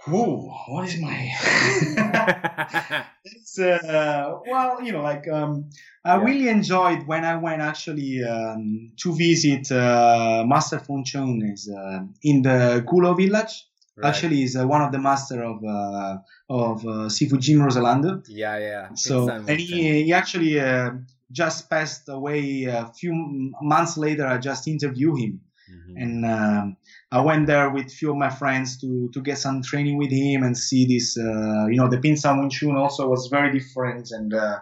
Whoa, 0.06 0.54
what 0.68 0.86
is 0.86 1.00
my? 1.00 1.32
it's 3.24 3.58
uh, 3.58 4.38
well, 4.46 4.82
you 4.84 4.92
know, 4.92 5.02
like 5.02 5.30
um, 5.30 5.70
I 6.04 6.18
yeah. 6.18 6.24
really 6.24 6.50
enjoyed 6.50 7.08
when 7.08 7.24
I 7.24 7.38
went 7.38 7.62
actually 7.62 8.22
um, 8.24 8.92
to 8.98 9.16
visit 9.16 9.72
uh, 9.72 10.44
Master 10.46 10.78
is 10.78 11.70
uh, 11.70 12.00
in 12.22 12.42
the 12.42 12.84
Gulo 12.86 13.16
village. 13.16 13.66
Right. 13.96 14.10
Actually, 14.10 14.44
is 14.44 14.58
uh, 14.58 14.68
one 14.68 14.82
of 14.82 14.92
the 14.92 14.98
master 14.98 15.44
of 15.44 15.64
uh, 15.64 16.18
of 16.50 16.84
uh, 16.84 17.08
Sifu 17.10 17.40
Jim 17.40 17.60
Roselando. 17.60 18.26
Yeah, 18.28 18.58
yeah. 18.58 18.94
So 18.96 19.30
and 19.30 19.60
he, 19.60 20.04
he 20.04 20.14
actually 20.14 20.60
uh, 20.60 20.94
just 21.32 21.70
passed 21.70 22.10
away 22.10 22.64
a 22.64 22.88
few 22.88 23.14
months 23.62 23.96
later. 23.96 24.26
I 24.26 24.40
just 24.40 24.68
interviewed 24.68 25.20
him 25.20 25.42
Mm-hmm. 25.74 25.98
And 25.98 26.26
um, 26.26 26.78
I 27.12 27.22
went 27.22 27.48
there 27.48 27.70
with 27.70 27.88
a 27.88 27.90
few 27.90 28.12
of 28.12 28.18
my 28.18 28.30
friends 28.30 28.80
to, 28.82 29.10
to 29.14 29.22
get 29.22 29.38
some 29.38 29.62
training 29.62 29.98
with 29.98 30.12
him 30.12 30.44
and 30.44 30.58
see 30.58 30.86
this, 30.86 31.18
uh, 31.18 31.66
you 31.68 31.78
know, 31.78 31.90
the 31.90 31.98
Pinsan 31.98 32.40
Wing 32.40 32.50
Chun 32.50 32.76
also 32.76 33.08
was 33.08 33.28
very 33.28 33.52
different. 33.58 34.12
And, 34.12 34.34
uh, 34.34 34.60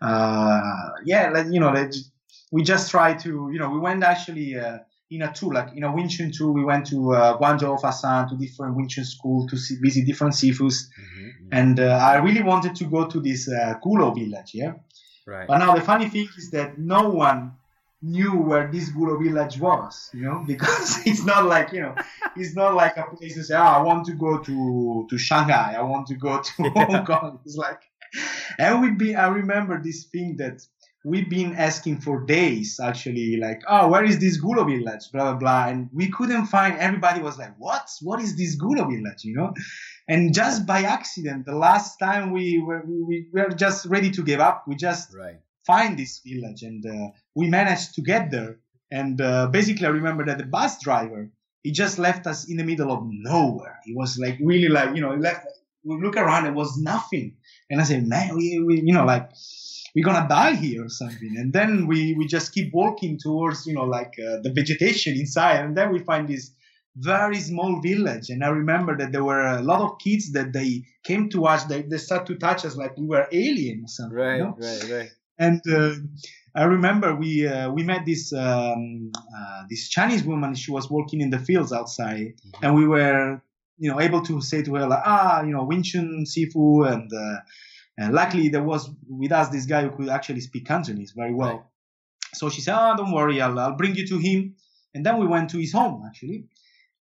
uh, 0.00 0.90
yeah, 1.04 1.30
like, 1.30 1.46
you 1.50 1.60
know, 1.60 1.72
we 2.52 2.62
just 2.62 2.90
tried 2.90 3.18
to, 3.20 3.50
you 3.52 3.58
know, 3.58 3.70
we 3.70 3.78
went 3.78 4.02
actually, 4.02 4.58
uh, 4.58 4.78
in 5.10 5.22
a 5.22 5.32
tour, 5.32 5.54
like 5.54 5.68
in 5.76 5.84
a 5.84 5.92
Wing 5.92 6.08
Chun 6.08 6.32
tour. 6.32 6.52
We 6.52 6.64
went 6.64 6.86
to 6.88 7.12
uh, 7.12 7.38
Guangzhou, 7.38 7.80
Foshan, 7.80 8.28
to 8.28 8.36
different 8.36 8.76
Wing 8.76 8.88
Chun 8.88 9.04
school 9.04 9.46
to 9.48 9.56
see, 9.56 9.76
visit 9.76 10.04
different 10.04 10.34
sifus. 10.34 10.88
Mm-hmm. 10.88 11.28
And 11.52 11.80
uh, 11.80 11.98
I 12.02 12.16
really 12.16 12.42
wanted 12.42 12.74
to 12.76 12.84
go 12.84 13.06
to 13.06 13.20
this 13.20 13.48
uh, 13.48 13.74
Gulo 13.84 14.14
village, 14.14 14.50
yeah. 14.54 14.72
Right. 15.26 15.46
But 15.46 15.58
now 15.58 15.74
the 15.74 15.80
funny 15.80 16.08
thing 16.08 16.28
is 16.36 16.50
that 16.50 16.78
no 16.78 17.08
one 17.08 17.52
knew 18.06 18.36
where 18.36 18.70
this 18.70 18.90
Gulo 18.90 19.22
village 19.22 19.58
was, 19.58 20.10
you 20.14 20.22
know, 20.22 20.44
because 20.46 20.98
it's 21.06 21.24
not 21.24 21.44
like, 21.44 21.72
you 21.72 21.80
know, 21.80 21.94
it's 22.36 22.54
not 22.54 22.74
like 22.74 22.96
a 22.96 23.04
place 23.16 23.34
to 23.34 23.44
say, 23.44 23.54
oh, 23.54 23.60
I 23.60 23.82
want 23.82 24.06
to 24.06 24.14
go 24.14 24.38
to, 24.38 25.06
to 25.10 25.18
Shanghai, 25.18 25.74
I 25.76 25.82
want 25.82 26.06
to 26.08 26.14
go 26.14 26.40
to 26.40 26.62
Hong 26.70 27.04
Kong. 27.04 27.40
It's 27.44 27.56
like, 27.56 27.82
and 28.58 28.80
we've 28.80 28.96
been, 28.96 29.16
I 29.16 29.28
remember 29.28 29.82
this 29.82 30.04
thing 30.04 30.36
that 30.38 30.60
we've 31.06 31.30
been 31.30 31.54
asking 31.54 32.00
for 32.00 32.24
days 32.24 32.80
actually 32.82 33.36
like 33.36 33.62
oh 33.68 33.86
where 33.88 34.02
is 34.02 34.18
this 34.18 34.42
gulo 34.42 34.66
village? 34.66 35.04
Blah 35.12 35.30
blah 35.30 35.38
blah. 35.38 35.68
And 35.68 35.88
we 35.94 36.10
couldn't 36.10 36.46
find 36.46 36.76
everybody 36.78 37.22
was 37.22 37.38
like 37.38 37.54
what? 37.58 37.88
What 38.02 38.20
is 38.20 38.36
this 38.36 38.60
gulo 38.60 38.90
village? 38.90 39.22
You 39.22 39.36
know? 39.36 39.54
And 40.08 40.34
just 40.34 40.66
by 40.66 40.82
accident 40.82 41.46
the 41.46 41.54
last 41.54 41.98
time 41.98 42.32
we 42.32 42.58
were 42.58 42.82
we, 42.84 43.28
we 43.32 43.40
were 43.40 43.50
just 43.50 43.86
ready 43.86 44.10
to 44.10 44.22
give 44.22 44.40
up. 44.40 44.64
We 44.66 44.74
just 44.74 45.14
right. 45.14 45.38
Find 45.66 45.98
this 45.98 46.20
village 46.24 46.62
and 46.62 46.84
uh, 46.86 47.08
we 47.34 47.48
managed 47.48 47.94
to 47.94 48.02
get 48.02 48.30
there. 48.30 48.58
And 48.90 49.20
uh, 49.20 49.48
basically 49.48 49.86
i 49.86 49.90
remember 49.90 50.24
that 50.26 50.38
the 50.38 50.46
bus 50.46 50.80
driver 50.80 51.30
he 51.62 51.72
just 51.72 51.98
left 51.98 52.28
us 52.28 52.48
in 52.48 52.56
the 52.58 52.62
middle 52.62 52.92
of 52.92 53.00
nowhere. 53.04 53.80
He 53.84 53.92
was 53.92 54.18
like 54.18 54.38
really 54.40 54.68
like 54.68 54.94
you 54.94 55.02
know 55.02 55.14
left 55.14 55.44
we 55.84 56.00
look 56.00 56.16
around 56.16 56.46
it 56.46 56.54
was 56.54 56.78
nothing. 56.78 57.36
And 57.68 57.80
i 57.80 57.84
said 57.84 58.06
man 58.06 58.36
we, 58.36 58.62
we 58.64 58.80
you 58.80 58.94
know 58.94 59.04
like 59.04 59.28
we're 59.94 60.04
gonna 60.04 60.28
die 60.28 60.54
here 60.54 60.84
or 60.84 60.88
something. 60.88 61.34
And 61.36 61.52
then 61.52 61.88
we 61.88 62.14
we 62.14 62.28
just 62.28 62.52
keep 62.52 62.72
walking 62.72 63.18
towards 63.18 63.66
you 63.66 63.74
know 63.74 63.84
like 63.84 64.14
uh, 64.20 64.38
the 64.44 64.52
vegetation 64.54 65.14
inside. 65.16 65.64
And 65.64 65.76
then 65.76 65.92
we 65.92 65.98
find 65.98 66.28
this 66.28 66.52
very 66.94 67.40
small 67.40 67.80
village. 67.80 68.30
And 68.30 68.44
i 68.44 68.48
remember 68.48 68.96
that 68.98 69.10
there 69.10 69.24
were 69.24 69.44
a 69.44 69.62
lot 69.62 69.80
of 69.80 69.98
kids 69.98 70.32
that 70.32 70.52
they 70.52 70.84
came 71.02 71.28
to 71.30 71.46
us. 71.46 71.64
They, 71.64 71.82
they 71.82 71.98
started 71.98 72.28
to 72.28 72.38
touch 72.38 72.64
us 72.64 72.76
like 72.76 72.96
we 72.96 73.06
were 73.06 73.26
alien 73.32 73.82
or 73.84 73.88
something 73.88 74.16
right 74.16 74.36
you 74.36 74.44
know? 74.44 74.56
right 74.56 74.90
right 74.90 75.10
and 75.38 75.60
uh, 75.70 75.94
i 76.54 76.64
remember 76.64 77.14
we 77.14 77.46
uh, 77.46 77.70
we 77.70 77.82
met 77.82 78.04
this 78.06 78.32
um, 78.32 79.10
uh, 79.16 79.62
this 79.68 79.88
chinese 79.88 80.24
woman 80.24 80.54
she 80.54 80.70
was 80.70 80.90
working 80.90 81.20
in 81.20 81.30
the 81.30 81.38
fields 81.38 81.72
outside 81.72 82.34
mm-hmm. 82.34 82.64
and 82.64 82.74
we 82.74 82.86
were 82.86 83.40
you 83.78 83.90
know 83.90 84.00
able 84.00 84.22
to 84.22 84.40
say 84.40 84.62
to 84.62 84.74
her 84.74 84.86
like 84.86 85.02
ah 85.04 85.42
you 85.42 85.52
know 85.52 85.64
wing 85.64 85.82
chun 85.82 86.24
sifu 86.26 86.90
and 86.90 87.12
uh, 87.12 87.40
and 87.98 88.12
luckily, 88.12 88.48
there 88.48 88.62
was 88.62 88.90
with 89.08 89.32
us 89.32 89.48
this 89.48 89.66
guy 89.66 89.82
who 89.82 89.90
could 89.90 90.08
actually 90.08 90.40
speak 90.40 90.66
Cantonese 90.66 91.12
very 91.12 91.32
well. 91.32 91.56
Right. 91.56 91.64
So 92.34 92.50
she 92.50 92.60
said, 92.60 92.76
"Oh, 92.78 92.94
don't 92.96 93.12
worry, 93.12 93.40
I'll, 93.40 93.58
I'll 93.58 93.76
bring 93.76 93.94
you 93.94 94.06
to 94.08 94.18
him." 94.18 94.56
And 94.94 95.04
then 95.04 95.18
we 95.18 95.26
went 95.26 95.50
to 95.50 95.58
his 95.58 95.72
home 95.72 96.02
actually, 96.06 96.46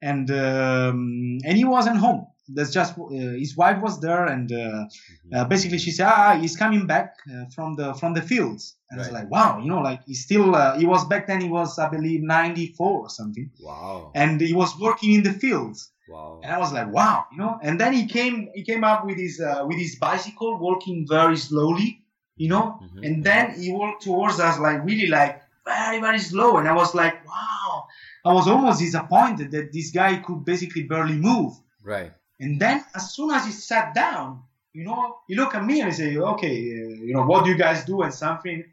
and 0.00 0.30
um, 0.30 1.38
and 1.44 1.56
he 1.56 1.64
wasn't 1.64 1.96
home. 1.96 2.26
There's 2.48 2.72
just 2.72 2.98
uh, 2.98 3.08
his 3.08 3.56
wife 3.56 3.80
was 3.80 4.00
there, 4.00 4.26
and 4.26 4.50
uh, 4.52 4.56
mm-hmm. 4.56 5.34
uh, 5.34 5.44
basically 5.44 5.78
she 5.78 5.90
said, 5.90 6.06
"Ah, 6.06 6.38
he's 6.38 6.56
coming 6.56 6.86
back 6.86 7.16
uh, 7.30 7.46
from 7.54 7.76
the 7.76 7.94
from 7.94 8.14
the 8.14 8.22
fields." 8.22 8.76
And 8.90 8.98
right. 8.98 9.04
I 9.04 9.08
was 9.08 9.12
like, 9.12 9.30
"Wow, 9.30 9.60
you 9.60 9.68
know, 9.68 9.80
like 9.80 10.00
he's 10.06 10.22
still 10.22 10.54
uh, 10.54 10.78
he 10.78 10.86
was 10.86 11.06
back 11.06 11.26
then. 11.26 11.40
He 11.40 11.48
was, 11.48 11.78
I 11.78 11.88
believe, 11.88 12.22
94 12.22 13.00
or 13.00 13.08
something. 13.08 13.50
Wow. 13.60 14.12
And 14.14 14.40
he 14.40 14.54
was 14.54 14.78
working 14.78 15.14
in 15.14 15.22
the 15.22 15.32
fields." 15.32 15.90
Wow. 16.08 16.40
And 16.42 16.52
I 16.52 16.58
was 16.58 16.72
like, 16.72 16.92
wow, 16.92 17.24
you 17.32 17.38
know. 17.38 17.58
And 17.62 17.80
then 17.80 17.92
he 17.92 18.06
came, 18.06 18.50
he 18.54 18.62
came 18.62 18.84
up 18.84 19.06
with 19.06 19.16
his 19.16 19.40
uh, 19.40 19.64
with 19.66 19.78
his 19.78 19.96
bicycle, 19.96 20.58
walking 20.58 21.06
very 21.08 21.36
slowly, 21.36 22.02
you 22.36 22.48
know. 22.48 22.78
Mm-hmm. 22.82 23.04
And 23.04 23.24
then 23.24 23.58
he 23.58 23.72
walked 23.72 24.02
towards 24.02 24.38
us 24.38 24.58
like 24.58 24.84
really 24.84 25.06
like 25.06 25.40
very 25.64 26.00
very 26.00 26.18
slow. 26.18 26.58
And 26.58 26.68
I 26.68 26.74
was 26.74 26.94
like, 26.94 27.26
wow. 27.26 27.86
I 28.24 28.32
was 28.32 28.48
almost 28.48 28.80
disappointed 28.80 29.50
that 29.52 29.72
this 29.72 29.90
guy 29.90 30.16
could 30.16 30.44
basically 30.44 30.84
barely 30.84 31.16
move. 31.16 31.52
Right. 31.82 32.12
And 32.40 32.60
then 32.60 32.84
as 32.94 33.14
soon 33.14 33.30
as 33.30 33.46
he 33.46 33.52
sat 33.52 33.94
down, 33.94 34.42
you 34.72 34.84
know, 34.84 35.18
he 35.28 35.36
looked 35.36 35.54
at 35.54 35.64
me 35.64 35.80
and 35.80 35.90
he 35.90 35.96
said, 35.96 36.16
okay, 36.16 36.52
uh, 36.52 36.88
you 37.04 37.14
know, 37.14 37.24
what 37.24 37.44
do 37.44 37.50
you 37.50 37.56
guys 37.56 37.84
do 37.84 38.02
and 38.02 38.12
something. 38.12 38.64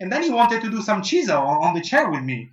And 0.00 0.10
then 0.10 0.22
he 0.22 0.30
wanted 0.30 0.60
to 0.62 0.70
do 0.70 0.82
some 0.82 1.02
chi 1.02 1.22
sau, 1.22 1.46
on 1.46 1.74
the 1.74 1.80
chair 1.80 2.10
with 2.10 2.22
me. 2.22 2.50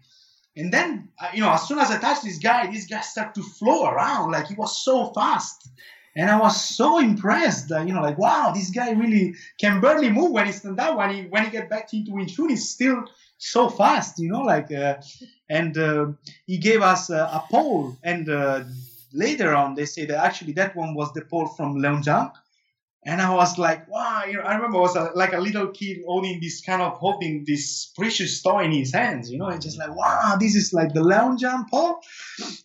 And 0.55 0.71
then, 0.71 1.09
uh, 1.19 1.29
you 1.33 1.41
know, 1.41 1.51
as 1.51 1.67
soon 1.67 1.79
as 1.79 1.89
I 1.89 1.97
touched 1.97 2.23
this 2.23 2.37
guy, 2.37 2.69
this 2.71 2.85
guy 2.85 3.01
started 3.01 3.35
to 3.35 3.43
flow 3.43 3.85
around 3.85 4.31
like 4.31 4.47
he 4.47 4.53
was 4.53 4.83
so 4.83 5.11
fast. 5.13 5.67
And 6.15 6.29
I 6.29 6.39
was 6.39 6.61
so 6.61 6.99
impressed 6.99 7.69
that, 7.69 7.87
you 7.87 7.93
know, 7.93 8.01
like, 8.01 8.17
wow, 8.17 8.51
this 8.53 8.69
guy 8.69 8.91
really 8.91 9.33
can 9.57 9.79
barely 9.79 10.09
move 10.09 10.31
when 10.31 10.45
he 10.45 10.51
stand 10.51 10.79
up. 10.79 10.97
When 10.97 11.09
he, 11.15 11.21
when 11.23 11.45
he 11.45 11.49
get 11.49 11.69
back 11.69 11.93
into 11.93 12.11
Wing 12.11 12.27
Chun, 12.27 12.49
he's 12.49 12.69
still 12.69 13.05
so 13.37 13.69
fast, 13.69 14.19
you 14.19 14.29
know, 14.29 14.41
like, 14.41 14.71
uh, 14.71 14.95
and 15.49 15.75
uh, 15.77 16.07
he 16.45 16.57
gave 16.57 16.81
us 16.81 17.09
a 17.09 17.43
pole. 17.49 17.97
And 18.03 18.29
uh, 18.29 18.65
later 19.13 19.53
on, 19.53 19.75
they 19.75 19.85
say 19.85 20.05
that 20.05 20.23
actually 20.23 20.53
that 20.53 20.75
one 20.75 20.95
was 20.95 21.11
the 21.13 21.21
pole 21.21 21.47
from 21.47 21.77
Leung 21.77 22.03
Jan. 22.03 22.31
And 23.03 23.19
I 23.19 23.33
was 23.33 23.57
like, 23.57 23.89
wow, 23.89 24.25
you 24.27 24.33
know, 24.33 24.41
I 24.41 24.53
remember 24.53 24.77
I 24.77 24.81
was 24.81 24.95
a, 24.95 25.09
like 25.15 25.33
a 25.33 25.39
little 25.39 25.69
kid 25.69 26.01
holding 26.05 26.39
this 26.39 26.61
kind 26.61 26.83
of 26.83 26.93
holding 26.93 27.45
this 27.47 27.91
precious 27.97 28.39
toy 28.43 28.65
in 28.65 28.71
his 28.71 28.93
hands, 28.93 29.31
you 29.31 29.39
know, 29.39 29.47
and 29.47 29.59
just 29.59 29.79
like, 29.79 29.95
wow, 29.95 30.37
this 30.39 30.55
is 30.55 30.71
like 30.71 30.93
the 30.93 30.99
Leung 30.99 31.39
Jan 31.39 31.65
Paul. 31.65 31.99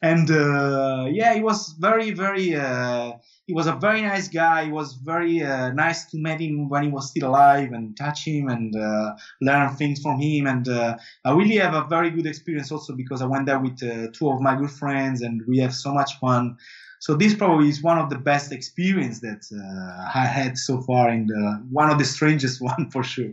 And 0.02 0.30
uh, 0.30 1.06
yeah, 1.10 1.32
it 1.32 1.42
was 1.42 1.74
very, 1.78 2.10
very, 2.10 2.54
uh, 2.54 3.12
he 3.46 3.54
was 3.54 3.68
a 3.68 3.74
very 3.74 4.02
nice 4.02 4.28
guy. 4.28 4.62
It 4.62 4.72
was 4.72 4.94
very 4.94 5.42
uh, 5.42 5.70
nice 5.70 6.04
to 6.06 6.18
meet 6.18 6.40
him 6.40 6.68
when 6.68 6.82
he 6.82 6.88
was 6.88 7.10
still 7.10 7.28
alive 7.28 7.72
and 7.72 7.96
touch 7.96 8.26
him 8.26 8.48
and 8.48 8.74
uh, 8.74 9.14
learn 9.40 9.74
things 9.76 10.00
from 10.02 10.18
him. 10.20 10.48
And 10.48 10.68
uh, 10.68 10.96
I 11.24 11.32
really 11.32 11.56
have 11.56 11.74
a 11.74 11.86
very 11.88 12.10
good 12.10 12.26
experience 12.26 12.72
also 12.72 12.94
because 12.94 13.22
I 13.22 13.26
went 13.26 13.46
there 13.46 13.60
with 13.60 13.80
uh, 13.82 14.08
two 14.12 14.28
of 14.30 14.40
my 14.40 14.56
good 14.56 14.70
friends 14.70 15.22
and 15.22 15.42
we 15.46 15.58
have 15.58 15.72
so 15.72 15.94
much 15.94 16.18
fun. 16.18 16.56
So 16.98 17.14
this 17.14 17.34
probably 17.34 17.68
is 17.68 17.82
one 17.82 17.98
of 17.98 18.10
the 18.10 18.18
best 18.18 18.50
experience 18.50 19.20
that 19.20 19.44
uh, 19.52 20.18
I 20.18 20.26
had 20.26 20.58
so 20.58 20.80
far 20.80 21.10
in 21.10 21.26
the 21.26 21.64
one 21.70 21.88
of 21.88 21.98
the 21.98 22.04
strangest 22.04 22.60
one 22.70 22.90
for 22.90 23.04
sure 23.04 23.30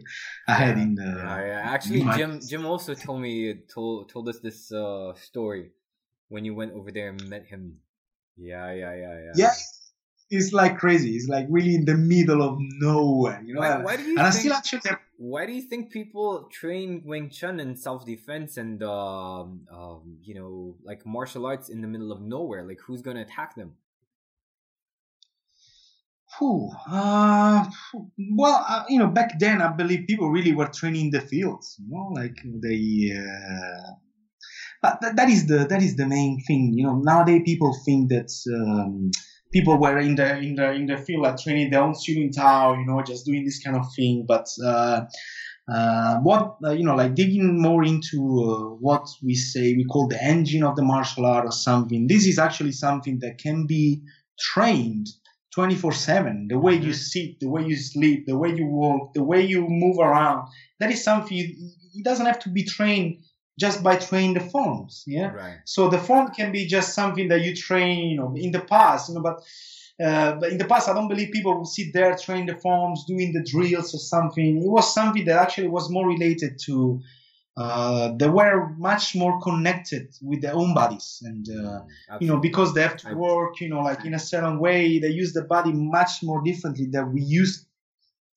I 0.47 0.53
had 0.53 0.77
in 0.77 0.93
the. 0.93 1.05
Yeah, 1.05 1.45
yeah. 1.47 1.61
Actually, 1.63 2.03
Jim 2.15 2.39
Jim 2.47 2.65
also 2.67 2.93
told 2.93 3.21
me 3.21 3.55
told 3.73 4.09
told 4.09 4.29
us 4.29 4.39
this 4.39 4.71
uh, 4.71 5.13
story 5.15 5.71
when 6.27 6.45
you 6.45 6.53
went 6.53 6.73
over 6.73 6.91
there 6.91 7.09
and 7.09 7.29
met 7.29 7.45
him. 7.45 7.79
Yeah, 8.35 8.73
yeah, 8.73 8.95
yeah, 8.95 9.19
yeah. 9.25 9.31
Yeah, 9.35 9.53
it's 10.33 10.51
like 10.51 10.77
crazy. 10.77 11.11
It's 11.15 11.27
like 11.27 11.45
really 11.49 11.75
in 11.75 11.85
the 11.85 11.95
middle 11.95 12.41
of 12.41 12.57
nowhere, 12.59 13.41
you 13.45 13.53
know. 13.53 13.61
Why, 13.61 13.77
why 13.77 13.95
do 13.97 14.03
you? 14.03 14.17
And 14.17 14.17
think, 14.17 14.27
I 14.27 14.29
still 14.31 14.53
actually. 14.53 14.81
Why 15.17 15.45
do 15.45 15.53
you 15.53 15.61
think 15.61 15.91
people 15.91 16.49
train 16.51 17.03
Wing 17.05 17.29
Chun 17.29 17.59
and 17.59 17.77
self 17.77 18.05
defense 18.05 18.57
and 18.57 18.81
um, 18.83 19.67
um, 19.71 20.17
you 20.21 20.33
know, 20.33 20.75
like 20.83 21.05
martial 21.05 21.45
arts 21.45 21.69
in 21.69 21.81
the 21.81 21.87
middle 21.87 22.11
of 22.11 22.21
nowhere? 22.21 22.63
Like, 22.63 22.79
who's 22.85 23.01
gonna 23.01 23.21
attack 23.21 23.55
them? 23.55 23.73
Whew, 26.39 26.71
uh, 26.89 27.65
well, 28.31 28.65
uh, 28.67 28.83
you 28.89 28.97
know, 28.97 29.07
back 29.07 29.37
then 29.37 29.61
I 29.61 29.67
believe 29.67 30.07
people 30.07 30.31
really 30.31 30.51
were 30.51 30.67
training 30.67 31.05
in 31.05 31.11
the 31.11 31.21
fields. 31.21 31.77
You 31.79 31.95
know, 31.95 32.11
like 32.13 32.37
they. 32.43 33.13
Uh, 33.15 33.91
but 34.81 34.99
that, 35.01 35.15
that 35.15 35.29
is 35.29 35.45
the 35.45 35.67
that 35.69 35.81
is 35.83 35.95
the 35.95 36.07
main 36.07 36.41
thing. 36.41 36.73
You 36.73 36.87
know, 36.87 36.95
nowadays 36.95 37.43
people 37.45 37.77
think 37.85 38.09
that. 38.09 38.31
Um, 38.51 39.11
people 39.53 39.77
were 39.77 39.99
in 39.99 40.15
the 40.15 40.37
in 40.37 40.55
the 40.55 40.71
in 40.71 40.87
the 40.87 40.97
field 40.97 41.21
like 41.21 41.37
training 41.37 41.69
their 41.69 41.83
own 41.83 41.93
shooting 41.97 42.31
tower, 42.31 42.75
you 42.77 42.85
know, 42.85 43.01
just 43.03 43.25
doing 43.25 43.45
this 43.45 43.61
kind 43.63 43.77
of 43.77 43.85
thing. 43.95 44.25
But 44.27 44.47
uh, 44.65 45.01
uh, 45.71 46.17
what 46.17 46.57
uh, 46.65 46.71
you 46.71 46.83
know, 46.83 46.95
like 46.95 47.15
digging 47.15 47.61
more 47.61 47.85
into 47.85 48.17
uh, 48.17 48.75
what 48.81 49.07
we 49.23 49.35
say 49.35 49.73
we 49.73 49.85
call 49.85 50.07
the 50.07 50.21
engine 50.21 50.63
of 50.63 50.75
the 50.75 50.83
martial 50.83 51.25
art 51.25 51.45
or 51.45 51.51
something. 51.51 52.07
This 52.07 52.25
is 52.25 52.39
actually 52.39 52.73
something 52.73 53.19
that 53.19 53.37
can 53.37 53.65
be 53.67 54.01
trained 54.37 55.07
24/7. 55.55 56.49
The 56.49 56.59
way 56.59 56.73
you 56.73 56.79
mm-hmm. 56.79 56.91
sit, 56.91 57.39
the 57.39 57.47
way 57.47 57.63
you 57.63 57.77
sleep, 57.77 58.25
the 58.25 58.37
way 58.37 58.49
you 58.49 58.65
walk, 58.65 59.13
the 59.13 59.23
way 59.23 59.45
you 59.45 59.65
move 59.69 59.99
around. 59.99 60.49
That 60.79 60.91
is 60.91 61.03
something. 61.03 61.37
It 61.37 62.03
doesn't 62.03 62.25
have 62.25 62.39
to 62.39 62.49
be 62.49 62.63
trained 62.63 63.23
just 63.59 63.83
by 63.83 63.97
training 63.97 64.33
the 64.33 64.39
forms. 64.39 65.03
Yeah. 65.05 65.31
Right. 65.31 65.57
So 65.65 65.89
the 65.89 65.97
form 65.97 66.31
can 66.31 66.51
be 66.51 66.65
just 66.65 66.93
something 66.93 67.27
that 67.29 67.41
you 67.41 67.55
train, 67.55 68.09
you 68.09 68.17
know, 68.17 68.33
in 68.35 68.51
the 68.51 68.61
past, 68.61 69.09
you 69.09 69.15
know, 69.15 69.21
but. 69.21 69.43
Uh, 70.03 70.33
but 70.39 70.49
in 70.49 70.57
the 70.57 70.65
past, 70.65 70.89
I 70.89 70.93
don't 70.93 71.07
believe 71.07 71.31
people 71.31 71.55
would 71.55 71.67
sit 71.67 71.93
there 71.93 72.17
training 72.17 72.47
the 72.47 72.55
forms, 72.55 73.05
doing 73.07 73.31
the 73.31 73.43
drills 73.43 73.93
or 73.93 73.99
something. 73.99 74.57
It 74.57 74.67
was 74.67 74.91
something 74.91 75.23
that 75.25 75.37
actually 75.37 75.67
was 75.67 75.87
more 75.91 76.07
related 76.07 76.57
to 76.65 76.99
uh, 77.55 78.11
they 78.17 78.27
were 78.27 78.69
much 78.77 79.15
more 79.15 79.39
connected 79.41 80.07
with 80.21 80.41
their 80.41 80.55
own 80.55 80.73
bodies 80.73 81.21
and 81.23 81.47
uh, 81.49 81.81
you 82.19 82.27
know 82.27 82.37
because 82.37 82.73
they 82.73 82.81
have 82.81 82.97
to 82.97 83.13
work 83.13 83.61
you 83.61 83.69
know 83.69 83.81
like 83.81 84.05
in 84.05 84.15
a 84.15 84.19
certain 84.19 84.59
way 84.59 84.97
they 84.97 85.09
use 85.09 85.33
the 85.33 85.43
body 85.43 85.71
much 85.71 86.23
more 86.23 86.41
differently 86.43 86.87
than 86.91 87.13
we 87.13 87.21
use 87.21 87.67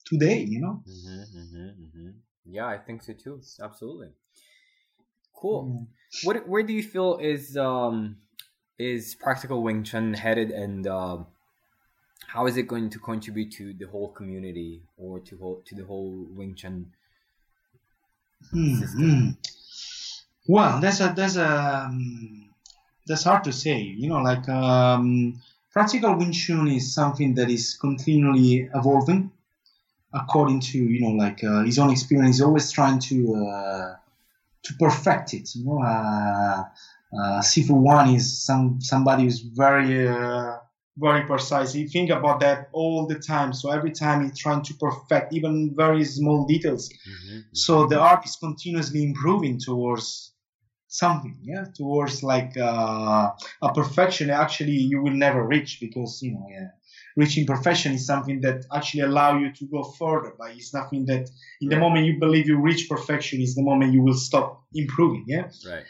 today 0.04 0.40
you 0.40 0.60
know 0.60 0.82
mm-hmm, 0.86 1.38
mm-hmm, 1.38 1.66
mm-hmm. 1.66 2.10
yeah 2.44 2.66
i 2.66 2.76
think 2.76 3.02
so 3.02 3.14
too 3.14 3.40
absolutely 3.62 4.08
Cool. 5.36 5.86
What 6.24 6.48
where 6.48 6.62
do 6.62 6.72
you 6.72 6.82
feel 6.82 7.18
is 7.18 7.56
um 7.56 8.16
is 8.78 9.14
practical 9.14 9.62
Wing 9.62 9.84
Chun 9.84 10.14
headed, 10.14 10.50
and 10.50 10.86
uh, 10.86 11.18
how 12.26 12.46
is 12.46 12.56
it 12.56 12.66
going 12.68 12.90
to 12.90 12.98
contribute 12.98 13.52
to 13.52 13.72
the 13.72 13.86
whole 13.86 14.08
community 14.08 14.82
or 14.96 15.20
to 15.20 15.36
whole, 15.38 15.62
to 15.66 15.74
the 15.74 15.84
whole 15.84 16.26
Wing 16.30 16.54
Chun 16.54 16.92
system? 18.52 19.00
Mm-hmm. 19.00 19.30
Well, 20.48 20.80
that's 20.80 21.00
a 21.00 21.12
that's 21.16 21.36
a 21.36 21.84
um, 21.86 22.50
that's 23.06 23.24
hard 23.24 23.44
to 23.44 23.52
say. 23.52 23.80
You 23.80 24.08
know, 24.08 24.22
like 24.22 24.48
um, 24.48 25.40
practical 25.72 26.16
Wing 26.16 26.32
Chun 26.32 26.68
is 26.68 26.94
something 26.94 27.34
that 27.34 27.50
is 27.50 27.74
continually 27.74 28.70
evolving 28.74 29.32
according 30.12 30.60
to 30.60 30.78
you 30.78 31.00
know 31.00 31.10
like 31.10 31.42
uh, 31.44 31.62
his 31.64 31.78
own 31.78 31.90
experience. 31.90 32.36
He's 32.36 32.42
always 32.44 32.70
trying 32.70 33.00
to 33.00 33.34
uh, 33.34 33.96
to 34.66 34.74
perfect 34.74 35.34
it. 35.34 35.48
You 35.54 35.64
know, 35.64 35.82
uh, 35.82 36.64
uh, 37.18 37.40
Sifu 37.40 37.70
Wan 37.70 38.14
is 38.14 38.44
some 38.44 38.80
somebody 38.80 39.24
who's 39.24 39.40
very 39.40 40.08
uh, 40.08 40.56
very 40.98 41.24
precise. 41.24 41.72
He 41.72 41.86
think 41.86 42.10
about 42.10 42.40
that 42.40 42.68
all 42.72 43.06
the 43.06 43.18
time. 43.18 43.52
So 43.52 43.70
every 43.70 43.92
time 43.92 44.24
he's 44.24 44.38
trying 44.38 44.62
to 44.62 44.74
perfect 44.74 45.32
even 45.32 45.74
very 45.76 46.04
small 46.04 46.46
details. 46.46 46.88
Mm-hmm. 46.88 47.40
So 47.52 47.86
the 47.86 48.00
art 48.00 48.24
is 48.24 48.36
continuously 48.36 49.02
improving 49.04 49.58
towards 49.58 50.32
something, 50.88 51.36
yeah, 51.42 51.66
towards 51.74 52.22
like 52.22 52.56
uh, 52.56 53.30
a 53.62 53.72
perfection. 53.74 54.30
Actually, 54.30 54.72
you 54.72 55.02
will 55.02 55.12
never 55.14 55.46
reach 55.46 55.78
because 55.80 56.20
you 56.22 56.32
know, 56.32 56.46
yeah, 56.50 56.68
reaching 57.16 57.46
perfection 57.46 57.92
is 57.92 58.06
something 58.06 58.40
that 58.42 58.64
actually 58.74 59.00
allow 59.00 59.38
you 59.38 59.52
to 59.52 59.66
go 59.66 59.82
further. 59.82 60.34
But 60.38 60.52
it's 60.52 60.72
nothing 60.72 61.06
that 61.06 61.28
in 61.60 61.70
the 61.70 61.78
moment 61.78 62.06
you 62.06 62.18
believe 62.20 62.46
you 62.46 62.58
reach 62.60 62.88
perfection 62.88 63.40
is 63.40 63.54
the 63.54 63.62
moment 63.62 63.92
you 63.92 64.02
will 64.02 64.14
stop 64.14 64.62
improving. 64.74 65.24
Yeah. 65.26 65.48
Right. 65.66 65.84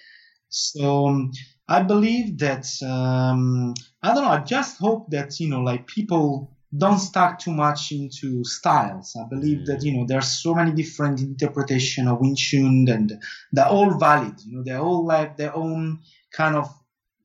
So 0.49 1.09
um, 1.09 1.33
I 1.69 1.83
believe 1.83 2.39
that 2.39 2.67
um, 2.83 3.75
I 4.03 4.15
don't 4.15 4.25
know. 4.25 4.31
I 4.31 4.39
just 4.39 4.79
hope 4.79 5.11
that 5.11 5.39
you 5.41 5.49
know, 5.49 5.61
like 5.61 5.87
people 5.87 6.53
don't 6.77 6.99
stuck 6.99 7.39
too 7.39 7.53
much 7.53 7.93
into 7.93 8.45
styles. 8.45 9.17
I 9.21 9.27
believe 9.29 9.67
that 9.67 9.83
you 9.83 9.93
know 9.93 10.07
there 10.07 10.19
are 10.19 10.23
so 10.43 10.55
many 10.55 10.73
different 10.73 11.21
interpretation 11.21 12.07
of 12.07 12.21
Wing 12.21 12.37
Chun, 12.37 12.87
and 12.89 13.13
they're 13.53 13.67
all 13.67 13.99
valid. 13.99 14.35
You 14.45 14.59
know, 14.59 14.63
they 14.65 14.75
all 14.75 15.09
have 15.11 15.37
their 15.37 15.55
own 15.57 16.01
kind 16.33 16.57
of 16.57 16.73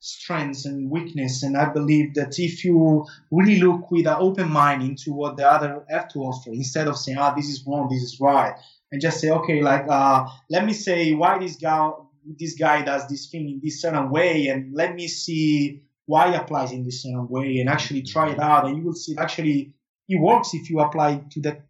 strengths 0.02 0.66
and 0.66 0.89
weakness. 0.89 1.43
And 1.43 1.56
I 1.56 1.70
believe 1.70 2.16
that 2.16 2.38
if 2.38 2.66
you 2.66 3.06
really 3.32 3.60
look 3.62 3.89
with 3.89 4.08
an 4.08 4.18
open 4.20 4.49
mind 4.49 4.82
into 4.84 5.14
what 5.14 5.38
the 5.38 5.49
other 5.49 5.86
have 5.89 6.10
to 6.10 6.20
offer, 6.20 6.52
instead 6.52 6.88
of 6.88 6.97
saying, 6.97 7.18
"Ah, 7.18 7.34
this 7.34 7.47
is 7.47 7.64
wrong, 7.66 7.88
this 7.89 8.04
is 8.04 8.20
right," 8.20 8.56
and 8.91 9.02
just 9.02 9.22
say, 9.22 9.30
"Okay, 9.30 9.62
like 9.62 9.86
uh, 9.88 10.28
let 10.49 10.66
me 10.66 10.74
say 10.74 11.14
why 11.14 11.39
this 11.39 11.56
guy 11.56 11.91
this 12.39 12.56
guy 12.56 12.84
does 12.84 13.08
this 13.08 13.28
thing 13.28 13.49
in 13.49 13.62
this 13.64 13.82
certain 13.82 14.10
way, 14.10 14.47
and 14.47 14.74
let 14.74 14.95
me 14.95 15.08
see 15.08 15.82
why 16.06 16.34
it 16.34 16.36
applies 16.36 16.72
in 16.72 16.84
this 16.84 17.04
certain 17.04 17.28
way, 17.30 17.60
and 17.60 17.70
actually 17.70 18.02
try 18.02 18.32
it 18.32 18.39
out, 18.39 18.66
and 18.66 18.78
you 18.78 18.84
will 18.84 18.93
see 18.93 19.16
actually 19.18 19.74
it 20.10 20.20
works 20.20 20.54
if 20.54 20.70
you 20.70 20.80
apply 20.80 21.24
to 21.32 21.41
that 21.41 21.62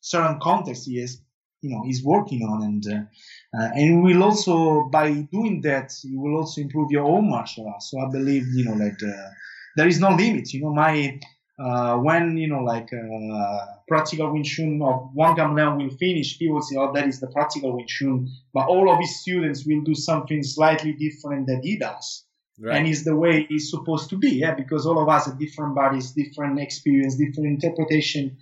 certain 0.00 0.38
context 0.40 0.86
he 0.86 0.98
is, 0.98 1.20
you 1.62 1.70
know, 1.70 1.82
he's 1.84 2.02
working 2.02 2.42
on, 2.42 2.62
and 2.62 2.84
uh, 2.86 3.58
uh, 3.58 3.68
and 3.74 4.02
will 4.02 4.22
also 4.22 4.88
by 4.90 5.10
doing 5.32 5.60
that, 5.62 5.92
you 6.04 6.20
will 6.20 6.38
also 6.38 6.60
improve 6.60 6.90
your 6.90 7.04
own 7.04 7.28
martial 7.28 7.68
arts. 7.68 7.90
So 7.90 8.00
I 8.00 8.10
believe, 8.10 8.46
you 8.54 8.64
know, 8.64 8.78
that 8.78 9.02
uh, 9.02 9.30
there 9.76 9.88
is 9.88 10.00
no 10.00 10.10
limit. 10.10 10.52
You 10.52 10.62
know, 10.62 10.72
my 10.72 11.18
uh, 11.58 11.96
when 11.98 12.36
you 12.38 12.48
know 12.48 12.60
like 12.60 12.88
uh, 12.92 13.66
practical 13.86 14.32
Wing 14.32 14.44
Chun 14.44 14.80
of 14.82 15.10
Wan 15.14 15.36
Kam 15.36 15.54
Leung 15.54 15.76
will 15.76 15.96
finish, 15.96 16.38
he 16.38 16.48
will 16.48 16.62
say, 16.62 16.76
"Oh, 16.78 16.92
that 16.94 17.06
is 17.06 17.20
the 17.20 17.28
practical 17.28 17.76
Wing 17.76 17.86
Chun," 17.86 18.28
but 18.54 18.66
all 18.66 18.90
of 18.90 18.98
his 18.98 19.20
students 19.20 19.66
will 19.66 19.82
do 19.82 19.94
something 19.94 20.42
slightly 20.42 20.92
different 20.94 21.46
that 21.48 21.60
he 21.62 21.78
does. 21.78 22.24
Right. 22.62 22.76
And 22.76 22.86
it's 22.86 23.04
the 23.04 23.16
way 23.16 23.46
it's 23.48 23.70
supposed 23.70 24.10
to 24.10 24.18
be, 24.18 24.32
yeah, 24.32 24.54
because 24.54 24.84
all 24.84 25.02
of 25.02 25.08
us 25.08 25.24
have 25.24 25.38
different 25.38 25.74
bodies, 25.74 26.12
different 26.12 26.60
experience, 26.60 27.16
different 27.16 27.62
interpretation, 27.62 28.36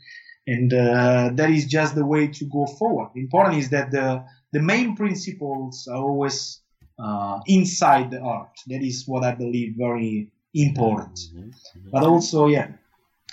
and 0.54 0.72
uh, 0.72 1.30
that 1.34 1.50
is 1.50 1.66
just 1.66 1.94
the 1.94 2.06
way 2.14 2.26
to 2.38 2.44
go 2.46 2.64
forward. 2.66 3.10
Important 3.14 3.56
is 3.62 3.68
that 3.70 3.90
the 3.90 4.24
the 4.52 4.62
main 4.72 4.96
principles 4.96 5.86
are 5.92 6.02
always 6.10 6.60
uh, 6.98 7.40
inside 7.46 8.10
the 8.10 8.20
art. 8.20 8.54
That 8.66 8.82
is 8.82 9.06
what 9.06 9.22
I 9.24 9.32
believe 9.34 9.74
very 9.76 10.32
important. 10.54 11.16
Mm-hmm. 11.18 11.50
Mm-hmm. 11.50 11.90
But 11.92 12.02
also, 12.04 12.48
yeah, 12.48 12.68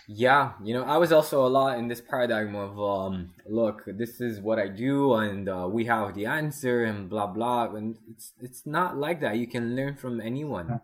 yeah, 0.08 0.52
you 0.62 0.74
know, 0.76 0.84
I 0.84 0.98
was 0.98 1.12
also 1.12 1.48
a 1.48 1.52
lot 1.58 1.80
in 1.80 1.88
this 1.88 2.02
paradigm 2.02 2.54
of, 2.56 2.80
um, 2.80 3.32
look, 3.48 3.84
this 3.88 4.22
is 4.22 4.40
what 4.40 4.60
I 4.60 4.68
do, 4.68 5.14
and 5.14 5.50
uh, 5.50 5.68
we 5.72 5.86
have 5.86 6.14
the 6.14 6.26
answer, 6.26 6.84
and 6.84 7.10
blah 7.10 7.28
blah. 7.28 7.74
And 7.74 7.98
it's 8.12 8.34
it's 8.42 8.66
not 8.66 8.98
like 8.98 9.22
that. 9.22 9.38
You 9.38 9.48
can 9.48 9.76
learn 9.76 9.96
from 9.96 10.20
anyone. 10.20 10.82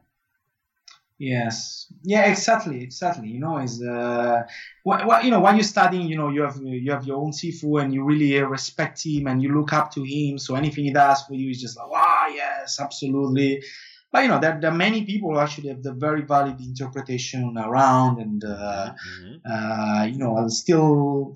Yes. 1.22 1.86
Yeah. 2.03 2.26
Exactly. 2.32 2.82
Exactly. 2.82 3.28
You 3.30 3.39
know, 3.39 3.59
is 3.59 3.80
uh, 3.84 4.41
what, 4.84 5.05
what 5.05 5.24
you 5.24 5.30
know 5.30 5.39
when 5.39 5.55
you're 5.55 5.63
studying, 5.63 6.07
you 6.07 6.17
know, 6.17 6.30
you 6.30 6.41
have 6.41 6.57
you 6.63 6.91
have 6.91 7.05
your 7.05 7.17
own 7.17 7.32
sifu, 7.32 7.80
and 7.80 7.93
you 7.93 8.03
really 8.03 8.41
respect 8.41 9.05
him, 9.05 9.28
and 9.28 9.41
you 9.43 9.53
look 9.53 9.72
up 9.72 9.91
to 9.93 10.01
him. 10.03 10.39
So 10.39 10.55
anything 10.55 10.86
he 10.86 10.91
does 10.91 11.22
for 11.22 11.36
you 11.36 11.51
is 11.51 11.61
just 11.61 11.78
like, 11.78 11.89
wow, 11.89 12.26
yes, 12.34 12.80
absolutely 12.80 13.61
but 14.11 14.24
you 14.24 14.28
know 14.28 14.39
there, 14.39 14.57
there 14.59 14.72
are 14.72 14.76
many 14.76 15.05
people 15.05 15.32
who 15.32 15.39
actually 15.39 15.69
have 15.69 15.84
the 15.84 15.93
very 15.93 16.22
valid 16.22 16.59
interpretation 16.59 17.57
around 17.57 18.19
and 18.19 18.43
uh, 18.43 18.93
mm-hmm. 18.93 19.36
uh, 19.51 20.03
you 20.03 20.17
know 20.17 20.47
still 20.47 21.36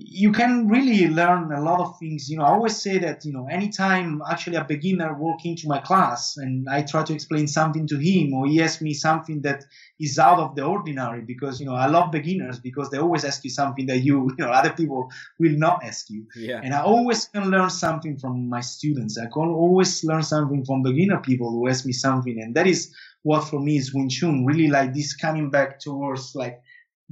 you 0.00 0.30
can 0.30 0.68
really 0.68 1.08
learn 1.08 1.50
a 1.52 1.60
lot 1.60 1.80
of 1.80 1.98
things. 1.98 2.28
You 2.30 2.38
know, 2.38 2.44
I 2.44 2.50
always 2.50 2.80
say 2.80 2.98
that, 2.98 3.24
you 3.24 3.32
know, 3.32 3.48
anytime 3.50 4.22
actually 4.30 4.56
a 4.56 4.62
beginner 4.62 5.12
walk 5.14 5.44
into 5.44 5.66
my 5.66 5.80
class 5.80 6.36
and 6.36 6.68
I 6.68 6.82
try 6.82 7.02
to 7.02 7.12
explain 7.12 7.48
something 7.48 7.84
to 7.88 7.96
him 7.96 8.32
or 8.32 8.46
he 8.46 8.62
asks 8.62 8.80
me 8.80 8.94
something 8.94 9.42
that 9.42 9.64
is 9.98 10.16
out 10.18 10.38
of 10.38 10.54
the 10.54 10.62
ordinary 10.62 11.22
because, 11.22 11.58
you 11.58 11.66
know, 11.66 11.74
I 11.74 11.86
love 11.88 12.12
beginners 12.12 12.60
because 12.60 12.90
they 12.90 12.98
always 12.98 13.24
ask 13.24 13.42
you 13.42 13.50
something 13.50 13.86
that 13.86 13.98
you, 13.98 14.30
you 14.38 14.44
know, 14.44 14.52
other 14.52 14.72
people 14.72 15.10
will 15.40 15.58
not 15.58 15.82
ask 15.82 16.08
you. 16.10 16.26
Yeah. 16.36 16.60
And 16.62 16.74
I 16.74 16.82
always 16.82 17.24
can 17.24 17.50
learn 17.50 17.70
something 17.70 18.18
from 18.18 18.48
my 18.48 18.60
students. 18.60 19.18
I 19.18 19.26
can 19.26 19.48
always 19.48 20.04
learn 20.04 20.22
something 20.22 20.64
from 20.64 20.84
beginner 20.84 21.18
people 21.18 21.50
who 21.50 21.68
ask 21.68 21.84
me 21.84 21.92
something. 21.92 22.40
And 22.40 22.54
that 22.54 22.68
is 22.68 22.94
what 23.24 23.48
for 23.48 23.58
me 23.58 23.78
is 23.78 23.92
Wing 23.92 24.08
Chun, 24.08 24.46
really 24.46 24.68
like 24.68 24.94
this 24.94 25.16
coming 25.16 25.50
back 25.50 25.80
towards 25.80 26.36
like 26.36 26.60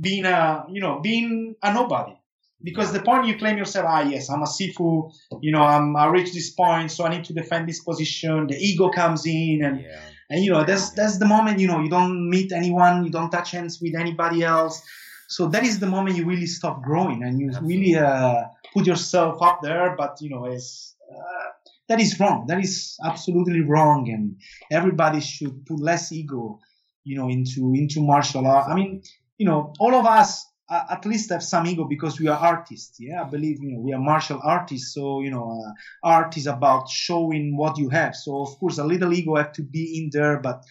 being 0.00 0.24
a, 0.24 0.66
you 0.70 0.80
know, 0.80 1.00
being 1.00 1.56
a 1.64 1.74
nobody 1.74 2.16
because 2.62 2.92
the 2.92 3.02
point 3.02 3.26
you 3.26 3.36
claim 3.36 3.58
yourself, 3.58 3.86
ah, 3.88 4.00
yes, 4.02 4.30
I'm 4.30 4.42
a 4.42 4.46
Sifu, 4.46 5.12
you 5.40 5.52
know, 5.52 5.62
I'm, 5.62 5.94
I 5.96 6.06
reached 6.06 6.34
this 6.34 6.50
point, 6.50 6.90
so 6.90 7.04
I 7.04 7.10
need 7.10 7.24
to 7.24 7.32
defend 7.32 7.68
this 7.68 7.82
position. 7.82 8.46
The 8.46 8.56
ego 8.56 8.90
comes 8.90 9.26
in, 9.26 9.62
and 9.62 9.80
yeah. 9.80 10.00
and 10.30 10.44
you 10.44 10.52
know, 10.52 10.64
that's 10.64 10.90
that's 10.90 11.18
the 11.18 11.26
moment, 11.26 11.58
you 11.58 11.66
know, 11.66 11.80
you 11.80 11.90
don't 11.90 12.30
meet 12.30 12.52
anyone, 12.52 13.04
you 13.04 13.10
don't 13.10 13.30
touch 13.30 13.50
hands 13.52 13.78
with 13.80 13.94
anybody 13.94 14.42
else. 14.42 14.82
So 15.28 15.48
that 15.48 15.64
is 15.64 15.80
the 15.80 15.86
moment 15.86 16.16
you 16.16 16.24
really 16.24 16.46
stop 16.46 16.82
growing, 16.82 17.22
and 17.24 17.38
you 17.38 17.48
Absolutely. 17.48 17.76
really 17.76 17.96
uh, 17.96 18.44
put 18.72 18.86
yourself 18.86 19.42
up 19.42 19.60
there. 19.62 19.94
But 19.96 20.16
you 20.20 20.30
know, 20.30 20.46
it's 20.46 20.96
uh, 21.10 21.50
that 21.88 22.00
is 22.00 22.18
wrong. 22.18 22.46
That 22.48 22.60
is 22.60 22.96
absolutely 23.04 23.60
wrong, 23.60 24.08
and 24.08 24.36
everybody 24.70 25.20
should 25.20 25.66
put 25.66 25.80
less 25.80 26.10
ego, 26.10 26.60
you 27.04 27.16
know, 27.18 27.28
into 27.28 27.74
into 27.74 28.00
martial 28.00 28.46
art. 28.46 28.68
I 28.68 28.74
mean, 28.74 29.02
you 29.36 29.46
know, 29.46 29.74
all 29.78 29.94
of 29.94 30.06
us 30.06 30.46
uh, 30.68 30.84
at 30.90 31.06
least 31.06 31.30
have 31.30 31.42
some 31.42 31.66
ego 31.66 31.84
because 31.84 32.18
we 32.20 32.28
are 32.28 32.38
artists. 32.38 32.98
Yeah, 33.00 33.22
I 33.22 33.24
believe 33.24 33.62
you 33.62 33.72
know 33.72 33.80
we 33.80 33.92
are 33.92 34.00
martial 34.00 34.40
artists. 34.42 34.94
So 34.94 35.20
you 35.20 35.30
know, 35.30 35.62
uh, 35.66 35.72
art 36.08 36.36
is 36.36 36.46
about 36.46 36.88
showing 36.88 37.56
what 37.56 37.78
you 37.78 37.88
have. 37.90 38.14
So 38.16 38.42
of 38.42 38.58
course, 38.58 38.78
a 38.78 38.84
little 38.84 39.12
ego 39.12 39.36
have 39.36 39.52
to 39.52 39.62
be 39.62 39.98
in 39.98 40.10
there, 40.12 40.40
but 40.40 40.64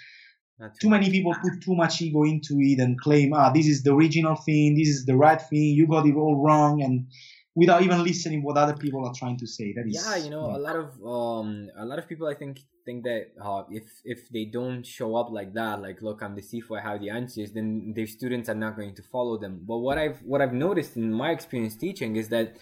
That's 0.60 0.80
too 0.80 0.90
many 0.90 1.10
people 1.10 1.34
put 1.42 1.62
too 1.62 1.76
much 1.76 2.02
ego 2.02 2.24
into 2.24 2.56
it 2.60 2.80
and 2.80 3.00
claim, 3.00 3.34
ah, 3.34 3.52
this 3.52 3.68
is 3.68 3.84
the 3.84 3.94
original 3.94 4.36
thing, 4.36 4.76
this 4.76 4.88
is 4.88 5.06
the 5.06 5.16
right 5.18 5.42
thing, 5.42 5.76
you 5.76 5.88
got 5.88 6.06
it 6.08 6.16
all 6.16 6.42
wrong, 6.42 6.82
and 6.82 7.08
without 7.56 7.82
even 7.82 8.04
listening 8.04 8.44
what 8.44 8.58
other 8.58 8.76
people 8.76 9.06
are 9.06 9.14
trying 9.14 9.38
to 9.38 9.48
say. 9.48 9.74
That 9.74 9.88
is 9.88 10.06
yeah, 10.06 10.18
you 10.18 10.30
know, 10.30 10.50
yeah. 10.50 10.58
a 10.58 10.60
lot 10.60 10.76
of 10.76 10.88
um, 11.06 11.70
a 11.78 11.86
lot 11.86 11.98
of 12.00 12.08
people 12.08 12.28
I 12.28 12.36
think 12.36 12.60
think 12.86 13.04
that 13.04 13.32
uh, 13.42 13.64
if 13.70 13.84
if 14.04 14.30
they 14.30 14.46
don't 14.46 14.86
show 14.86 15.16
up 15.16 15.32
like 15.32 15.54
that, 15.54 15.82
like 15.82 16.02
look, 16.02 16.22
I'm 16.22 16.36
the 16.36 16.42
Sifu, 16.42 16.78
I 16.78 16.82
have 16.82 17.00
the 17.00 17.10
answers, 17.10 17.54
then 17.54 17.94
their 17.96 18.08
students 18.08 18.50
are 18.50 18.56
not 18.56 18.76
going 18.76 18.94
to 18.96 19.04
follow 19.04 19.38
them. 19.38 19.62
But 19.66 19.78
what 19.78 19.98
I've 19.98 20.22
what 20.24 20.42
I've 20.42 20.54
noticed 20.54 20.98
in 20.98 21.14
my 21.14 21.32
experience 21.32 21.76
teaching 21.76 22.18
is 22.18 22.30
that 22.30 22.58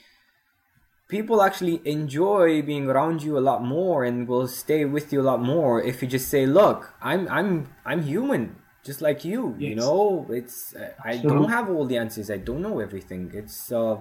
people 1.10 1.41
actually 1.41 1.82
enjoy 1.86 2.62
being 2.62 2.88
around 2.89 3.24
you 3.24 3.38
a 3.38 3.44
lot 3.52 3.64
more 3.64 4.04
and 4.04 4.28
will 4.28 4.48
stay 4.48 4.86
with 4.86 5.12
you 5.12 5.22
a 5.22 5.28
lot 5.32 5.41
more 5.41 5.82
if 5.82 6.02
you 6.02 6.08
just 6.08 6.30
say, 6.30 6.46
look, 6.46 6.94
I'm 7.02 7.28
I'm 7.30 7.74
I'm 7.86 8.04
human 8.04 8.58
just 8.84 9.02
like 9.02 9.24
you 9.24 9.56
yes. 9.58 9.70
you 9.70 9.76
know 9.76 10.26
it's 10.30 10.76
uh, 10.76 10.91
i 11.06 11.16
don't 11.16 11.50
have 11.50 11.70
all 11.70 11.86
the 11.86 11.98
answers 11.98 12.30
i 12.30 12.36
don't 12.36 12.62
know 12.62 12.82
everything 12.82 13.32
it's 13.34 13.72
uh 13.72 13.96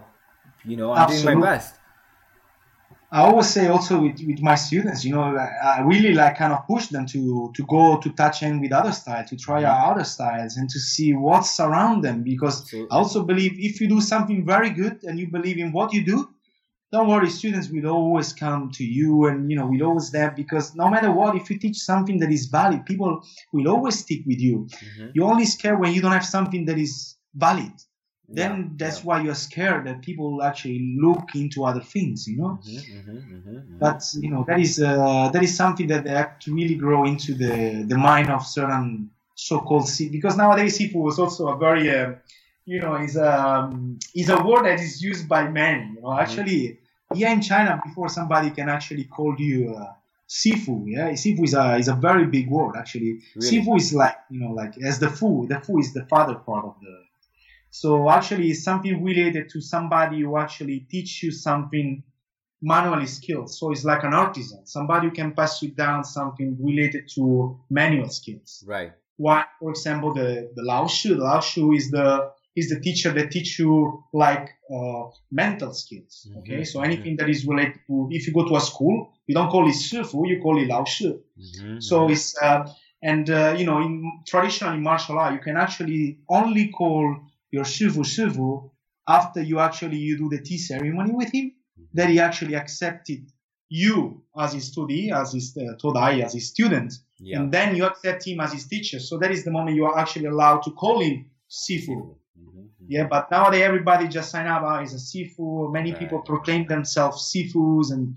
you 0.65 0.77
know, 0.77 0.93
I'm 0.93 1.03
Absolutely. 1.03 1.33
doing 1.33 1.41
my 1.41 1.47
best. 1.47 1.75
I 3.13 3.21
always 3.21 3.49
say 3.49 3.69
also 3.69 4.01
with, 4.01 4.21
with 4.27 4.41
my 4.41 4.55
students, 4.55 5.05
you 5.05 5.13
know, 5.15 5.21
I 5.23 5.81
really 5.83 6.15
like 6.15 6.39
kind 6.39 6.51
of 6.51 6.67
push 6.67 6.87
them 6.87 7.05
to 7.09 7.53
to 7.55 7.63
go 7.67 8.01
to 8.01 8.11
touch 8.11 8.43
in 8.43 8.59
with 8.59 8.73
other 8.73 8.93
styles, 8.93 9.29
to 9.29 9.37
try 9.37 9.65
out 9.65 9.93
other 9.93 10.05
styles, 10.05 10.57
and 10.57 10.69
to 10.71 10.81
see 10.81 11.13
what's 11.13 11.61
around 11.61 12.01
them. 12.01 12.23
Because 12.23 12.63
Absolutely. 12.63 12.91
I 12.91 12.95
also 12.97 13.23
believe 13.23 13.53
if 13.59 13.83
you 13.83 13.89
do 13.89 14.01
something 14.01 14.47
very 14.47 14.71
good 14.71 15.05
and 15.05 15.19
you 15.19 15.31
believe 15.31 15.59
in 15.59 15.73
what 15.73 15.93
you 15.93 16.03
do, 16.07 16.31
don't 16.91 17.07
worry, 17.07 17.29
students 17.29 17.69
will 17.69 17.87
always 17.87 18.33
come 18.33 18.71
to 18.79 18.85
you, 18.85 19.27
and 19.27 19.51
you 19.51 19.59
know, 19.59 19.67
will 19.67 19.83
always 19.83 20.11
there 20.11 20.31
because 20.31 20.75
no 20.75 20.89
matter 20.89 21.13
what, 21.13 21.37
if 21.37 21.51
you 21.51 21.59
teach 21.59 21.77
something 21.77 22.19
that 22.21 22.31
is 22.31 22.47
valid, 22.47 22.87
people 22.87 23.23
will 23.53 23.69
always 23.69 23.99
stick 23.99 24.23
with 24.27 24.41
you. 24.41 24.69
Mm-hmm. 24.71 25.09
You 25.13 25.25
only 25.25 25.45
scare 25.45 25.77
when 25.77 25.93
you 25.93 26.01
don't 26.01 26.13
have 26.13 26.25
something 26.25 26.65
that 26.65 26.79
is 26.79 27.17
valid 27.35 27.73
then 28.33 28.53
Yeah, 28.53 28.65
that's 28.79 28.99
yeah. 28.99 29.05
why 29.05 29.23
you're 29.23 29.35
scared 29.35 29.87
that 29.87 30.03
people 30.03 30.33
will 30.33 30.43
actually 30.43 30.97
look 31.01 31.35
into 31.35 31.65
other 31.65 31.83
things, 31.83 32.27
you 32.29 32.39
know. 32.39 32.61
Mhm, 32.67 32.85
mhm, 32.91 33.23
mhm, 33.31 33.65
mhm. 33.69 33.79
But 33.81 34.03
you 34.15 34.31
know 34.31 34.45
that 34.49 34.61
is 34.61 34.81
uh, 34.83 35.31
that 35.33 35.43
is 35.43 35.57
something 35.57 35.89
that 35.89 36.05
they 36.05 36.11
have 36.11 36.39
to 36.41 36.55
really 36.55 36.77
grow 36.77 37.05
into 37.05 37.35
the 37.35 37.85
the 37.89 37.97
mind 37.99 38.31
of 38.31 38.47
certain 38.47 39.11
so-called 39.35 39.89
sea 39.89 40.09
because 40.09 40.37
nowadays 40.37 40.79
sifu 40.79 41.09
is 41.11 41.19
also 41.19 41.49
a 41.49 41.59
very 41.59 41.91
uh, 41.91 42.13
you 42.65 42.81
know 42.81 42.95
is 42.97 43.17
um 43.19 43.99
is 44.15 44.31
a 44.31 44.43
word 44.43 44.65
that 44.67 44.81
is 44.81 45.03
used 45.03 45.29
by 45.29 45.49
many. 45.49 45.85
You 45.95 46.03
know, 46.03 46.15
actually 46.19 46.81
here 47.15 47.31
in 47.31 47.43
China 47.43 47.81
before 47.85 48.09
somebody 48.09 48.51
can 48.51 48.69
actually 48.71 49.05
call 49.05 49.35
you 49.39 49.75
uh, 49.77 49.93
sifu, 50.29 50.85
yeah, 50.87 51.11
sifu 51.13 51.45
is 51.45 51.55
a 51.55 51.77
is 51.77 51.89
a 51.89 51.95
very 51.95 52.27
big 52.27 52.51
word 52.51 52.77
actually. 52.79 53.21
Really? 53.37 53.67
Sifu 53.67 53.77
is 53.79 53.95
like 53.95 54.17
you 54.31 54.41
know 54.41 54.53
like 54.55 54.75
as 54.83 54.99
the 55.01 55.11
fu, 55.11 55.47
the 55.49 55.61
fu 55.61 55.79
is 55.81 55.93
the 55.93 56.07
father 56.07 56.37
part 56.37 56.65
of 56.67 56.77
the. 56.81 56.95
So 57.73 58.11
actually, 58.11 58.51
it's 58.53 58.65
something 58.65 59.03
related 59.03 59.49
to 59.51 59.61
somebody 59.63 60.21
who 60.23 60.39
actually 60.39 60.81
teach 60.91 61.23
you 61.25 61.33
something 61.33 62.05
manually 62.63 63.07
skilled. 63.07 63.51
So 63.51 63.73
it's 63.73 63.85
like 63.85 64.05
an 64.05 64.15
artisan, 64.15 64.67
somebody 64.67 65.09
who 65.09 65.15
can 65.15 65.33
pass 65.35 65.63
you 65.63 65.71
down 65.71 66.05
something 66.05 66.57
related 66.61 67.09
to 67.17 67.59
manual 67.71 68.11
skills. 68.11 68.65
Right. 68.67 68.93
Why, 69.17 69.45
for 69.61 69.71
example, 69.71 70.15
the 70.15 70.53
the 70.57 70.63
Lao 70.63 70.87
Shi, 70.87 71.11
the 71.15 71.25
Lao 71.31 71.41
Shi 71.41 71.63
is 71.81 71.91
the 71.91 72.33
is 72.57 72.69
the 72.71 72.81
teacher 72.81 73.11
that 73.13 73.31
teach 73.31 73.59
you 73.59 74.05
like 74.13 74.51
uh, 74.75 75.05
mental 75.31 75.73
skills. 75.75 76.31
Okay, 76.39 76.63
Mhm, 76.63 76.67
so 76.67 76.83
anything 76.83 77.17
that 77.17 77.29
is 77.31 77.47
related 77.47 77.81
to 77.87 78.09
if 78.13 78.27
you 78.27 78.33
go 78.35 78.47
to 78.49 78.57
a 78.57 78.61
school, 78.61 78.97
you 79.27 79.35
don't 79.35 79.51
call 79.51 79.67
it 79.69 79.75
Shifu, 79.75 80.29
you 80.29 80.41
call 80.43 80.57
it 80.63 80.69
Lao 80.69 80.85
Shi. 80.85 81.11
Mhm, 81.39 81.83
So 81.83 82.09
it's 82.11 82.29
uh, 82.43 82.61
and 83.03 83.29
uh, 83.31 83.55
you 83.59 83.67
know 83.67 83.81
in 83.81 83.93
traditional 84.27 84.77
martial 84.79 85.19
art 85.19 85.35
you 85.35 85.41
can 85.41 85.57
actually 85.57 86.19
only 86.29 86.69
call 86.69 87.05
your 87.53 87.65
shifu 87.65 88.03
shifu 88.15 88.71
after 89.09 89.43
you 89.43 89.61
actually 89.61 89.99
you 89.99 90.19
do 90.19 90.29
the 90.31 90.43
tea 90.43 90.59
ceremony 90.59 91.13
with 91.13 91.33
him 91.33 91.53
that 91.95 92.11
he 92.11 92.21
actually 92.21 92.57
accepted 92.57 93.21
you 93.71 94.23
as 94.39 94.53
his 94.55 94.67
student 94.73 95.13
as 95.23 95.33
his 95.33 95.57
uh, 95.59 95.77
todai 95.83 96.23
as 96.25 96.35
his 96.35 96.49
student 96.51 96.93
yeah. 97.21 97.39
and 97.41 97.53
then 97.53 97.77
you 97.77 97.85
accept 97.87 98.27
him 98.27 98.41
as 98.41 98.53
his 98.53 98.67
teacher 98.69 99.01
so 99.01 99.19
that 99.19 99.31
is 99.33 99.45
the 99.45 99.53
moment 99.53 99.77
you 99.77 99.87
are 99.87 99.99
actually 99.99 100.27
allowed 100.27 100.63
to 100.63 100.73
call 100.73 101.01
him 101.01 101.27
sifu 101.51 102.17
Mhm, 102.39 102.49
mhm. 102.81 102.87
yeah, 102.89 103.07
but 103.09 103.31
nowadays 103.31 103.63
everybody 103.63 104.09
just 104.09 104.31
sign 104.31 104.47
up 104.47 104.63
oh, 104.65 104.77
as 104.83 104.95
a 104.95 104.97
sifu. 105.11 105.73
Many 105.73 105.91
Right. 105.93 105.99
people 106.01 106.21
proclaim 106.23 106.67
themselves 106.67 107.31
sifus, 107.33 107.93
and 107.93 108.17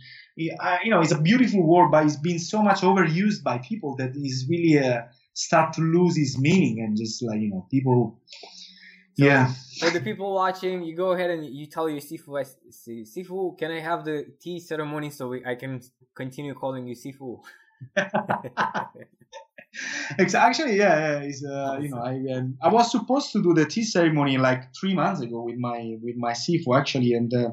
uh, 0.62 0.78
you 0.84 0.92
know 0.92 1.02
it's 1.02 1.12
a 1.12 1.22
beautiful 1.22 1.64
word, 1.68 1.92
but 1.92 2.06
it's 2.06 2.18
been 2.30 2.40
so 2.40 2.64
much 2.64 2.82
overused 2.82 3.44
by 3.44 3.58
people 3.60 3.96
that 3.98 4.12
it's 4.16 4.46
really 4.50 4.80
uh, 4.80 5.02
start 5.34 5.74
to 5.74 5.82
lose 5.82 6.18
its 6.18 6.40
meaning, 6.40 6.80
and 6.84 6.98
just 6.98 7.22
like 7.24 7.42
you 7.42 7.50
know 7.52 7.68
people. 7.70 8.20
Yeah, 9.18 9.54
For 9.80 9.90
the 9.90 10.02
people 10.02 10.34
watching, 10.34 10.84
you 10.84 10.96
go 10.96 11.12
ahead 11.12 11.32
and 11.32 11.46
you 11.46 11.66
tell 11.68 11.90
your 11.90 12.02
Sifu, 12.02 12.46
Sifu, 13.06 13.58
can 13.58 13.72
I 13.72 13.80
have 13.80 14.06
the 14.06 14.26
tea 14.40 14.60
ceremony 14.60 15.10
so 15.10 15.30
we, 15.30 15.46
I 15.46 15.56
can 15.56 15.82
continue 16.14 16.54
calling 16.54 16.88
you 16.88 16.96
Sifu? 16.96 17.40
Actually, 20.36 20.78
yeah, 20.78 20.98
yeah 21.00 21.20
it's, 21.20 21.44
uh, 21.44 21.78
you 21.82 21.90
know, 21.90 21.98
I 21.98 22.16
um, 22.36 22.58
I 22.62 22.70
was 22.70 22.92
supposed 22.92 23.32
to 23.34 23.44
do 23.44 23.54
the 23.54 23.66
tea 23.66 23.84
ceremony 23.84 24.38
like 24.38 24.74
three 24.80 24.94
months 24.94 25.22
ago 25.22 25.44
with 25.44 25.58
my 25.58 25.98
with 26.02 26.16
my 26.16 26.32
sifu 26.32 26.78
actually, 26.78 27.14
and 27.14 27.34
uh, 27.34 27.50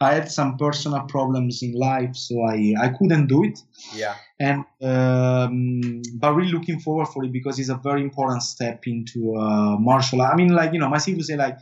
I 0.00 0.14
had 0.14 0.30
some 0.30 0.56
personal 0.56 1.00
problems 1.02 1.62
in 1.62 1.72
life, 1.72 2.14
so 2.16 2.34
I 2.42 2.74
I 2.80 2.88
couldn't 2.88 3.26
do 3.26 3.44
it. 3.44 3.58
yeah. 3.94 4.14
and 4.38 4.64
um, 4.82 6.02
but 6.14 6.34
really 6.34 6.52
looking 6.52 6.80
forward 6.80 7.08
for 7.08 7.24
it 7.24 7.32
because 7.32 7.58
it's 7.58 7.70
a 7.70 7.80
very 7.82 8.02
important 8.02 8.42
step 8.42 8.86
into 8.86 9.34
uh, 9.36 9.76
martial 9.78 10.22
art. 10.22 10.32
I 10.34 10.36
mean, 10.36 10.52
like 10.54 10.72
you 10.72 10.78
know, 10.78 10.88
my 10.88 10.98
sifu 10.98 11.22
say 11.22 11.36
like 11.36 11.58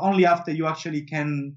only 0.00 0.26
after 0.26 0.50
you 0.50 0.66
actually 0.66 1.02
can, 1.02 1.56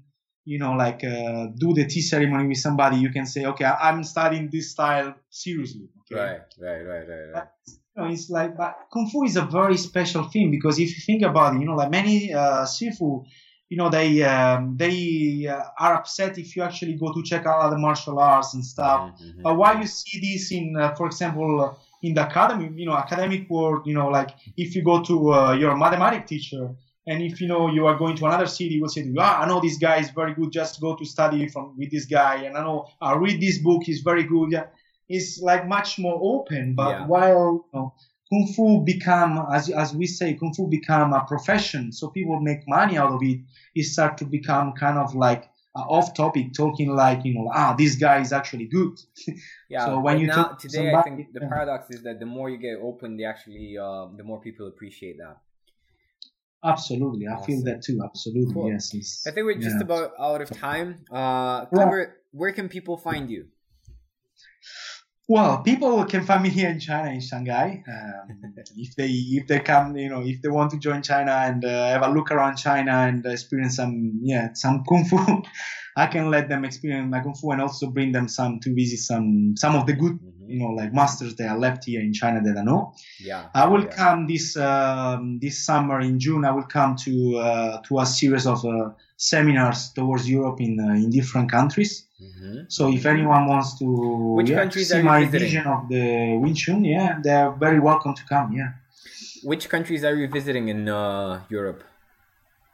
you 0.52 0.58
know, 0.58 0.72
like 0.84 1.04
uh, 1.04 1.46
do 1.62 1.74
the 1.74 1.84
tea 1.86 2.00
ceremony 2.00 2.48
with 2.48 2.56
somebody, 2.66 2.96
you 2.96 3.10
can 3.10 3.26
say, 3.26 3.44
okay, 3.44 3.66
I'm 3.66 4.02
studying 4.02 4.48
this 4.50 4.70
style 4.70 5.14
seriously. 5.28 5.88
Okay? 6.00 6.16
Right, 6.22 6.40
right, 6.58 6.82
right, 6.90 7.06
right, 7.12 7.26
right. 7.34 7.48
You 7.94 8.02
know, 8.02 8.08
it's 8.14 8.30
like, 8.30 8.56
but 8.56 8.72
kung 8.92 9.10
fu 9.10 9.24
is 9.24 9.36
a 9.36 9.44
very 9.44 9.76
special 9.76 10.24
thing 10.32 10.50
because 10.50 10.78
if 10.78 10.88
you 10.96 11.02
think 11.08 11.22
about 11.22 11.54
it, 11.54 11.60
you 11.60 11.66
know, 11.66 11.76
like 11.76 11.90
many 11.90 12.32
uh, 12.32 12.64
sifu, 12.64 13.24
you 13.68 13.76
know, 13.76 13.90
they 13.90 14.22
um, 14.22 14.76
they 14.78 15.46
uh, 15.46 15.62
are 15.78 15.94
upset 16.00 16.38
if 16.38 16.56
you 16.56 16.62
actually 16.62 16.94
go 16.94 17.12
to 17.12 17.22
check 17.22 17.44
out 17.44 17.60
other 17.66 17.76
martial 17.76 18.18
arts 18.18 18.54
and 18.54 18.64
stuff. 18.64 19.00
Mhm, 19.02 19.34
mhm. 19.36 19.42
But 19.42 19.54
why 19.60 19.70
you 19.80 19.86
see 19.86 20.16
this 20.26 20.50
in, 20.58 20.66
uh, 20.76 20.94
for 20.94 21.06
example, 21.06 21.76
in 22.02 22.14
the 22.14 22.26
academy, 22.26 22.70
you 22.80 22.86
know, 22.86 22.96
academic 22.96 23.42
world, 23.50 23.82
you 23.88 23.94
know, 23.98 24.08
like 24.18 24.30
if 24.56 24.74
you 24.74 24.82
go 24.82 25.02
to 25.10 25.16
uh, 25.34 25.52
your 25.52 25.76
mathematics 25.76 26.28
teacher 26.30 26.64
and 27.10 27.22
if 27.22 27.40
you 27.40 27.48
know 27.52 27.62
you 27.76 27.86
are 27.88 27.96
going 28.02 28.16
to 28.18 28.24
another 28.26 28.46
city, 28.46 28.74
he 28.74 28.80
will 28.80 28.88
say 28.96 29.02
to 29.02 29.08
you, 29.08 29.20
ah, 29.28 29.40
I 29.42 29.44
know 29.48 29.60
this 29.60 29.78
guy 29.78 29.96
is 30.04 30.10
very 30.20 30.34
good, 30.38 30.50
just 30.52 30.80
go 30.80 30.90
to 30.96 31.04
study 31.14 31.48
from 31.48 31.64
with 31.78 31.90
this 31.90 32.06
guy, 32.18 32.34
and 32.46 32.56
I 32.58 32.62
know 32.66 32.78
I 33.00 33.14
read 33.24 33.40
this 33.40 33.58
book, 33.66 33.80
he's 33.88 34.02
very 34.10 34.24
good. 34.34 34.48
Yeah, 34.56 34.66
it's 35.16 35.30
like 35.50 35.62
much 35.76 35.98
more 36.04 36.18
open. 36.32 36.74
But 36.74 36.90
Yeah. 36.90 37.06
while 37.12 37.46
you 37.64 37.70
know, 37.74 37.86
kung 38.30 38.44
fu 38.54 38.64
become, 38.94 39.32
as 39.58 39.64
as 39.84 39.88
we 40.00 40.06
say, 40.18 40.28
kung 40.40 40.52
fu 40.56 40.62
become 40.78 41.08
a 41.20 41.22
profession, 41.32 41.92
so 41.98 42.02
people 42.18 42.38
make 42.50 42.62
money 42.78 42.96
out 43.02 43.12
of 43.16 43.20
it. 43.22 43.38
It 43.74 43.84
start 43.94 44.12
to 44.20 44.24
become 44.38 44.66
kind 44.84 44.98
of 45.04 45.14
like 45.26 45.42
uh, 45.76 45.96
off 45.96 46.08
topic, 46.22 46.46
talking 46.62 46.90
like 47.04 47.20
you 47.26 47.32
know, 47.36 47.46
ah, 47.60 47.70
this 47.82 47.92
guy 48.06 48.16
is 48.26 48.32
actually 48.40 48.66
good. 48.78 48.94
Yeah. 49.74 49.84
So 49.86 50.00
when 50.00 50.14
you 50.20 50.26
now 50.28 50.56
today, 50.64 50.88
I 50.88 50.92
somebody- 50.92 51.04
think 51.24 51.32
the 51.36 51.40
yeah. 51.42 51.48
paradox 51.54 51.80
is 51.94 52.00
that 52.06 52.16
the 52.20 52.26
more 52.36 52.48
you 52.52 52.58
get 52.68 52.76
open, 52.90 53.16
they 53.18 53.24
actually, 53.24 53.76
uh, 53.86 54.06
the 54.20 54.24
more 54.30 54.40
people 54.46 54.66
appreciate 54.66 55.16
that. 55.24 55.36
Absolutely, 56.64 57.26
I 57.28 57.40
feel 57.44 57.62
that 57.64 57.82
too. 57.82 58.00
Absolutely, 58.04 58.54
Cool. 58.54 58.70
yes. 58.70 58.92
it's- 58.94 59.24
I 59.26 59.30
think 59.30 59.46
we're 59.46 59.60
just 59.60 59.76
yeah. 59.76 59.82
about 59.82 60.12
out 60.18 60.40
of 60.40 60.50
time. 60.50 61.04
Uh, 61.10 61.66
Kleber, 61.66 62.16
where 62.32 62.52
can 62.52 62.68
people 62.68 62.96
find 62.96 63.30
you? 63.30 63.46
Well, 65.30 65.62
people 65.62 66.04
can 66.06 66.24
find 66.24 66.42
me 66.42 66.48
here 66.48 66.70
in 66.70 66.80
China, 66.80 67.10
in 67.10 67.20
Shanghai. 67.20 67.84
Um, 67.86 68.54
if 68.76 68.96
they 68.96 69.08
if 69.08 69.46
they 69.46 69.60
come, 69.60 69.94
you 69.96 70.08
know, 70.08 70.22
if 70.24 70.40
they 70.40 70.48
want 70.48 70.70
to 70.72 70.78
join 70.78 71.02
China 71.02 71.32
and 71.32 71.64
uh, 71.64 71.88
have 71.90 72.02
a 72.02 72.08
look 72.08 72.30
around 72.30 72.56
China 72.56 72.92
and 72.92 73.24
experience 73.26 73.76
some 73.76 74.20
yeah 74.22 74.54
some 74.54 74.84
kung 74.88 75.04
fu, 75.04 75.18
I 75.96 76.06
can 76.06 76.30
let 76.30 76.48
them 76.48 76.64
experience 76.64 77.10
my 77.10 77.20
kung 77.20 77.34
fu 77.34 77.52
and 77.52 77.60
also 77.60 77.90
bring 77.90 78.10
them 78.10 78.26
some 78.26 78.58
to 78.60 78.74
visit 78.74 79.00
some 79.00 79.54
some 79.56 79.76
of 79.76 79.86
the 79.86 79.92
good. 79.92 80.18
You 80.48 80.58
know 80.58 80.70
like 80.80 80.92
masters 80.92 81.34
that 81.36 81.48
are 81.48 81.58
left 81.58 81.84
here 81.84 82.00
in 82.00 82.12
China 82.12 82.40
that 82.42 82.56
I 82.56 82.62
know. 82.62 82.94
Yeah. 83.20 83.48
I 83.54 83.66
will 83.66 83.84
yeah. 83.84 83.96
come 84.00 84.26
this 84.26 84.56
um, 84.56 85.38
this 85.40 85.64
summer 85.64 86.00
in 86.00 86.18
June. 86.18 86.44
I 86.44 86.50
will 86.50 86.68
come 86.78 86.96
to 87.04 87.12
uh, 87.38 87.82
to 87.86 87.98
a 88.00 88.06
series 88.06 88.46
of 88.46 88.64
uh, 88.64 88.90
seminars 89.16 89.92
towards 89.92 90.28
Europe 90.28 90.60
in 90.60 90.78
uh, 90.80 90.94
in 90.94 91.10
different 91.10 91.50
countries. 91.50 92.06
Mhm. 92.20 92.66
So 92.68 92.88
if 92.98 93.06
anyone 93.06 93.46
wants 93.46 93.78
to 93.78 93.86
Which 94.38 94.50
yeah, 94.50 94.60
countries 94.60 94.88
see 94.88 94.94
are 94.94 94.98
you 94.98 95.04
my 95.04 95.20
visiting? 95.24 95.40
vision 95.40 95.66
of 95.66 95.88
the 95.88 96.36
Wing 96.42 96.54
Chun, 96.54 96.84
yeah, 96.84 97.18
they're 97.22 97.52
very 97.52 97.80
welcome 97.80 98.14
to 98.14 98.24
come. 98.24 98.52
Yeah. 98.52 98.70
Which 99.44 99.68
countries 99.68 100.04
are 100.04 100.14
you 100.16 100.26
visiting 100.28 100.68
in 100.68 100.88
uh, 100.88 101.42
Europe? 101.48 101.84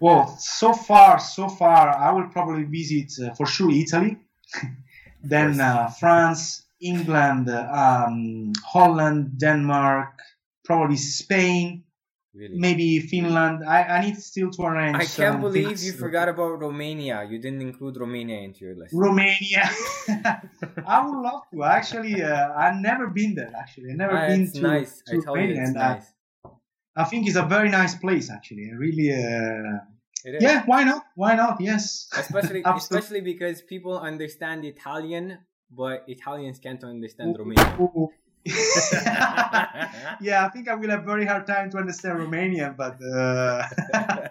Well, 0.00 0.26
so 0.38 0.72
far, 0.72 1.18
so 1.18 1.48
far, 1.48 1.88
I 1.96 2.10
will 2.12 2.28
probably 2.28 2.64
visit 2.64 3.12
uh, 3.22 3.34
for 3.34 3.46
sure 3.46 3.70
Italy, 3.70 4.18
then 5.22 5.60
uh, 5.60 5.88
France, 5.88 6.63
England, 6.92 7.48
um, 7.50 8.52
Holland, 8.72 9.38
Denmark, 9.38 10.12
probably 10.64 10.96
Spain, 10.96 11.84
Really? 12.34 12.58
maybe 12.58 12.98
Finland. 12.98 13.62
I, 13.64 13.80
I 13.84 14.00
need 14.04 14.16
still 14.18 14.50
to 14.50 14.62
arrange. 14.64 14.96
I 14.96 15.06
can't 15.06 15.40
believe 15.40 15.80
you 15.86 15.92
forgot 15.92 16.28
about 16.28 16.58
Romania. 16.58 17.22
You 17.30 17.38
didn't 17.38 17.62
include 17.62 17.96
Romania 17.96 18.38
into 18.46 18.64
your 18.66 18.74
list. 18.74 18.92
Romania. 18.92 19.64
I 20.94 20.96
would 21.06 21.20
love 21.22 21.42
to. 21.52 21.62
Actually, 21.62 22.22
uh, 22.22 22.48
I've 22.62 22.80
never 22.90 23.06
been 23.06 23.36
there. 23.36 23.52
Actually, 23.56 23.92
I've 23.92 24.02
never 24.04 24.18
Ah, 24.18 24.26
been 24.26 24.42
it's 24.42 24.52
to, 24.58 24.62
nice. 24.62 24.92
to 25.06 25.18
I 25.18 25.20
tell 25.24 25.36
you, 25.36 25.42
Romania, 25.42 25.60
it's 25.62 25.68
and 25.68 25.76
uh, 25.76 25.94
nice. 25.94 26.06
I 26.96 27.04
think 27.04 27.20
it's 27.28 27.36
a 27.36 27.46
very 27.56 27.70
nice 27.70 27.94
place. 27.94 28.26
Actually, 28.30 28.64
I 28.72 28.74
really. 28.74 29.08
Uh, 29.14 29.78
yeah, 30.40 30.64
why 30.66 30.82
not? 30.84 31.04
Why 31.14 31.36
not? 31.36 31.60
Yes. 31.60 32.08
Especially, 32.16 32.62
especially 32.82 33.20
because 33.20 33.62
people 33.62 33.94
understand 33.98 34.64
Italian, 34.64 35.38
but 35.76 36.04
Italians 36.08 36.58
can't 36.58 36.82
understand 36.84 37.36
Romanian. 37.36 38.08
Yeah, 40.20 40.44
I 40.44 40.48
think 40.50 40.68
I 40.68 40.74
will 40.74 40.90
have 40.90 41.04
very 41.04 41.24
hard 41.24 41.46
time 41.46 41.70
to 41.70 41.78
understand 41.78 42.18
Romanian, 42.18 42.76
but 42.76 43.00
uh, 43.02 43.66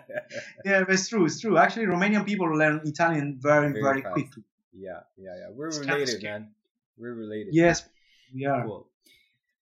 yeah, 0.66 0.86
it's 0.88 1.08
true. 1.10 1.26
It's 1.26 1.40
true. 1.40 1.58
Actually, 1.58 1.88
Romanian 1.88 2.26
people 2.26 2.48
learn 2.56 2.82
Italian 2.86 3.38
very, 3.40 3.72
Very 3.72 3.82
very, 3.82 4.02
quickly. 4.02 4.44
yeah, 4.72 5.00
yeah, 5.18 5.36
yeah. 5.40 5.50
We're 5.52 5.68
It's 5.68 5.80
kind 5.80 5.90
of 5.92 5.98
related, 6.00 6.24
man. 6.24 6.52
We're 6.98 7.16
related. 7.16 7.54
Yes, 7.54 7.86
we 8.34 8.46
are. 8.46 8.64
Cool. 8.66 8.88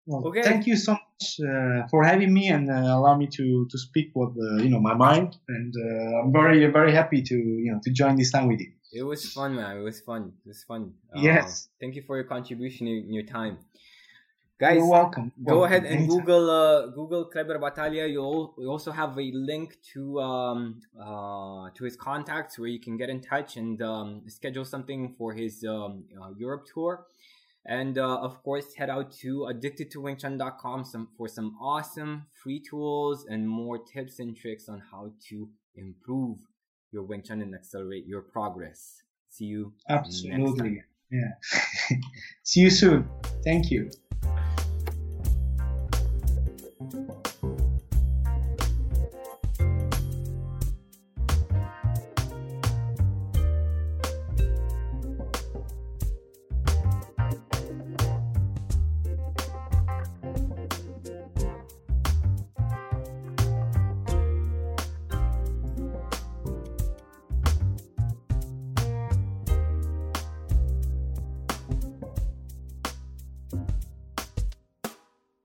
Well, 0.06 0.26
Okay. 0.26 0.42
Thank 0.42 0.66
you 0.66 0.76
so 0.76 0.92
much 0.92 1.40
uh, 1.40 1.86
for 1.88 2.02
having 2.02 2.32
me 2.34 2.48
and 2.48 2.68
uh, 2.70 2.74
allow 2.74 3.16
me 3.16 3.26
to 3.38 3.66
to 3.70 3.78
speak 3.78 4.10
what 4.14 4.30
uh, 4.30 4.56
you 4.56 4.70
know 4.70 4.80
my 4.80 4.94
mind, 4.94 5.36
and 5.48 5.72
uh, 5.76 6.20
I'm 6.20 6.32
very 6.32 6.66
very 6.66 6.92
happy 6.92 7.22
to 7.22 7.36
you 7.36 7.72
know 7.72 7.80
to 7.84 7.90
join 7.92 8.16
this 8.16 8.30
time 8.32 8.48
with 8.48 8.60
you. 8.60 8.72
It 8.92 9.02
was 9.04 9.32
fun, 9.32 9.54
man. 9.54 9.76
It 9.78 9.82
was 9.82 10.00
fun. 10.00 10.32
It 10.44 10.48
was 10.48 10.62
fun. 10.64 10.94
Uh, 11.14 11.20
Yes. 11.20 11.68
Thank 11.80 11.94
you 11.94 12.02
for 12.02 12.16
your 12.16 12.24
contribution 12.24 12.86
and 12.88 13.14
your 13.14 13.24
time. 13.24 13.58
guys 14.58 14.76
You're 14.76 14.90
welcome. 14.90 15.32
go 15.42 15.60
Welcome. 15.60 15.64
ahead 15.68 15.84
and 15.84 15.94
Anytime. 16.00 16.18
google 16.18 16.50
uh, 16.50 16.86
google 16.98 17.24
kleber 17.32 17.56
battaglia 17.58 18.06
you'll 18.14 18.42
you 18.62 18.68
also 18.76 18.90
have 19.00 19.12
a 19.24 19.28
link 19.52 19.68
to 19.92 20.02
um 20.20 20.58
uh 21.06 21.64
to 21.76 21.84
his 21.88 21.96
contacts 21.96 22.58
where 22.58 22.68
you 22.74 22.80
can 22.86 22.94
get 23.02 23.08
in 23.14 23.20
touch 23.32 23.50
and 23.62 23.80
um 23.92 24.08
schedule 24.38 24.66
something 24.74 25.00
for 25.16 25.28
his 25.40 25.54
um 25.74 26.04
uh, 26.20 26.28
europe 26.44 26.64
tour 26.72 26.92
and 27.78 27.96
uh, 27.96 28.26
of 28.28 28.32
course 28.46 28.66
head 28.80 28.90
out 28.96 29.08
to 29.22 29.30
addictedtowingchun.com 29.52 30.84
some 30.92 31.08
for 31.16 31.26
some 31.36 31.56
awesome 31.72 32.26
free 32.42 32.60
tools 32.70 33.24
and 33.32 33.48
more 33.48 33.78
tips 33.92 34.18
and 34.18 34.36
tricks 34.36 34.68
on 34.68 34.78
how 34.90 35.04
to 35.28 35.48
improve 35.74 36.36
your 36.92 37.02
wing 37.02 37.22
chun 37.22 37.40
and 37.42 37.54
accelerate 37.54 38.06
your 38.06 38.22
progress 38.22 39.02
see 39.30 39.46
you. 39.46 39.72
Absolutely. 39.88 40.82
Yeah. 41.10 41.96
See 42.44 42.60
you 42.60 42.70
soon. 42.70 43.08
Thank 43.42 43.70
you. 43.70 43.90